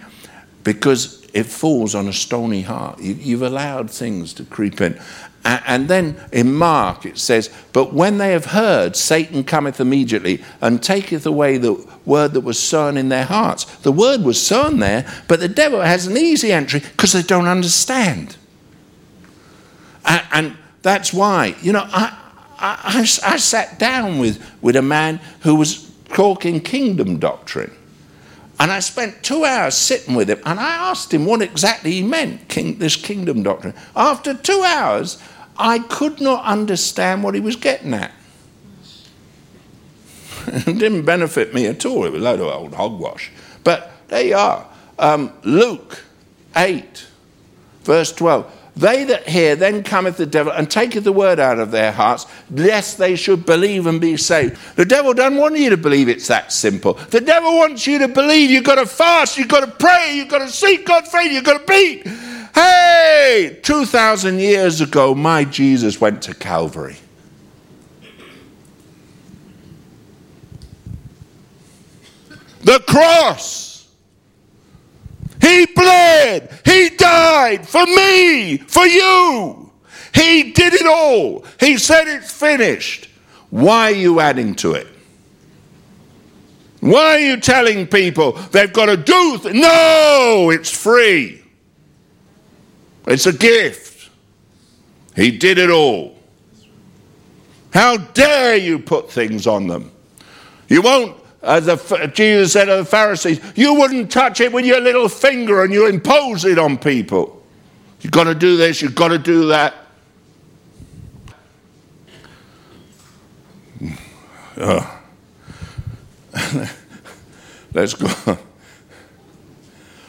Because 0.65 1.25
it 1.33 1.47
falls 1.47 1.95
on 1.95 2.09
a 2.09 2.13
stony 2.13 2.63
heart. 2.63 3.01
You, 3.01 3.39
have 3.39 3.49
allowed 3.49 3.91
things 3.91 4.35
to 4.35 4.45
creep 4.45 4.81
in. 4.81 5.01
And 5.45 5.89
then 5.89 6.17
in 6.33 6.55
Mark 6.55 7.05
it 7.05 7.19
says, 7.19 7.51
But 7.75 7.93
when 7.93 8.17
they 8.17 8.33
have 8.33 8.47
heard, 8.47 8.97
Satan 8.97 9.45
cometh 9.45 9.79
immediately 9.79 10.43
and 10.63 10.83
taketh 10.83 11.27
away 11.27 11.59
the 11.59 11.75
word 12.07 12.33
that 12.33 12.41
was 12.41 12.59
sown 12.59 12.97
in 12.97 13.11
their 13.11 13.25
hearts. 13.25 13.65
The 13.79 13.93
word 13.93 14.23
was 14.23 14.41
sown 14.41 14.79
there, 14.79 15.07
but 15.29 15.41
the 15.41 15.49
devil 15.49 15.83
has 15.83 16.07
an 16.07 16.17
easy 16.17 16.51
entry 16.51 16.81
because 16.81 17.13
they 17.13 17.23
don't 17.23 17.47
understand. 17.47 18.37
And 20.05 20.57
that's 20.83 21.15
why, 21.15 21.55
you 21.63 21.73
know, 21.73 21.87
I, 21.87 22.19
I, 22.59 23.01
I, 23.25 23.37
sat 23.37 23.79
down 23.79 24.19
with, 24.19 24.45
with 24.61 24.77
a 24.77 24.83
man 24.83 25.21
who 25.41 25.55
was 25.55 25.91
talking 26.09 26.61
kingdom 26.61 27.19
doctrine. 27.19 27.73
And 28.61 28.71
I 28.71 28.81
spent 28.81 29.23
two 29.23 29.45
hours 29.45 29.75
sitting 29.75 30.15
with 30.15 30.29
him 30.29 30.41
and 30.45 30.61
I 30.61 30.91
asked 30.91 31.13
him 31.13 31.25
what 31.25 31.43
exactly 31.43 31.93
he 31.93 32.03
meant, 32.03 32.49
king, 32.49 32.79
this 32.79 32.97
kingdom 32.97 33.43
doctrine. 33.43 33.75
After 33.97 34.35
two 34.35 34.63
hours, 34.65 35.23
I 35.57 35.79
could 35.79 36.21
not 36.21 36.45
understand 36.45 37.23
what 37.23 37.35
he 37.35 37.41
was 37.41 37.57
getting 37.57 37.95
at. 37.95 38.13
it 40.47 40.79
didn't 40.79 41.05
benefit 41.05 41.55
me 41.55 41.67
at 41.67 41.85
all. 41.87 42.05
It 42.05 42.13
was 42.13 42.21
a 42.21 42.25
load 42.25 42.41
of 42.41 42.47
old 42.47 42.75
hogwash. 42.75 43.31
But 43.63 43.91
there 44.09 44.25
you 44.25 44.37
are. 44.37 44.67
Um, 44.99 45.33
Luke 45.43 46.05
8, 46.57 47.07
verse 47.83 48.13
12. 48.13 48.61
They 48.77 49.05
that 49.05 49.29
hear, 49.29 49.55
then 49.55 49.85
cometh 49.85 50.17
the 50.17 50.27
devil 50.27 50.53
and 50.53 50.69
taketh 50.69 51.05
the 51.05 51.13
word 51.13 51.39
out 51.39 51.61
of 51.61 51.71
their 51.71 51.93
hearts, 51.93 52.27
lest 52.51 52.99
they 52.99 53.15
should 53.15 53.47
believe 53.47 53.87
and 53.87 54.01
be 54.01 54.17
saved. 54.17 54.59
The 54.75 54.85
devil 54.85 55.15
doesn't 55.15 55.39
want 55.39 55.57
you 55.57 55.71
to 55.71 55.77
believe 55.77 56.09
it's 56.09 56.27
that 56.27 56.53
simple. 56.53 56.95
The 56.95 57.21
devil 57.21 57.57
wants 57.57 57.87
you 57.87 58.01
to 58.01 58.09
believe 58.09 58.51
you've 58.51 58.65
got 58.65 58.77
to 58.77 58.87
fast, 58.87 59.39
you've 59.39 59.49
got 59.49 59.61
to 59.61 59.71
pray, 59.71 60.15
you've 60.17 60.29
got 60.29 60.39
to 60.39 60.49
seek 60.49 60.85
God's 60.85 61.09
face, 61.09 61.33
you've 61.33 61.45
got 61.45 61.65
to 61.65 61.73
beat. 61.73 62.05
Hey, 62.55 63.59
2,000 63.63 64.39
years 64.39 64.81
ago, 64.81 65.15
my 65.15 65.45
Jesus 65.45 66.01
went 66.01 66.23
to 66.23 66.35
Calvary. 66.35 66.97
The 72.63 72.79
cross. 72.89 73.89
He 75.43 75.67
bled. 75.67 76.61
He 76.65 76.91
died 76.91 77.69
for 77.69 77.85
me, 77.85 78.57
for 78.59 78.87
you. 78.87 79.71
He 80.15 80.53
did 80.53 80.73
it 80.73 80.87
all. 80.87 81.45
He 81.61 81.77
said 81.77 82.09
it's 82.09 82.33
finished. 82.33 83.11
Why 83.51 83.91
are 83.91 83.95
you 83.95 84.21
adding 84.21 84.55
to 84.57 84.73
it? 84.73 84.87
Why 86.81 87.17
are 87.17 87.19
you 87.19 87.41
telling 87.41 87.87
people 87.87 88.33
they've 88.33 88.73
got 88.73 88.87
to 88.87 88.97
do? 88.97 89.39
Th- 89.39 89.55
no, 89.55 90.51
it's 90.51 90.71
free. 90.71 91.44
It's 93.07 93.27
a 93.27 93.33
gift. 93.33 94.11
He 95.15 95.31
did 95.31 95.59
it 95.59 95.71
all. 95.71 96.17
How 97.73 97.97
dare 97.97 98.57
you 98.57 98.79
put 98.79 99.11
things 99.11 99.47
on 99.47 99.67
them? 99.67 99.91
You 100.69 100.81
won't, 100.83 101.17
as 101.43 101.67
the, 101.67 102.11
Jesus 102.15 102.53
said 102.53 102.67
to 102.67 102.77
the 102.77 102.85
Pharisees, 102.85 103.41
you 103.57 103.75
wouldn't 103.75 104.11
touch 104.11 104.41
it 104.41 104.53
with 104.53 104.65
your 104.65 104.81
little 104.81 105.09
finger 105.09 105.65
and 105.65 105.73
you 105.73 105.87
impose 105.87 106.45
it 106.45 106.59
on 106.59 106.79
people. 106.79 107.43
You've 108.01 108.13
got 108.13 108.25
to 108.25 108.35
do 108.35 108.57
this, 108.57 108.81
you've 108.81 108.95
got 108.95 109.09
to 109.09 109.19
do 109.19 109.49
that. 109.49 109.75
Oh. 114.57 115.01
Let's 117.75 117.95
go. 117.95 118.09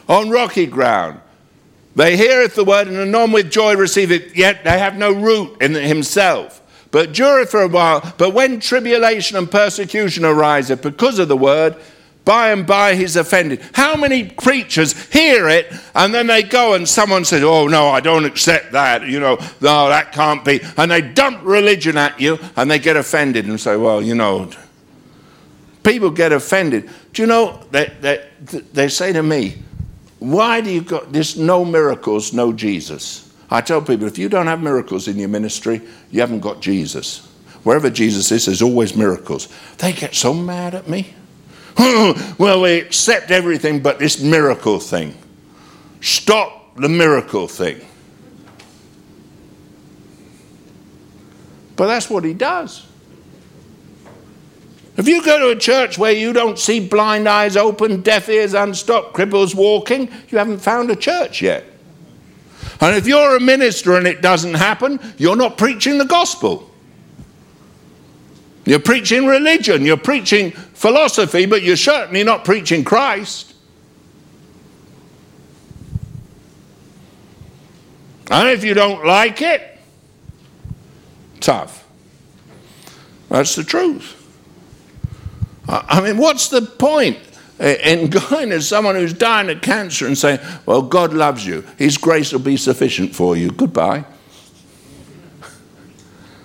on 0.08 0.30
rocky 0.30 0.66
ground. 0.66 1.20
They 1.96 2.16
heareth 2.16 2.54
the 2.54 2.64
word 2.64 2.88
and 2.88 2.98
anon 2.98 3.32
with 3.32 3.50
joy 3.50 3.74
receive 3.74 4.12
it, 4.12 4.36
yet 4.36 4.64
they 4.64 4.78
have 4.78 4.96
no 4.96 5.12
root 5.12 5.60
in 5.62 5.74
himself. 5.74 6.62
But 6.90 7.12
dureth 7.12 7.48
for 7.48 7.62
a 7.62 7.68
while. 7.68 8.14
But 8.18 8.34
when 8.34 8.60
tribulation 8.60 9.36
and 9.36 9.50
persecution 9.50 10.24
ariseth 10.24 10.82
because 10.82 11.18
of 11.18 11.28
the 11.28 11.36
word, 11.36 11.74
by 12.26 12.50
and 12.50 12.66
by 12.66 12.96
he's 12.96 13.16
offended. 13.16 13.62
How 13.72 13.96
many 13.96 14.24
preachers 14.24 14.92
hear 15.12 15.48
it 15.48 15.72
and 15.94 16.12
then 16.12 16.26
they 16.26 16.42
go 16.42 16.74
and 16.74 16.86
someone 16.86 17.24
says, 17.24 17.42
Oh, 17.44 17.68
no, 17.68 17.88
I 17.88 18.00
don't 18.00 18.24
accept 18.24 18.72
that. 18.72 19.06
You 19.06 19.20
know, 19.20 19.36
no, 19.60 19.88
that 19.88 20.12
can't 20.12 20.44
be. 20.44 20.60
And 20.76 20.90
they 20.90 21.00
dump 21.00 21.40
religion 21.44 21.96
at 21.96 22.20
you 22.20 22.38
and 22.56 22.68
they 22.68 22.80
get 22.80 22.96
offended 22.96 23.46
and 23.46 23.60
say, 23.60 23.76
Well, 23.76 24.02
you 24.02 24.16
know, 24.16 24.50
people 25.84 26.10
get 26.10 26.32
offended. 26.32 26.90
Do 27.12 27.22
you 27.22 27.28
know, 27.28 27.62
they, 27.70 27.92
they, 28.00 28.28
they 28.72 28.88
say 28.88 29.12
to 29.12 29.22
me, 29.22 29.62
why 30.32 30.60
do 30.60 30.70
you 30.70 30.80
got 30.80 31.12
this 31.12 31.36
no 31.36 31.64
miracles, 31.64 32.32
no 32.32 32.52
Jesus? 32.52 33.32
I 33.48 33.60
tell 33.60 33.80
people 33.80 34.06
if 34.06 34.18
you 34.18 34.28
don't 34.28 34.48
have 34.48 34.60
miracles 34.60 35.06
in 35.06 35.18
your 35.18 35.28
ministry, 35.28 35.80
you 36.10 36.20
haven't 36.20 36.40
got 36.40 36.60
Jesus. 36.60 37.26
Wherever 37.62 37.90
Jesus 37.90 38.32
is, 38.32 38.46
there's 38.46 38.62
always 38.62 38.96
miracles. 38.96 39.48
They 39.78 39.92
get 39.92 40.14
so 40.14 40.34
mad 40.34 40.74
at 40.74 40.88
me. 40.88 41.14
well, 41.78 42.62
we 42.62 42.78
accept 42.80 43.30
everything 43.30 43.80
but 43.80 43.98
this 43.98 44.20
miracle 44.20 44.80
thing. 44.80 45.16
Stop 46.00 46.76
the 46.76 46.88
miracle 46.88 47.46
thing. 47.46 47.80
But 51.76 51.86
that's 51.86 52.10
what 52.10 52.24
he 52.24 52.34
does. 52.34 52.86
If 54.96 55.06
you 55.06 55.22
go 55.22 55.38
to 55.38 55.48
a 55.50 55.56
church 55.56 55.98
where 55.98 56.12
you 56.12 56.32
don't 56.32 56.58
see 56.58 56.80
blind 56.80 57.28
eyes 57.28 57.56
open, 57.56 58.00
deaf 58.00 58.28
ears 58.28 58.54
unstopped, 58.54 59.14
cripples 59.14 59.54
walking, 59.54 60.10
you 60.28 60.38
haven't 60.38 60.60
found 60.60 60.90
a 60.90 60.96
church 60.96 61.42
yet. 61.42 61.64
And 62.80 62.96
if 62.96 63.06
you're 63.06 63.36
a 63.36 63.40
minister 63.40 63.96
and 63.96 64.06
it 64.06 64.22
doesn't 64.22 64.54
happen, 64.54 64.98
you're 65.18 65.36
not 65.36 65.58
preaching 65.58 65.98
the 65.98 66.04
gospel. 66.04 66.70
You're 68.64 68.80
preaching 68.80 69.26
religion, 69.26 69.84
you're 69.84 69.96
preaching 69.96 70.50
philosophy, 70.50 71.46
but 71.46 71.62
you're 71.62 71.76
certainly 71.76 72.24
not 72.24 72.44
preaching 72.44 72.82
Christ. 72.82 73.54
And 78.30 78.48
if 78.48 78.64
you 78.64 78.74
don't 78.74 79.06
like 79.06 79.40
it, 79.40 79.78
tough. 81.40 81.86
That's 83.28 83.54
the 83.54 83.62
truth. 83.62 84.15
I 85.68 86.00
mean, 86.00 86.16
what's 86.18 86.48
the 86.48 86.62
point 86.62 87.18
in 87.58 88.10
going 88.10 88.50
to 88.50 88.62
someone 88.62 88.94
who's 88.94 89.12
dying 89.12 89.50
of 89.50 89.62
cancer 89.62 90.06
and 90.06 90.16
saying, 90.16 90.40
Well, 90.64 90.82
God 90.82 91.12
loves 91.12 91.46
you, 91.46 91.64
His 91.78 91.98
grace 91.98 92.32
will 92.32 92.40
be 92.40 92.56
sufficient 92.56 93.14
for 93.14 93.36
you. 93.36 93.50
Goodbye. 93.50 94.04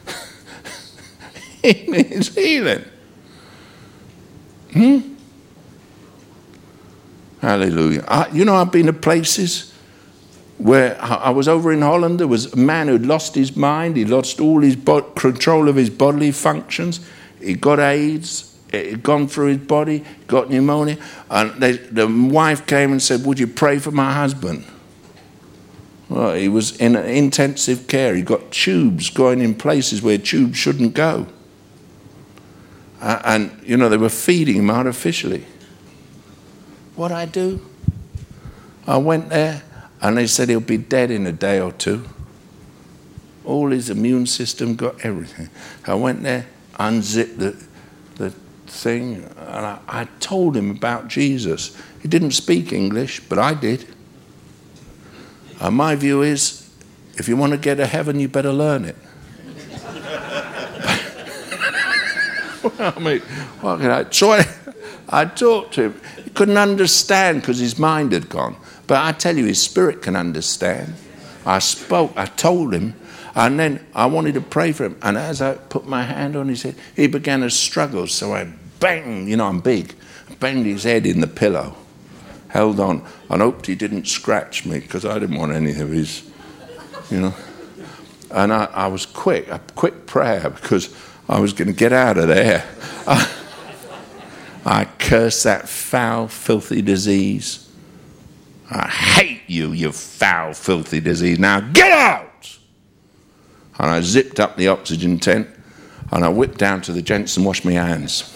it's 1.63 2.33
healing. 2.33 2.83
Hmm? 4.73 4.99
Hallelujah. 7.41 8.05
I, 8.07 8.29
you 8.29 8.45
know, 8.45 8.55
I've 8.55 8.71
been 8.71 8.85
to 8.85 8.93
places 8.93 9.73
where 10.57 10.99
I 11.01 11.31
was 11.31 11.47
over 11.47 11.71
in 11.71 11.81
Holland. 11.81 12.19
There 12.19 12.27
was 12.27 12.53
a 12.53 12.57
man 12.57 12.87
who'd 12.87 13.05
lost 13.05 13.35
his 13.35 13.55
mind. 13.55 13.97
He 13.97 14.05
lost 14.05 14.39
all 14.39 14.61
his 14.61 14.75
bo- 14.75 15.01
control 15.01 15.67
of 15.67 15.75
his 15.75 15.89
bodily 15.89 16.31
functions. 16.31 16.99
He 17.39 17.55
got 17.55 17.79
AIDS 17.79 18.50
it 18.71 18.89
had 18.91 19.03
gone 19.03 19.27
through 19.27 19.47
his 19.47 19.57
body, 19.57 20.03
got 20.27 20.49
pneumonia. 20.49 20.97
And 21.29 21.61
they, 21.61 21.73
the 21.73 22.07
wife 22.07 22.65
came 22.65 22.91
and 22.91 23.01
said, 23.01 23.25
Would 23.25 23.39
you 23.39 23.47
pray 23.47 23.79
for 23.79 23.91
my 23.91 24.13
husband? 24.13 24.65
Well, 26.09 26.33
he 26.33 26.49
was 26.49 26.75
in 26.77 26.95
intensive 26.95 27.87
care. 27.87 28.15
He 28.15 28.21
got 28.21 28.51
tubes 28.51 29.09
going 29.09 29.41
in 29.41 29.55
places 29.55 30.01
where 30.01 30.17
tubes 30.17 30.57
shouldn't 30.57 30.93
go. 30.93 31.27
Uh, 32.99 33.21
and, 33.23 33.59
you 33.63 33.77
know, 33.77 33.89
they 33.89 33.97
were 33.97 34.09
feeding 34.09 34.55
him 34.55 34.69
artificially. 34.69 35.45
What 36.95 37.11
I 37.11 37.25
do? 37.25 37.65
I 38.85 38.97
went 38.97 39.29
there 39.29 39.63
and 40.01 40.17
they 40.17 40.27
said 40.27 40.49
he'll 40.49 40.59
be 40.59 40.77
dead 40.77 41.11
in 41.11 41.25
a 41.25 41.31
day 41.31 41.59
or 41.59 41.71
two. 41.71 42.05
All 43.45 43.71
his 43.71 43.89
immune 43.89 44.27
system 44.27 44.75
got 44.75 45.03
everything. 45.05 45.49
I 45.85 45.95
went 45.95 46.23
there, 46.23 46.47
unzipped 46.77 47.39
the 47.39 47.63
thing, 48.71 49.23
and 49.37 49.65
I, 49.65 49.79
I 49.87 50.05
told 50.19 50.55
him 50.55 50.71
about 50.71 51.07
Jesus. 51.07 51.77
He 52.01 52.07
didn't 52.07 52.31
speak 52.31 52.71
English, 52.71 53.19
but 53.27 53.37
I 53.37 53.53
did. 53.53 53.85
And 55.59 55.75
my 55.75 55.95
view 55.95 56.21
is 56.21 56.69
if 57.17 57.27
you 57.27 57.37
want 57.37 57.51
to 57.51 57.57
get 57.57 57.75
to 57.75 57.85
heaven, 57.85 58.19
you 58.19 58.27
better 58.27 58.53
learn 58.53 58.85
it. 58.85 58.95
well, 62.63 62.93
I 62.95 62.99
mean, 62.99 63.19
what 63.59 63.79
can 63.79 63.91
I? 63.91 64.09
So 64.09 64.31
I, 64.31 64.47
I 65.09 65.25
talked 65.25 65.75
to 65.75 65.83
him. 65.83 66.01
He 66.23 66.29
couldn't 66.31 66.57
understand 66.57 67.41
because 67.41 67.59
his 67.59 67.77
mind 67.77 68.13
had 68.13 68.29
gone. 68.29 68.55
But 68.87 69.05
I 69.05 69.11
tell 69.11 69.37
you, 69.37 69.45
his 69.45 69.61
spirit 69.61 70.01
can 70.01 70.15
understand. 70.15 70.95
I 71.45 71.59
spoke, 71.59 72.13
I 72.15 72.25
told 72.25 72.73
him, 72.73 72.95
and 73.35 73.59
then 73.59 73.85
I 73.93 74.05
wanted 74.05 74.33
to 74.35 74.41
pray 74.41 74.71
for 74.71 74.85
him. 74.85 74.97
And 75.01 75.17
as 75.17 75.41
I 75.41 75.55
put 75.55 75.85
my 75.85 76.03
hand 76.03 76.35
on 76.35 76.47
his 76.47 76.63
head, 76.63 76.75
he 76.95 77.07
began 77.07 77.41
to 77.41 77.49
struggle. 77.49 78.07
So 78.07 78.33
I 78.33 78.51
banged, 78.81 79.29
you 79.29 79.37
know, 79.37 79.47
I'm 79.47 79.61
big, 79.61 79.95
banged 80.41 80.65
his 80.65 80.83
head 80.83 81.05
in 81.05 81.21
the 81.21 81.27
pillow, 81.27 81.77
held 82.49 82.81
on, 82.81 83.05
and 83.29 83.41
hoped 83.41 83.67
he 83.67 83.75
didn't 83.75 84.07
scratch 84.07 84.65
me 84.65 84.79
because 84.79 85.05
I 85.05 85.17
didn't 85.19 85.37
want 85.37 85.53
any 85.53 85.71
of 85.71 85.89
his, 85.89 86.29
you 87.09 87.21
know. 87.21 87.33
And 88.31 88.51
I, 88.51 88.65
I 88.65 88.87
was 88.87 89.05
quick, 89.05 89.47
a 89.47 89.59
quick 89.75 90.05
prayer 90.05 90.49
because 90.49 90.93
I 91.29 91.39
was 91.39 91.53
going 91.53 91.67
to 91.69 91.73
get 91.73 91.93
out 91.93 92.17
of 92.17 92.27
there. 92.27 92.67
I, 93.07 93.31
I 94.65 94.85
curse 94.99 95.43
that 95.43 95.69
foul, 95.69 96.27
filthy 96.27 96.81
disease. 96.81 97.69
I 98.69 98.87
hate 98.87 99.41
you, 99.47 99.71
you 99.71 99.91
foul, 99.91 100.53
filthy 100.53 100.99
disease. 100.99 101.39
Now 101.39 101.59
get 101.59 101.91
out! 101.91 102.57
And 103.79 103.89
I 103.89 104.01
zipped 104.01 104.39
up 104.39 104.55
the 104.55 104.67
oxygen 104.67 105.19
tent 105.19 105.47
and 106.11 106.23
I 106.23 106.29
whipped 106.29 106.57
down 106.57 106.81
to 106.81 106.91
the 106.91 107.01
gents 107.01 107.35
and 107.37 107.45
washed 107.45 107.65
my 107.65 107.71
hands. 107.71 108.33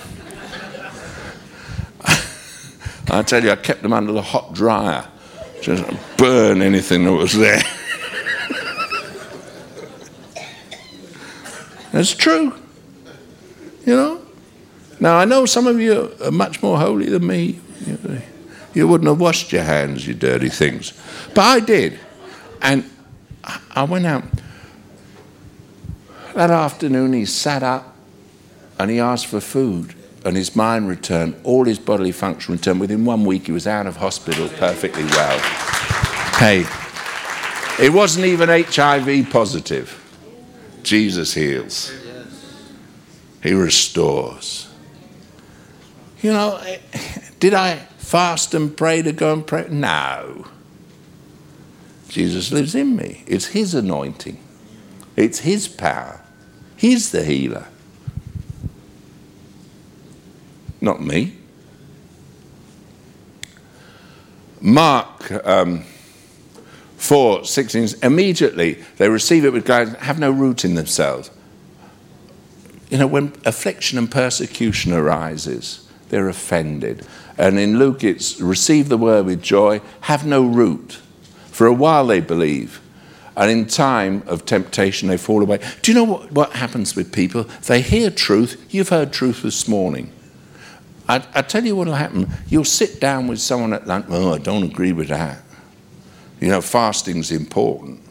I 3.09 3.23
tell 3.23 3.43
you, 3.43 3.51
I 3.51 3.55
kept 3.55 3.81
them 3.81 3.93
under 3.93 4.11
the 4.11 4.21
hot 4.21 4.53
dryer, 4.53 5.07
just 5.61 5.83
burn 6.17 6.61
anything 6.61 7.05
that 7.05 7.13
was 7.13 7.33
there. 7.33 7.61
That's 11.91 12.13
true. 12.13 12.53
You 13.85 13.95
know? 13.95 14.21
Now, 14.99 15.17
I 15.17 15.25
know 15.25 15.45
some 15.45 15.67
of 15.67 15.79
you 15.79 16.13
are 16.23 16.31
much 16.31 16.61
more 16.61 16.77
holy 16.77 17.09
than 17.09 17.25
me. 17.25 17.59
You 18.73 18.87
wouldn't 18.87 19.07
have 19.07 19.19
washed 19.19 19.53
your 19.53 19.63
hands, 19.63 20.05
you 20.05 20.13
dirty 20.13 20.49
things. 20.49 20.93
But 21.33 21.41
I 21.41 21.59
did. 21.61 21.99
And 22.61 22.89
I 23.71 23.83
went 23.83 24.05
out. 24.05 24.23
That 26.33 26.51
afternoon, 26.51 27.13
he 27.13 27.25
sat 27.25 27.63
up 27.63 27.95
and 28.77 28.91
he 28.91 28.99
asked 28.99 29.27
for 29.27 29.39
food, 29.39 29.94
and 30.25 30.35
his 30.35 30.55
mind 30.55 30.89
returned. 30.89 31.35
All 31.43 31.65
his 31.65 31.79
bodily 31.79 32.11
function 32.11 32.55
returned. 32.55 32.79
Within 32.79 33.05
one 33.05 33.23
week, 33.23 33.45
he 33.45 33.51
was 33.51 33.67
out 33.67 33.87
of 33.87 33.97
hospital 33.97 34.49
perfectly 34.49 35.03
well. 35.05 35.39
Hey, 36.37 36.65
it 37.79 37.93
wasn't 37.93 38.25
even 38.25 38.49
HIV 38.49 39.29
positive. 39.29 40.01
Jesus 40.83 41.33
heals. 41.33 41.93
He 43.41 43.53
restores. 43.53 44.67
You 46.21 46.33
know, 46.33 46.59
did 47.39 47.53
I 47.53 47.75
fast 47.97 48.53
and 48.53 48.75
pray 48.75 49.03
to 49.03 49.11
go 49.11 49.33
and 49.33 49.45
pray? 49.45 49.67
No. 49.69 50.47
Jesus 52.09 52.51
lives 52.51 52.73
in 52.73 52.95
me. 52.95 53.23
It's 53.27 53.47
His 53.47 53.75
anointing, 53.75 54.39
it's 55.15 55.39
His 55.39 55.67
power. 55.67 56.21
He's 56.77 57.11
the 57.11 57.23
healer, 57.23 57.67
not 60.85 61.01
me. 61.01 61.35
Mark 64.61 65.31
um, 65.45 65.83
4 66.95 67.43
16, 67.43 67.89
immediately 68.01 68.83
they 68.97 69.09
receive 69.09 69.43
it 69.43 69.51
with 69.51 69.65
guidance, 69.65 69.97
have 69.97 70.17
no 70.17 70.31
root 70.31 70.63
in 70.63 70.75
themselves 70.75 71.29
you 72.89 72.97
know, 72.97 73.07
when 73.07 73.33
affliction 73.45 73.97
and 73.97 74.09
persecution 74.09 74.93
arises, 74.93 75.87
they're 76.09 76.29
offended. 76.29 77.05
And 77.37 77.59
in 77.59 77.79
Luke, 77.79 78.03
it's 78.03 78.39
receive 78.39 78.89
the 78.89 78.97
word 78.97 79.25
with 79.25 79.41
joy, 79.41 79.81
have 80.01 80.25
no 80.25 80.45
root. 80.45 80.99
For 81.51 81.67
a 81.67 81.73
while 81.73 82.05
they 82.05 82.19
believe, 82.19 82.81
and 83.35 83.49
in 83.49 83.65
time 83.65 84.23
of 84.27 84.45
temptation 84.45 85.09
they 85.09 85.17
fall 85.17 85.41
away. 85.41 85.59
Do 85.81 85.91
you 85.91 85.95
know 85.95 86.03
what, 86.03 86.31
what 86.31 86.51
happens 86.53 86.95
with 86.95 87.11
people? 87.11 87.43
They 87.43 87.81
hear 87.81 88.09
truth. 88.09 88.65
You've 88.69 88.89
heard 88.89 89.11
truth 89.11 89.41
this 89.41 89.67
morning. 89.67 90.11
I, 91.07 91.25
I 91.35 91.41
tell 91.41 91.63
you 91.63 91.75
what 91.75 91.87
will 91.87 91.95
happen. 91.95 92.29
You'll 92.47 92.65
sit 92.65 92.99
down 92.99 93.27
with 93.27 93.39
someone 93.39 93.73
at 93.73 93.85
lunch, 93.85 94.07
oh, 94.09 94.33
I 94.33 94.39
don't 94.39 94.63
agree 94.63 94.91
with 94.91 95.09
that. 95.09 95.39
You 96.39 96.49
know, 96.49 96.61
fasting's 96.61 97.31
important. 97.31 98.01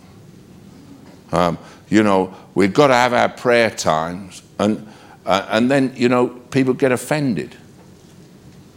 Um, 1.32 1.58
you 1.88 2.02
know, 2.02 2.34
we've 2.54 2.72
got 2.72 2.86
to 2.88 2.94
have 2.94 3.12
our 3.12 3.28
prayer 3.28 3.70
times. 3.70 4.42
And, 4.58 4.86
uh, 5.26 5.46
and 5.50 5.70
then, 5.70 5.92
you 5.96 6.08
know, 6.08 6.28
people 6.28 6.74
get 6.74 6.92
offended. 6.92 7.56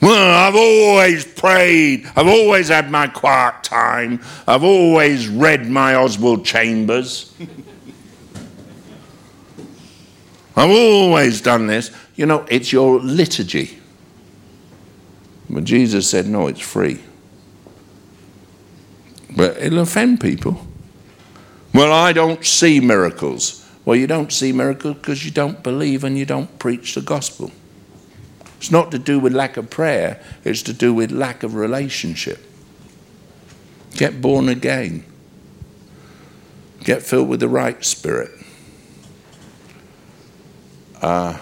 Well, 0.02 0.48
I've 0.48 0.56
always 0.56 1.26
prayed. 1.26 2.06
I've 2.16 2.28
always 2.28 2.70
had 2.70 2.92
my 2.92 3.08
quiet 3.08 3.64
time. 3.64 4.22
I've 4.48 4.64
always 4.64 5.28
read 5.28 5.68
my 5.68 5.96
Oswald 5.96 6.46
Chambers. 6.46 7.34
I've 10.56 10.70
always 10.70 11.42
done 11.42 11.68
this. 11.68 11.92
You 12.16 12.26
know, 12.26 12.46
it's 12.50 12.72
your 12.72 13.00
liturgy. 13.00 13.80
But 15.58 15.64
Jesus 15.64 16.08
said, 16.08 16.28
no, 16.28 16.46
it's 16.46 16.62
free. 16.62 17.00
But 19.36 19.58
it'll 19.58 19.80
offend 19.80 20.22
people. 20.22 20.68
Well, 21.74 21.92
I 21.92 22.14
don't 22.14 22.46
see 22.46 22.80
miracles. 22.80 23.68
Well, 23.84 23.96
you 23.96 24.06
don't 24.06 24.32
see 24.32 24.52
miracles 24.52 24.98
because 24.98 25.26
you 25.26 25.32
don't 25.32 25.64
believe 25.64 26.04
and 26.04 26.16
you 26.16 26.28
don't 26.28 26.60
preach 26.60 26.94
the 26.94 27.02
gospel. 27.02 27.52
It's 28.60 28.70
not 28.70 28.92
to 28.92 29.00
do 29.00 29.18
with 29.18 29.34
lack 29.34 29.58
of 29.58 29.72
prayer, 29.72 30.24
it's 30.44 30.62
to 30.62 30.74
do 30.74 30.94
with 30.94 31.10
lack 31.10 31.42
of 31.42 31.56
relationship. 31.56 32.38
Get 33.96 34.22
born 34.22 34.50
again, 34.50 35.06
get 36.84 37.02
filled 37.02 37.30
with 37.30 37.40
the 37.40 37.50
right 37.50 37.84
spirit. 37.84 38.30
Uh, 41.02 41.40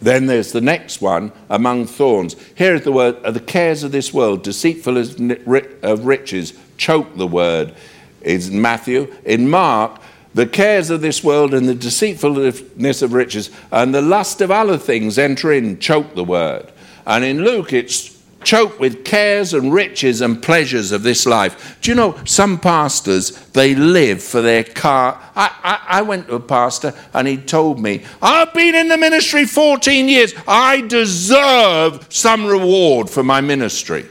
then 0.00 0.26
there's 0.26 0.52
the 0.52 0.60
next 0.60 1.00
one 1.00 1.32
among 1.48 1.86
thorns. 1.86 2.36
Here 2.54 2.74
is 2.74 2.82
the 2.82 2.92
word 2.92 3.22
the 3.22 3.40
cares 3.40 3.82
of 3.82 3.92
this 3.92 4.14
world, 4.14 4.42
deceitful 4.42 4.96
of 4.96 6.04
riches, 6.04 6.54
choke 6.76 7.16
the 7.16 7.26
word. 7.26 7.74
Is 8.22 8.48
in 8.50 8.60
Matthew. 8.60 9.14
In 9.24 9.48
Mark, 9.48 9.98
the 10.34 10.46
cares 10.46 10.90
of 10.90 11.00
this 11.00 11.24
world 11.24 11.54
and 11.54 11.66
the 11.66 11.74
deceitfulness 11.74 13.02
of 13.02 13.12
riches 13.14 13.50
and 13.72 13.94
the 13.94 14.02
lust 14.02 14.40
of 14.42 14.50
other 14.50 14.76
things 14.76 15.18
enter 15.18 15.52
in, 15.52 15.78
choke 15.78 16.14
the 16.14 16.24
word. 16.24 16.70
And 17.06 17.24
in 17.24 17.42
Luke, 17.42 17.72
it's 17.72 18.19
choked 18.42 18.80
with 18.80 19.04
cares 19.04 19.52
and 19.52 19.72
riches 19.72 20.20
and 20.20 20.42
pleasures 20.42 20.92
of 20.92 21.02
this 21.02 21.26
life. 21.26 21.78
Do 21.80 21.90
you 21.90 21.94
know, 21.94 22.18
some 22.24 22.58
pastors, 22.58 23.30
they 23.48 23.74
live 23.74 24.22
for 24.22 24.40
their 24.40 24.64
car. 24.64 25.20
I, 25.34 25.54
I, 25.62 25.98
I, 25.98 26.02
went 26.02 26.28
to 26.28 26.36
a 26.36 26.40
pastor 26.40 26.94
and 27.12 27.28
he 27.28 27.36
told 27.36 27.80
me, 27.80 28.04
I've 28.22 28.54
been 28.54 28.74
in 28.74 28.88
the 28.88 28.96
ministry 28.96 29.44
14 29.44 30.08
years. 30.08 30.34
I 30.46 30.80
deserve 30.82 32.06
some 32.08 32.46
reward 32.46 33.10
for 33.10 33.22
my 33.22 33.40
ministry. 33.40 34.06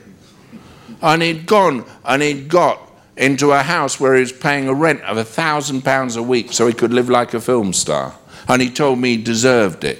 And 1.01 1.21
he'd 1.21 1.45
gone 1.45 1.85
and 2.05 2.21
he'd 2.21 2.49
got 2.49 2.81
into 3.17 3.51
a 3.51 3.63
house 3.63 3.99
where 3.99 4.15
he 4.15 4.21
was 4.21 4.31
paying 4.31 4.67
a 4.67 4.73
rent 4.73 5.01
of 5.01 5.17
a 5.17 5.23
thousand 5.23 5.83
pounds 5.83 6.15
a 6.15 6.23
week 6.23 6.53
so 6.53 6.67
he 6.67 6.73
could 6.73 6.93
live 6.93 7.09
like 7.09 7.33
a 7.33 7.41
film 7.41 7.73
star. 7.73 8.15
And 8.47 8.61
he 8.61 8.69
told 8.69 8.99
me 8.99 9.17
he 9.17 9.23
deserved 9.23 9.83
it. 9.83 9.99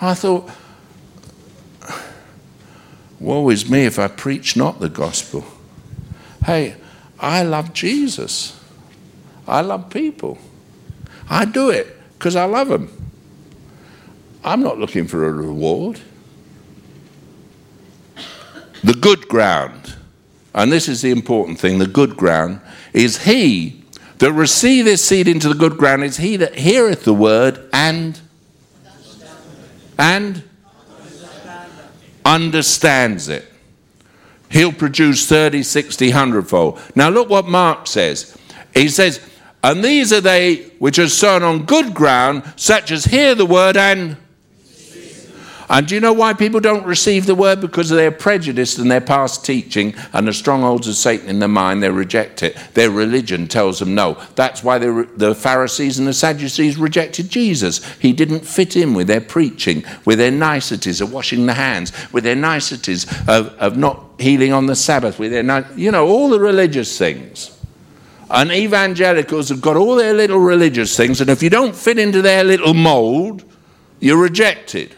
I 0.00 0.14
thought, 0.14 0.50
woe 3.22 3.48
is 3.50 3.68
me 3.68 3.84
if 3.84 3.98
I 3.98 4.08
preach 4.08 4.56
not 4.56 4.80
the 4.80 4.88
gospel. 4.88 5.44
Hey, 6.44 6.76
I 7.18 7.42
love 7.42 7.72
Jesus. 7.72 8.58
I 9.46 9.60
love 9.60 9.90
people. 9.90 10.38
I 11.30 11.44
do 11.44 11.70
it 11.70 11.96
because 12.14 12.36
I 12.36 12.44
love 12.44 12.68
them. 12.68 12.90
I'm 14.44 14.62
not 14.62 14.78
looking 14.78 15.06
for 15.06 15.26
a 15.26 15.32
reward. 15.32 16.00
The 18.82 18.94
good 18.94 19.28
ground 19.28 19.94
and 20.54 20.70
this 20.70 20.88
is 20.88 21.02
the 21.02 21.10
important 21.10 21.58
thing 21.58 21.78
the 21.78 21.86
good 21.86 22.16
ground, 22.16 22.60
is 22.92 23.24
he 23.24 23.82
that 24.18 24.32
receiveth 24.32 25.00
seed 25.00 25.26
into 25.28 25.48
the 25.48 25.54
good 25.54 25.78
ground, 25.78 26.04
is 26.04 26.18
he 26.18 26.36
that 26.36 26.54
heareth 26.54 27.04
the 27.04 27.14
word 27.14 27.68
and 27.72 28.20
and 29.98 30.42
understands 32.24 33.28
it. 33.28 33.44
He'll 34.50 34.72
produce 34.72 35.26
30, 35.26 35.62
60, 35.62 36.08
100 36.08 36.48
fold. 36.48 36.80
Now 36.94 37.08
look 37.08 37.30
what 37.30 37.46
Mark 37.46 37.86
says. 37.86 38.36
He 38.74 38.88
says, 38.88 39.20
And 39.64 39.82
these 39.82 40.12
are 40.12 40.20
they 40.20 40.64
which 40.78 40.98
are 40.98 41.08
sown 41.08 41.42
on 41.42 41.64
good 41.64 41.94
ground, 41.94 42.42
such 42.56 42.90
as 42.90 43.06
hear 43.06 43.34
the 43.34 43.46
word 43.46 43.76
and 43.76 44.16
and 45.72 45.88
do 45.88 45.94
you 45.94 46.02
know 46.02 46.12
why 46.12 46.34
people 46.34 46.60
don't 46.60 46.84
receive 46.84 47.24
the 47.24 47.34
word? 47.34 47.62
Because 47.62 47.88
they're 47.88 48.10
prejudiced 48.10 48.78
and 48.78 48.90
their 48.90 49.00
past 49.00 49.42
teaching 49.42 49.94
and 50.12 50.28
the 50.28 50.32
strongholds 50.34 50.86
of 50.86 50.96
Satan 50.96 51.30
in 51.30 51.38
their 51.38 51.48
mind, 51.48 51.82
they 51.82 51.88
reject 51.88 52.42
it. 52.42 52.58
Their 52.74 52.90
religion 52.90 53.48
tells 53.48 53.78
them 53.78 53.94
no. 53.94 54.22
That's 54.34 54.62
why 54.62 54.76
the 54.76 55.34
Pharisees 55.34 55.98
and 55.98 56.06
the 56.06 56.12
Sadducees 56.12 56.76
rejected 56.76 57.30
Jesus. 57.30 57.82
He 57.94 58.12
didn't 58.12 58.44
fit 58.44 58.76
in 58.76 58.92
with 58.92 59.06
their 59.06 59.22
preaching, 59.22 59.82
with 60.04 60.18
their 60.18 60.30
niceties 60.30 61.00
of 61.00 61.10
washing 61.10 61.46
the 61.46 61.54
hands, 61.54 61.90
with 62.12 62.24
their 62.24 62.36
niceties 62.36 63.10
of, 63.26 63.48
of 63.58 63.78
not 63.78 64.04
healing 64.18 64.52
on 64.52 64.66
the 64.66 64.76
Sabbath, 64.76 65.18
with 65.18 65.32
their, 65.32 65.66
you 65.74 65.90
know, 65.90 66.06
all 66.06 66.28
the 66.28 66.38
religious 66.38 66.98
things. 66.98 67.58
And 68.28 68.52
evangelicals 68.52 69.48
have 69.48 69.62
got 69.62 69.78
all 69.78 69.94
their 69.94 70.12
little 70.12 70.38
religious 70.38 70.94
things, 70.94 71.22
and 71.22 71.30
if 71.30 71.42
you 71.42 71.48
don't 71.48 71.74
fit 71.74 71.98
into 71.98 72.20
their 72.20 72.44
little 72.44 72.74
mold, 72.74 73.42
you're 74.00 74.20
rejected. 74.20 74.96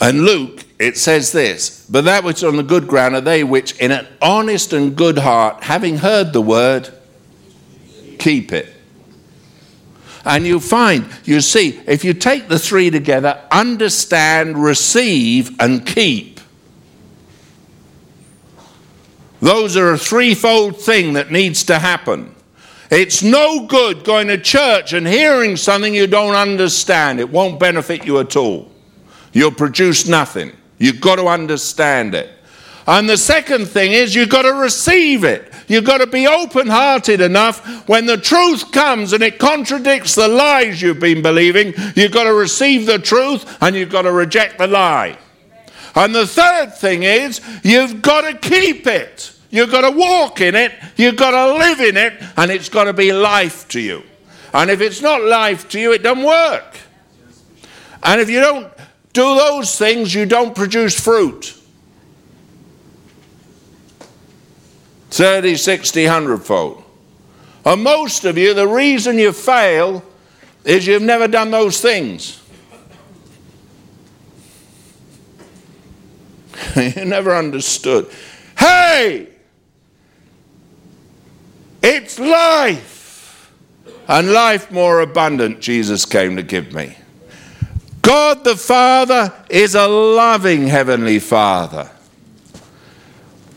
And 0.00 0.22
Luke, 0.22 0.64
it 0.78 0.98
says 0.98 1.32
this 1.32 1.86
But 1.90 2.04
that 2.04 2.24
which 2.24 2.44
on 2.44 2.56
the 2.56 2.62
good 2.62 2.86
ground 2.86 3.14
are 3.14 3.20
they 3.20 3.44
which, 3.44 3.78
in 3.78 3.90
an 3.90 4.06
honest 4.20 4.72
and 4.72 4.96
good 4.96 5.18
heart, 5.18 5.64
having 5.64 5.98
heard 5.98 6.32
the 6.32 6.42
word, 6.42 6.92
keep 8.18 8.52
it. 8.52 8.72
And 10.24 10.44
you 10.44 10.58
find, 10.58 11.06
you 11.24 11.40
see, 11.40 11.80
if 11.86 12.04
you 12.04 12.12
take 12.12 12.48
the 12.48 12.58
three 12.58 12.90
together, 12.90 13.40
understand, 13.50 14.60
receive, 14.60 15.54
and 15.60 15.86
keep. 15.86 16.40
Those 19.40 19.76
are 19.76 19.92
a 19.92 19.98
threefold 19.98 20.80
thing 20.80 21.12
that 21.12 21.30
needs 21.30 21.62
to 21.64 21.78
happen. 21.78 22.34
It's 22.90 23.22
no 23.22 23.66
good 23.66 24.04
going 24.04 24.26
to 24.28 24.38
church 24.38 24.92
and 24.92 25.06
hearing 25.06 25.56
something 25.56 25.94
you 25.94 26.08
don't 26.08 26.34
understand. 26.34 27.20
It 27.20 27.30
won't 27.30 27.60
benefit 27.60 28.04
you 28.04 28.18
at 28.18 28.34
all. 28.34 28.72
You'll 29.36 29.52
produce 29.52 30.08
nothing. 30.08 30.56
You've 30.78 30.98
got 30.98 31.16
to 31.16 31.26
understand 31.26 32.14
it. 32.14 32.30
And 32.86 33.06
the 33.06 33.18
second 33.18 33.66
thing 33.66 33.92
is 33.92 34.14
you've 34.14 34.30
got 34.30 34.42
to 34.42 34.54
receive 34.54 35.24
it. 35.24 35.52
You've 35.68 35.84
got 35.84 35.98
to 35.98 36.06
be 36.06 36.26
open 36.26 36.68
hearted 36.68 37.20
enough 37.20 37.86
when 37.86 38.06
the 38.06 38.16
truth 38.16 38.72
comes 38.72 39.12
and 39.12 39.22
it 39.22 39.38
contradicts 39.38 40.14
the 40.14 40.26
lies 40.26 40.80
you've 40.80 41.00
been 41.00 41.20
believing. 41.20 41.74
You've 41.94 42.12
got 42.12 42.24
to 42.24 42.32
receive 42.32 42.86
the 42.86 42.98
truth 42.98 43.58
and 43.60 43.76
you've 43.76 43.90
got 43.90 44.02
to 44.02 44.12
reject 44.12 44.56
the 44.56 44.68
lie. 44.68 45.18
And 45.94 46.14
the 46.14 46.26
third 46.26 46.74
thing 46.74 47.02
is 47.02 47.42
you've 47.62 48.00
got 48.00 48.22
to 48.22 48.38
keep 48.38 48.86
it. 48.86 49.34
You've 49.50 49.70
got 49.70 49.82
to 49.82 49.94
walk 49.94 50.40
in 50.40 50.54
it. 50.54 50.72
You've 50.96 51.16
got 51.16 51.32
to 51.32 51.58
live 51.58 51.80
in 51.80 51.98
it. 51.98 52.14
And 52.38 52.50
it's 52.50 52.70
got 52.70 52.84
to 52.84 52.94
be 52.94 53.12
life 53.12 53.68
to 53.68 53.80
you. 53.80 54.02
And 54.54 54.70
if 54.70 54.80
it's 54.80 55.02
not 55.02 55.22
life 55.22 55.68
to 55.68 55.78
you, 55.78 55.92
it 55.92 56.02
doesn't 56.02 56.24
work. 56.24 56.78
And 58.02 58.18
if 58.18 58.30
you 58.30 58.40
don't 58.40 58.75
do 59.16 59.34
those 59.34 59.78
things, 59.78 60.12
you 60.12 60.26
don't 60.26 60.54
produce 60.54 60.98
fruit. 60.98 61.58
30, 65.08 65.56
60, 65.56 66.04
100 66.04 66.38
fold. 66.38 66.84
And 67.64 67.82
most 67.82 68.26
of 68.26 68.36
you, 68.36 68.52
the 68.52 68.68
reason 68.68 69.18
you 69.18 69.32
fail 69.32 70.04
is 70.64 70.86
you've 70.86 71.00
never 71.00 71.26
done 71.26 71.50
those 71.50 71.80
things. 71.80 72.42
you 76.76 77.06
never 77.06 77.34
understood. 77.34 78.10
Hey! 78.58 79.28
It's 81.82 82.18
life! 82.18 83.50
And 84.08 84.30
life 84.32 84.70
more 84.70 85.00
abundant, 85.00 85.60
Jesus 85.60 86.04
came 86.04 86.36
to 86.36 86.42
give 86.42 86.74
me. 86.74 86.98
God 88.06 88.44
the 88.44 88.54
Father 88.54 89.32
is 89.50 89.74
a 89.74 89.88
loving 89.88 90.68
Heavenly 90.68 91.18
Father. 91.18 91.90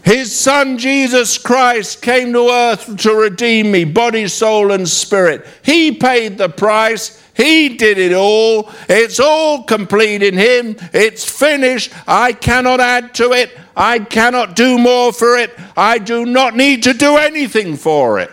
His 0.03 0.35
Son 0.35 0.79
Jesus 0.79 1.37
Christ 1.37 2.01
came 2.01 2.33
to 2.33 2.49
earth 2.49 2.97
to 3.01 3.13
redeem 3.13 3.71
me, 3.71 3.83
body, 3.83 4.27
soul, 4.27 4.71
and 4.71 4.89
spirit. 4.89 5.45
He 5.61 5.91
paid 5.91 6.39
the 6.39 6.49
price. 6.49 7.23
He 7.35 7.77
did 7.77 7.99
it 7.99 8.11
all. 8.11 8.71
It's 8.89 9.19
all 9.19 9.65
complete 9.65 10.23
in 10.23 10.33
Him. 10.33 10.77
It's 10.93 11.23
finished. 11.23 11.93
I 12.07 12.33
cannot 12.33 12.79
add 12.79 13.13
to 13.15 13.33
it. 13.33 13.55
I 13.77 13.99
cannot 13.99 14.55
do 14.55 14.79
more 14.79 15.13
for 15.13 15.37
it. 15.37 15.51
I 15.77 15.99
do 15.99 16.25
not 16.25 16.55
need 16.55 16.81
to 16.83 16.95
do 16.95 17.17
anything 17.17 17.77
for 17.77 18.19
it. 18.19 18.31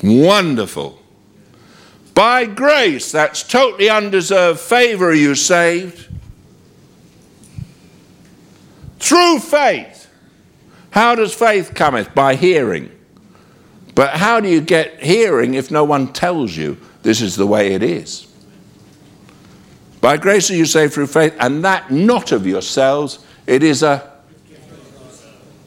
Wonderful. 0.00 1.07
By 2.18 2.46
grace, 2.46 3.12
that's 3.12 3.44
totally 3.44 3.88
undeserved 3.88 4.58
favor, 4.58 5.14
you 5.14 5.36
saved. 5.36 6.08
Through 8.98 9.38
faith. 9.38 10.10
How 10.90 11.14
does 11.14 11.32
faith 11.32 11.76
cometh? 11.76 12.12
By 12.16 12.34
hearing. 12.34 12.90
But 13.94 14.14
how 14.14 14.40
do 14.40 14.48
you 14.48 14.60
get 14.60 15.00
hearing 15.00 15.54
if 15.54 15.70
no 15.70 15.84
one 15.84 16.12
tells 16.12 16.56
you 16.56 16.76
this 17.04 17.20
is 17.20 17.36
the 17.36 17.46
way 17.46 17.72
it 17.74 17.84
is? 17.84 18.26
By 20.00 20.16
grace 20.16 20.50
are 20.50 20.56
you 20.56 20.66
saved 20.66 20.94
through 20.94 21.06
faith, 21.06 21.36
and 21.38 21.64
that 21.64 21.92
not 21.92 22.32
of 22.32 22.48
yourselves, 22.48 23.20
it 23.46 23.62
is 23.62 23.84
a 23.84 24.12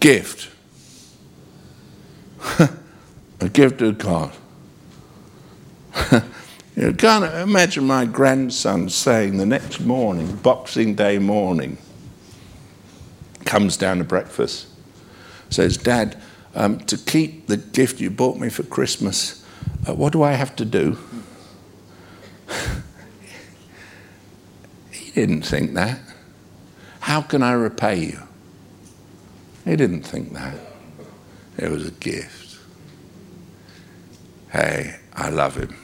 gift. 0.01 0.49
a 3.39 3.47
gift 3.47 3.81
of 3.81 3.97
God. 3.97 4.33
You 6.75 6.93
can't 6.93 7.25
imagine 7.25 7.85
my 7.85 8.05
grandson 8.05 8.89
saying 8.89 9.37
the 9.37 9.45
next 9.45 9.81
morning, 9.81 10.37
Boxing 10.37 10.95
Day 10.95 11.19
morning, 11.19 11.77
comes 13.45 13.75
down 13.75 13.97
to 13.97 14.05
breakfast, 14.05 14.67
says, 15.49 15.75
Dad, 15.75 16.21
um, 16.55 16.79
to 16.81 16.97
keep 16.97 17.47
the 17.47 17.57
gift 17.57 17.99
you 17.99 18.09
bought 18.09 18.37
me 18.37 18.47
for 18.49 18.63
Christmas, 18.63 19.45
uh, 19.87 19.93
what 19.93 20.13
do 20.13 20.23
I 20.23 20.31
have 20.33 20.55
to 20.57 20.65
do? 20.65 20.97
he 24.91 25.11
didn't 25.11 25.41
think 25.41 25.73
that. 25.73 25.99
How 27.01 27.21
can 27.21 27.43
I 27.43 27.51
repay 27.51 27.99
you? 27.99 28.19
He 29.65 29.75
didn't 29.75 30.03
think 30.03 30.31
that. 30.33 30.55
It 31.57 31.69
was 31.69 31.87
a 31.87 31.91
gift. 31.91 32.57
Hey, 34.51 34.95
I 35.13 35.29
love 35.29 35.55
him. 35.55 35.75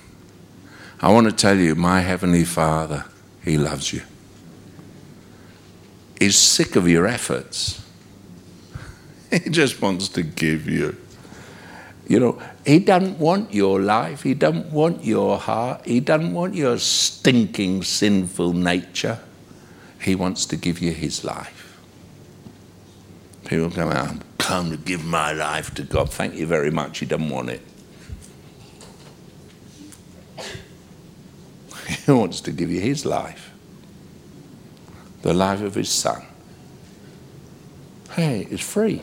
I 1.00 1.12
want 1.12 1.28
to 1.28 1.34
tell 1.34 1.58
you, 1.58 1.76
my 1.76 2.02
Heavenly 2.02 2.44
Father, 2.44 3.06
He 3.44 3.58
loves 3.58 3.94
you. 3.94 4.02
He's 6.20 6.38
sick 6.38 6.76
of 6.76 6.88
your 6.88 7.08
efforts. 7.08 7.84
He 9.30 9.50
just 9.50 9.82
wants 9.82 10.08
to 10.10 10.24
give 10.24 10.70
you. 10.70 10.96
You 12.08 12.20
know, 12.20 12.42
He 12.66 12.80
doesn't 12.80 13.20
want 13.20 13.54
your 13.54 13.82
life. 13.82 14.24
He 14.24 14.34
doesn't 14.34 14.72
want 14.72 15.04
your 15.04 15.38
heart. 15.38 15.86
He 15.86 16.00
doesn't 16.00 16.34
want 16.34 16.56
your 16.56 16.78
stinking, 16.80 17.84
sinful 17.84 18.54
nature. 18.54 19.20
He 20.02 20.16
wants 20.16 20.46
to 20.48 20.56
give 20.56 20.80
you 20.80 20.92
His 20.92 21.24
life. 21.24 21.78
People 23.46 23.70
come 23.70 23.90
out, 23.90 24.10
I'm 24.10 24.22
come 24.38 24.72
to 24.72 24.78
give 24.78 25.04
my 25.04 25.34
life 25.34 25.74
to 25.76 25.84
God. 25.84 26.10
Thank 26.10 26.36
you 26.36 26.46
very 26.46 26.72
much. 26.72 27.00
He 27.00 27.06
doesn't 27.06 27.30
want 27.30 27.50
it. 27.50 27.62
He 32.06 32.12
wants 32.12 32.42
to 32.42 32.52
give 32.52 32.70
you 32.70 32.82
his 32.82 33.06
life, 33.06 33.52
the 35.22 35.34
life 35.34 35.62
of 35.62 35.76
his 35.76 35.90
son. 35.90 36.26
Hey, 38.12 38.48
it's 38.50 38.64
free. 38.64 39.02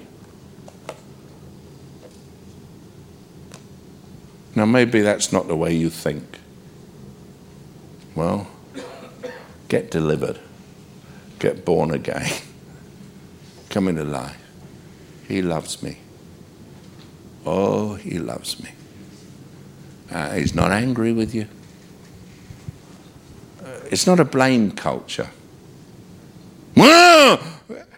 Now, 4.54 4.66
maybe 4.66 5.00
that's 5.00 5.32
not 5.32 5.48
the 5.48 5.56
way 5.56 5.74
you 5.74 5.90
think. 5.90 6.38
Well, 8.14 8.46
get 9.68 9.90
delivered, 9.90 10.38
get 11.38 11.64
born 11.64 11.90
again, 11.90 12.30
come 13.70 13.88
into 13.88 14.04
life. 14.04 14.40
He 15.26 15.42
loves 15.42 15.82
me. 15.82 15.98
Oh, 17.46 17.94
he 17.94 18.18
loves 18.18 18.62
me. 18.62 18.70
Uh, 20.10 20.34
he's 20.34 20.54
not 20.54 20.70
angry 20.70 21.12
with 21.12 21.34
you. 21.34 21.48
It's 23.90 24.06
not 24.06 24.20
a 24.20 24.24
blame 24.24 24.70
culture. 24.72 25.30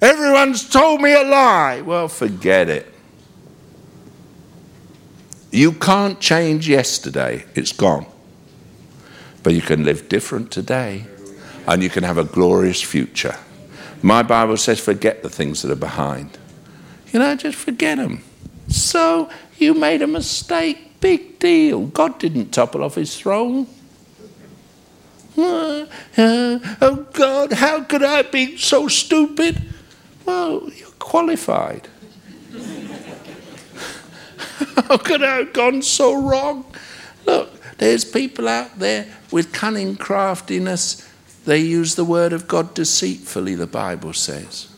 Everyone's 0.00 0.68
told 0.68 1.00
me 1.00 1.12
a 1.14 1.22
lie. 1.22 1.80
Well, 1.80 2.08
forget 2.08 2.68
it. 2.68 2.92
You 5.50 5.72
can't 5.72 6.20
change 6.20 6.68
yesterday, 6.68 7.46
it's 7.54 7.72
gone. 7.72 8.06
But 9.42 9.54
you 9.54 9.62
can 9.62 9.84
live 9.84 10.08
different 10.08 10.50
today 10.50 11.06
and 11.66 11.82
you 11.82 11.88
can 11.88 12.04
have 12.04 12.18
a 12.18 12.24
glorious 12.24 12.82
future. 12.82 13.36
My 14.02 14.22
Bible 14.22 14.56
says, 14.56 14.78
forget 14.78 15.22
the 15.22 15.30
things 15.30 15.62
that 15.62 15.70
are 15.70 15.76
behind. 15.76 16.36
You 17.12 17.20
know, 17.20 17.34
just 17.36 17.56
forget 17.56 17.96
them. 17.96 18.22
So 18.68 19.30
you 19.56 19.72
made 19.72 20.02
a 20.02 20.06
mistake. 20.06 21.00
Big 21.00 21.38
deal. 21.38 21.86
God 21.86 22.18
didn't 22.18 22.50
topple 22.50 22.84
off 22.84 22.96
his 22.96 23.18
throne. 23.18 23.66
Uh, 26.16 26.58
oh 26.80 27.06
God, 27.12 27.52
how 27.52 27.82
could 27.84 28.02
I 28.02 28.22
be 28.22 28.56
so 28.56 28.88
stupid? 28.88 29.62
Well, 30.24 30.70
you're 30.74 30.88
qualified. 30.98 31.88
how 34.88 34.96
could 34.98 35.22
I 35.22 35.36
have 35.36 35.52
gone 35.52 35.82
so 35.82 36.14
wrong? 36.20 36.64
Look, 37.26 37.50
there's 37.78 38.04
people 38.04 38.48
out 38.48 38.78
there 38.78 39.06
with 39.30 39.52
cunning 39.52 39.96
craftiness. 39.96 41.06
They 41.44 41.58
use 41.58 41.94
the 41.94 42.04
word 42.04 42.32
of 42.32 42.48
God 42.48 42.74
deceitfully, 42.74 43.54
the 43.54 43.66
Bible 43.66 44.12
says. 44.12 44.68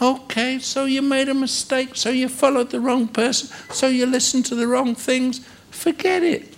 Okay, 0.00 0.60
so 0.60 0.84
you 0.84 1.02
made 1.02 1.28
a 1.28 1.34
mistake, 1.34 1.96
so 1.96 2.10
you 2.10 2.28
followed 2.28 2.70
the 2.70 2.80
wrong 2.80 3.08
person, 3.08 3.48
so 3.70 3.88
you 3.88 4.06
listened 4.06 4.46
to 4.46 4.54
the 4.54 4.68
wrong 4.68 4.94
things. 4.94 5.40
Forget 5.70 6.22
it. 6.22 6.54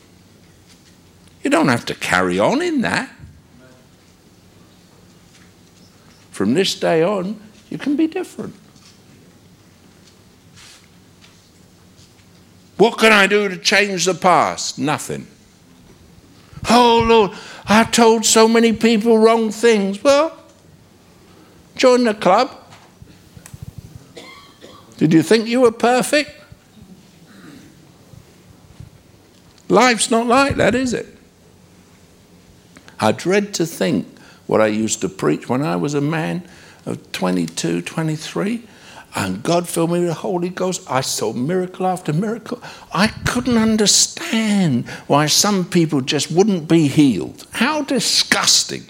You 1.42 1.48
don't 1.48 1.68
have 1.68 1.86
to 1.86 1.94
carry 1.94 2.38
on 2.38 2.60
in 2.60 2.82
that. 2.82 3.10
From 6.40 6.54
this 6.54 6.74
day 6.74 7.02
on, 7.02 7.38
you 7.68 7.76
can 7.76 7.96
be 7.96 8.06
different. 8.06 8.54
What 12.78 12.96
can 12.96 13.12
I 13.12 13.26
do 13.26 13.50
to 13.50 13.58
change 13.58 14.06
the 14.06 14.14
past? 14.14 14.78
Nothing. 14.78 15.26
Oh, 16.70 17.04
Lord, 17.06 17.32
I 17.66 17.84
told 17.84 18.24
so 18.24 18.48
many 18.48 18.72
people 18.72 19.18
wrong 19.18 19.50
things. 19.50 20.02
Well, 20.02 20.34
join 21.76 22.04
the 22.04 22.14
club. 22.14 22.50
Did 24.96 25.12
you 25.12 25.22
think 25.22 25.46
you 25.46 25.60
were 25.60 25.72
perfect? 25.72 26.30
Life's 29.68 30.10
not 30.10 30.26
like 30.26 30.56
that, 30.56 30.74
is 30.74 30.94
it? 30.94 31.18
I 32.98 33.12
dread 33.12 33.52
to 33.52 33.66
think 33.66 34.06
what 34.50 34.60
I 34.60 34.66
used 34.66 35.00
to 35.02 35.08
preach 35.08 35.48
when 35.48 35.62
I 35.62 35.76
was 35.76 35.94
a 35.94 36.00
man 36.00 36.42
of 36.84 37.12
22, 37.12 37.82
23, 37.82 38.64
and 39.14 39.44
God 39.44 39.68
filled 39.68 39.92
me 39.92 40.00
with 40.00 40.08
the 40.08 40.14
Holy 40.14 40.48
Ghost. 40.48 40.82
I 40.90 41.02
saw 41.02 41.32
miracle 41.32 41.86
after 41.86 42.12
miracle. 42.12 42.60
I 42.92 43.06
couldn't 43.06 43.56
understand 43.56 44.88
why 45.06 45.26
some 45.26 45.64
people 45.64 46.00
just 46.00 46.32
wouldn't 46.32 46.66
be 46.66 46.88
healed. 46.88 47.46
How 47.52 47.82
disgusting. 47.82 48.82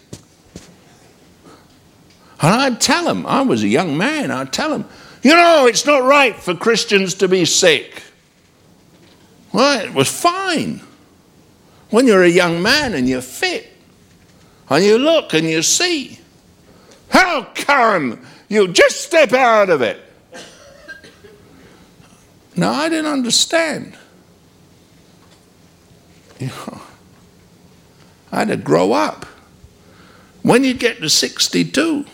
And 2.41 2.55
I'd 2.55 2.81
tell 2.81 3.05
them, 3.05 3.27
I 3.27 3.43
was 3.43 3.63
a 3.63 3.69
young 3.69 3.99
man, 3.99 4.31
I'd 4.31 4.55
tell 4.55 4.71
them, 4.71 4.87
you 5.23 5.35
know, 5.35 5.67
it's 5.67 5.85
not 5.85 6.05
right 6.05 6.35
for 6.35 6.55
Christians 6.55 7.13
to 7.17 7.29
be 7.29 7.45
sick. 7.45 8.03
Well, 9.53 9.85
it 9.85 9.93
was 9.93 10.09
fine. 10.09 10.81
When 11.91 12.07
you're 12.07 12.25
a 12.25 12.31
young 12.31 12.63
man 12.63 12.95
and 12.95 13.07
you're 13.07 13.21
fit, 13.21 13.70
and 14.71 14.85
you 14.85 14.99
look 14.99 15.35
and 15.35 15.49
you 15.49 15.63
see, 15.63 16.21
how 17.09 17.43
come 17.55 18.25
you 18.49 18.69
just 18.69 19.03
step 19.03 19.33
out 19.33 19.69
of 19.69 19.83
it? 19.83 20.01
No, 22.57 22.71
I 22.71 22.89
didn't 22.89 23.11
understand. 23.11 23.97
You 26.39 26.49
know, 26.49 26.81
I 28.31 28.39
had 28.41 28.49
to 28.49 28.57
grow 28.57 28.93
up. 28.93 29.27
When 30.43 30.63
you 30.65 30.75
get 30.75 31.01
to 31.01 31.11
62, 31.11 32.07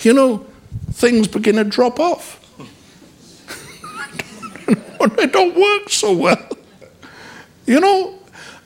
you 0.00 0.12
know, 0.12 0.46
things 0.92 1.28
begin 1.28 1.56
to 1.56 1.64
drop 1.64 2.00
off. 2.00 2.38
they 5.16 5.26
don't 5.26 5.54
work 5.54 5.90
so 5.90 6.16
well. 6.16 6.48
You 7.66 7.80
know, 7.80 8.19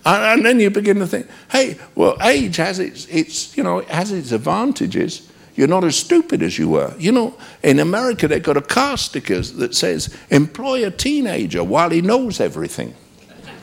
and 0.05 0.45
then 0.45 0.61
you 0.61 0.71
begin 0.71 0.99
to 0.99 1.07
think, 1.07 1.27
hey, 1.51 1.79
well, 1.95 2.17
age 2.23 2.57
has 2.57 2.79
its, 2.79 3.07
its, 3.07 3.57
you 3.57 3.63
know, 3.63 3.79
it 3.79 3.89
has 3.89 4.13
its 4.13 4.33
advantages. 4.33 5.31
You're 5.55 5.69
not 5.69 5.85
as 5.85 5.97
stupid 5.97 6.43
as 6.43 6.59
you 6.59 6.69
were. 6.69 6.95
You 6.99 7.13
know, 7.13 7.39
in 7.63 7.79
America, 7.79 8.29
they've 8.29 8.43
got 8.43 8.57
a 8.57 8.63
car 8.63 8.97
sticker 8.97 9.41
that 9.41 9.75
says, 9.75 10.15
employ 10.31 10.87
a 10.87 10.91
teenager 10.91 11.65
while 11.65 11.91
he 11.91 12.03
knows 12.03 12.41
everything. 12.41 12.95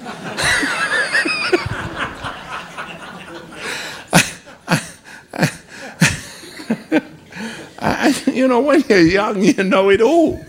you 8.33 8.47
know, 8.47 8.61
when 8.61 8.83
you're 8.87 8.99
young, 8.99 9.43
you 9.43 9.63
know 9.63 9.89
it 9.89 10.01
all. 10.01 10.43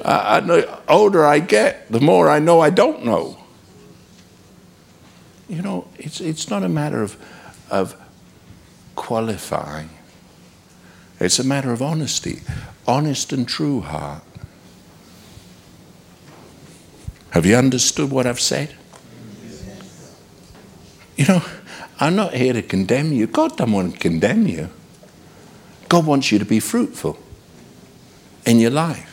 Uh, 0.00 0.40
and 0.40 0.50
the 0.50 0.78
older 0.88 1.24
I 1.24 1.38
get, 1.38 1.90
the 1.90 2.00
more 2.00 2.28
I 2.28 2.38
know 2.38 2.60
I 2.60 2.70
don't 2.70 3.04
know. 3.04 3.41
You 5.52 5.60
know, 5.60 5.86
it's, 5.98 6.22
it's 6.22 6.48
not 6.48 6.62
a 6.62 6.68
matter 6.68 7.02
of, 7.02 7.14
of 7.70 7.94
qualifying, 8.94 9.90
it's 11.20 11.38
a 11.38 11.44
matter 11.44 11.72
of 11.72 11.82
honesty, 11.82 12.40
honest 12.88 13.34
and 13.34 13.46
true 13.46 13.82
heart. 13.82 14.22
Have 17.32 17.44
you 17.44 17.54
understood 17.54 18.10
what 18.10 18.26
I've 18.26 18.40
said? 18.40 18.74
You 21.16 21.26
know, 21.26 21.42
I'm 22.00 22.16
not 22.16 22.32
here 22.32 22.54
to 22.54 22.62
condemn 22.62 23.12
you. 23.12 23.26
God 23.26 23.58
doesn't 23.58 23.74
want 23.74 23.92
to 23.92 23.98
condemn 23.98 24.46
you. 24.46 24.70
God 25.90 26.06
wants 26.06 26.32
you 26.32 26.38
to 26.38 26.46
be 26.46 26.60
fruitful 26.60 27.18
in 28.46 28.58
your 28.58 28.70
life. 28.70 29.10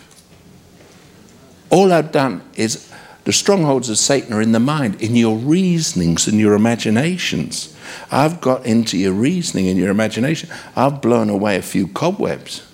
All 1.69 1.91
I've 1.91 2.13
done 2.13 2.49
is 2.55 2.88
the 3.30 3.34
strongholds 3.34 3.91
of 3.91 3.99
Satan 3.99 4.34
are 4.34 4.41
in 4.41 4.53
the 4.53 4.59
mind, 4.59 4.99
in 5.03 5.15
your 5.15 5.38
reasonings 5.38 6.27
and 6.27 6.39
your 6.39 6.55
imaginations. 6.55 7.77
I've 8.11 8.41
got 8.41 8.65
into 8.65 8.97
your 8.97 9.13
reasoning 9.13 9.67
and 9.67 9.77
your 9.77 9.91
imagination. 9.91 10.49
I've 10.75 10.99
blown 10.99 11.30
away 11.30 11.55
a 11.55 11.61
few 11.61 11.88
cobwebs. 11.88 12.67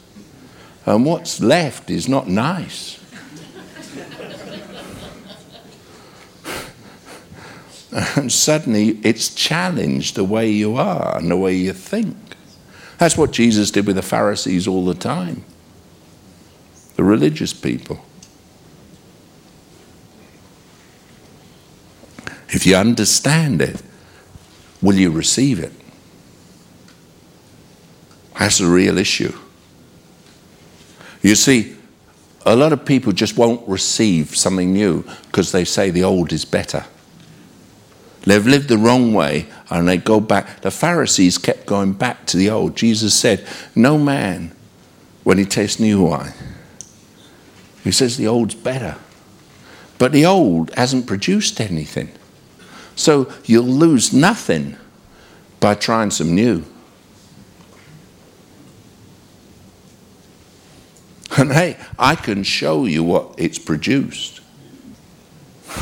And 0.86 1.06
what's 1.06 1.42
left 1.42 1.90
is 1.90 2.08
not 2.08 2.30
nice. 2.30 3.04
and 8.16 8.32
suddenly 8.32 8.98
it's 9.04 9.36
challenged 9.36 10.16
the 10.16 10.24
way 10.24 10.50
you 10.50 10.78
are 10.78 11.18
and 11.18 11.30
the 11.30 11.36
way 11.36 11.54
you 11.54 11.74
think. 11.74 12.16
That's 12.98 13.18
what 13.18 13.32
Jesus 13.32 13.72
did 13.72 13.88
with 13.88 13.98
the 13.98 14.02
Pharisees 14.02 14.70
all 14.70 14.86
the 14.86 14.96
time, 14.96 15.44
the 16.96 17.04
religious 17.04 17.52
people. 17.52 18.05
If 22.56 22.66
you 22.66 22.78
understand 22.78 23.62
it, 23.62 23.84
will 24.82 24.96
you 24.96 25.12
receive 25.12 25.60
it? 25.60 25.74
That's 28.40 28.60
the 28.60 28.68
real 28.68 28.98
issue. 28.98 29.38
You 31.22 31.36
see, 31.36 31.76
a 32.46 32.56
lot 32.56 32.72
of 32.72 32.86
people 32.86 33.12
just 33.12 33.38
won't 33.38 33.68
receive 33.68 34.38
something 34.38 34.72
new 34.72 35.04
because 35.24 35.52
they 35.52 35.66
say 35.66 35.90
the 35.90 36.06
old 36.06 36.32
is 36.32 36.46
better. 36.46 36.86
They've 38.22 38.48
lived 38.48 38.70
the 38.70 38.78
wrong 38.78 39.14
way 39.14 39.48
and 39.70 39.86
they 39.86 39.98
go 39.98 40.22
back. 40.22 40.62
The 40.62 40.72
Pharisees 40.72 41.38
kept 41.38 41.66
going 41.66 41.92
back 41.92 42.26
to 42.28 42.38
the 42.38 42.50
old. 42.52 42.78
Jesus 42.78 43.14
said, 43.14 43.46
No 43.76 43.98
man, 43.98 44.56
when 45.26 45.38
he 45.38 45.46
tastes 45.46 45.78
new 45.78 46.04
wine, 46.04 46.34
he 47.84 47.92
says 47.92 48.16
the 48.16 48.28
old's 48.28 48.56
better. 48.56 48.96
But 49.98 50.14
the 50.14 50.26
old 50.26 50.74
hasn't 50.76 51.06
produced 51.06 51.60
anything. 51.60 52.12
So 52.96 53.32
you'll 53.46 53.66
lose 53.66 54.14
nothing 54.14 54.78
by 55.60 55.76
trying 55.76 56.12
some 56.12 56.34
new. 56.34 56.64
And 61.38 61.52
hey, 61.52 61.78
I 62.00 62.16
can 62.16 62.44
show 62.44 62.86
you 62.86 63.04
what 63.04 63.36
it's 63.38 63.60
produced. 63.60 64.40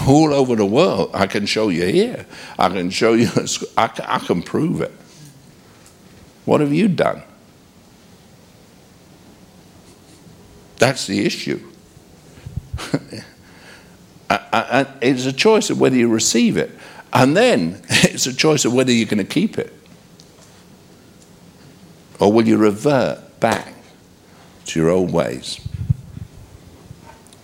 All 0.08 0.34
over 0.34 0.56
the 0.56 0.66
world, 0.66 1.12
I 1.14 1.28
can 1.28 1.46
show 1.46 1.70
you 1.70 1.86
here. 1.86 2.26
I 2.58 2.70
can 2.70 2.90
show 2.90 3.14
you, 3.14 3.30
I 3.78 3.88
can 3.88 4.42
prove 4.42 4.82
it. 4.82 4.92
What 6.46 6.62
have 6.62 6.74
you 6.74 6.88
done? 6.88 7.22
That's 10.78 11.06
the 11.08 11.26
issue. 11.26 11.62
it's 14.30 15.26
a 15.26 15.34
choice 15.34 15.70
of 15.70 15.80
whether 15.80 15.96
you 15.96 16.10
receive 16.10 16.58
it. 16.58 16.72
And 17.14 17.38
then 17.38 17.82
it's 17.90 18.26
a 18.26 18.34
choice 18.34 18.66
of 18.66 18.74
whether 18.74 18.92
you're 18.92 19.08
going 19.08 19.20
to 19.20 19.24
keep 19.24 19.58
it. 19.58 19.72
Or 22.20 22.32
will 22.32 22.48
you 22.48 22.58
revert 22.58 23.40
back 23.40 23.74
to 24.66 24.80
your 24.80 24.90
old 24.90 25.12
ways? 25.12 25.60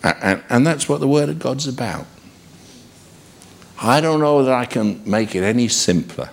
And, 0.04 0.42
and, 0.50 0.66
that's 0.66 0.88
what 0.88 1.02
the 1.02 1.08
Word 1.08 1.28
of 1.28 1.40
God's 1.40 1.68
about. 1.68 2.06
I 3.82 4.00
don't 4.00 4.22
know 4.22 4.44
that 4.44 4.54
I 4.54 4.66
can 4.66 5.02
make 5.10 5.36
it 5.36 5.44
any 5.44 5.68
simpler. 5.68 6.30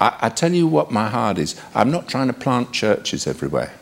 I, 0.00 0.16
I 0.22 0.28
tell 0.28 0.52
you 0.52 0.68
what 0.68 0.92
my 0.92 1.08
heart 1.08 1.38
is. 1.38 1.60
I'm 1.74 1.90
not 1.90 2.08
trying 2.08 2.28
to 2.28 2.32
plant 2.32 2.72
churches 2.72 3.26
everywhere. 3.26 3.72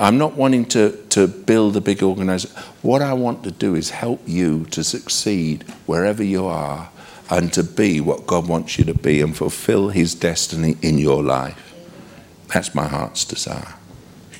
I'm 0.00 0.16
not 0.16 0.32
wanting 0.34 0.64
to, 0.66 0.96
to 1.10 1.28
build 1.28 1.76
a 1.76 1.80
big 1.82 2.02
organization. 2.02 2.56
What 2.80 3.02
I 3.02 3.12
want 3.12 3.44
to 3.44 3.50
do 3.50 3.74
is 3.74 3.90
help 3.90 4.22
you 4.26 4.64
to 4.70 4.82
succeed 4.82 5.62
wherever 5.84 6.22
you 6.24 6.46
are 6.46 6.88
and 7.28 7.52
to 7.52 7.62
be 7.62 8.00
what 8.00 8.26
God 8.26 8.48
wants 8.48 8.78
you 8.78 8.86
to 8.86 8.94
be 8.94 9.20
and 9.20 9.36
fulfill 9.36 9.90
His 9.90 10.14
destiny 10.14 10.78
in 10.80 10.96
your 10.96 11.22
life. 11.22 11.74
That's 12.48 12.74
my 12.74 12.88
heart's 12.88 13.26
desire. 13.26 13.74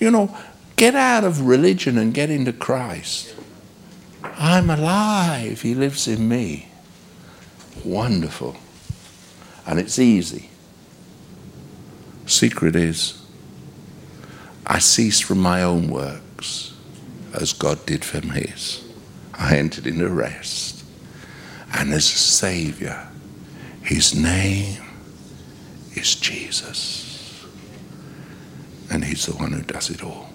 You 0.01 0.11
know, 0.11 0.35
get 0.77 0.95
out 0.95 1.24
of 1.24 1.43
religion 1.43 1.99
and 1.99 2.15
get 2.15 2.31
into 2.31 2.55
Christ. 2.55 3.35
I'm 4.24 4.70
alive. 4.70 5.61
He 5.61 5.74
lives 5.74 6.09
in 6.09 6.27
me. 6.27 6.70
Wonderful. 7.85 8.57
And 9.66 9.78
it's 9.78 9.99
easy. 9.99 10.49
Secret 12.24 12.74
is 12.74 13.20
I 14.71 14.79
ceased 14.79 15.25
from 15.25 15.41
my 15.41 15.65
own 15.65 15.91
works 15.91 16.73
as 17.35 17.53
God 17.53 17.85
did 17.87 18.05
from 18.05 18.31
his. 18.31 18.85
I 19.35 19.57
entered 19.57 19.85
into 19.85 20.09
rest. 20.09 20.85
And 21.75 21.93
as 21.93 22.05
a 22.05 22.17
Savior, 22.17 23.09
his 23.83 24.15
name 24.15 24.81
is 25.95 26.15
Jesus. 26.15 27.45
And 28.93 29.05
he's 29.05 29.27
the 29.27 29.33
one 29.33 29.51
who 29.51 29.63
does 29.63 29.91
it 29.91 30.05
all. 30.05 30.30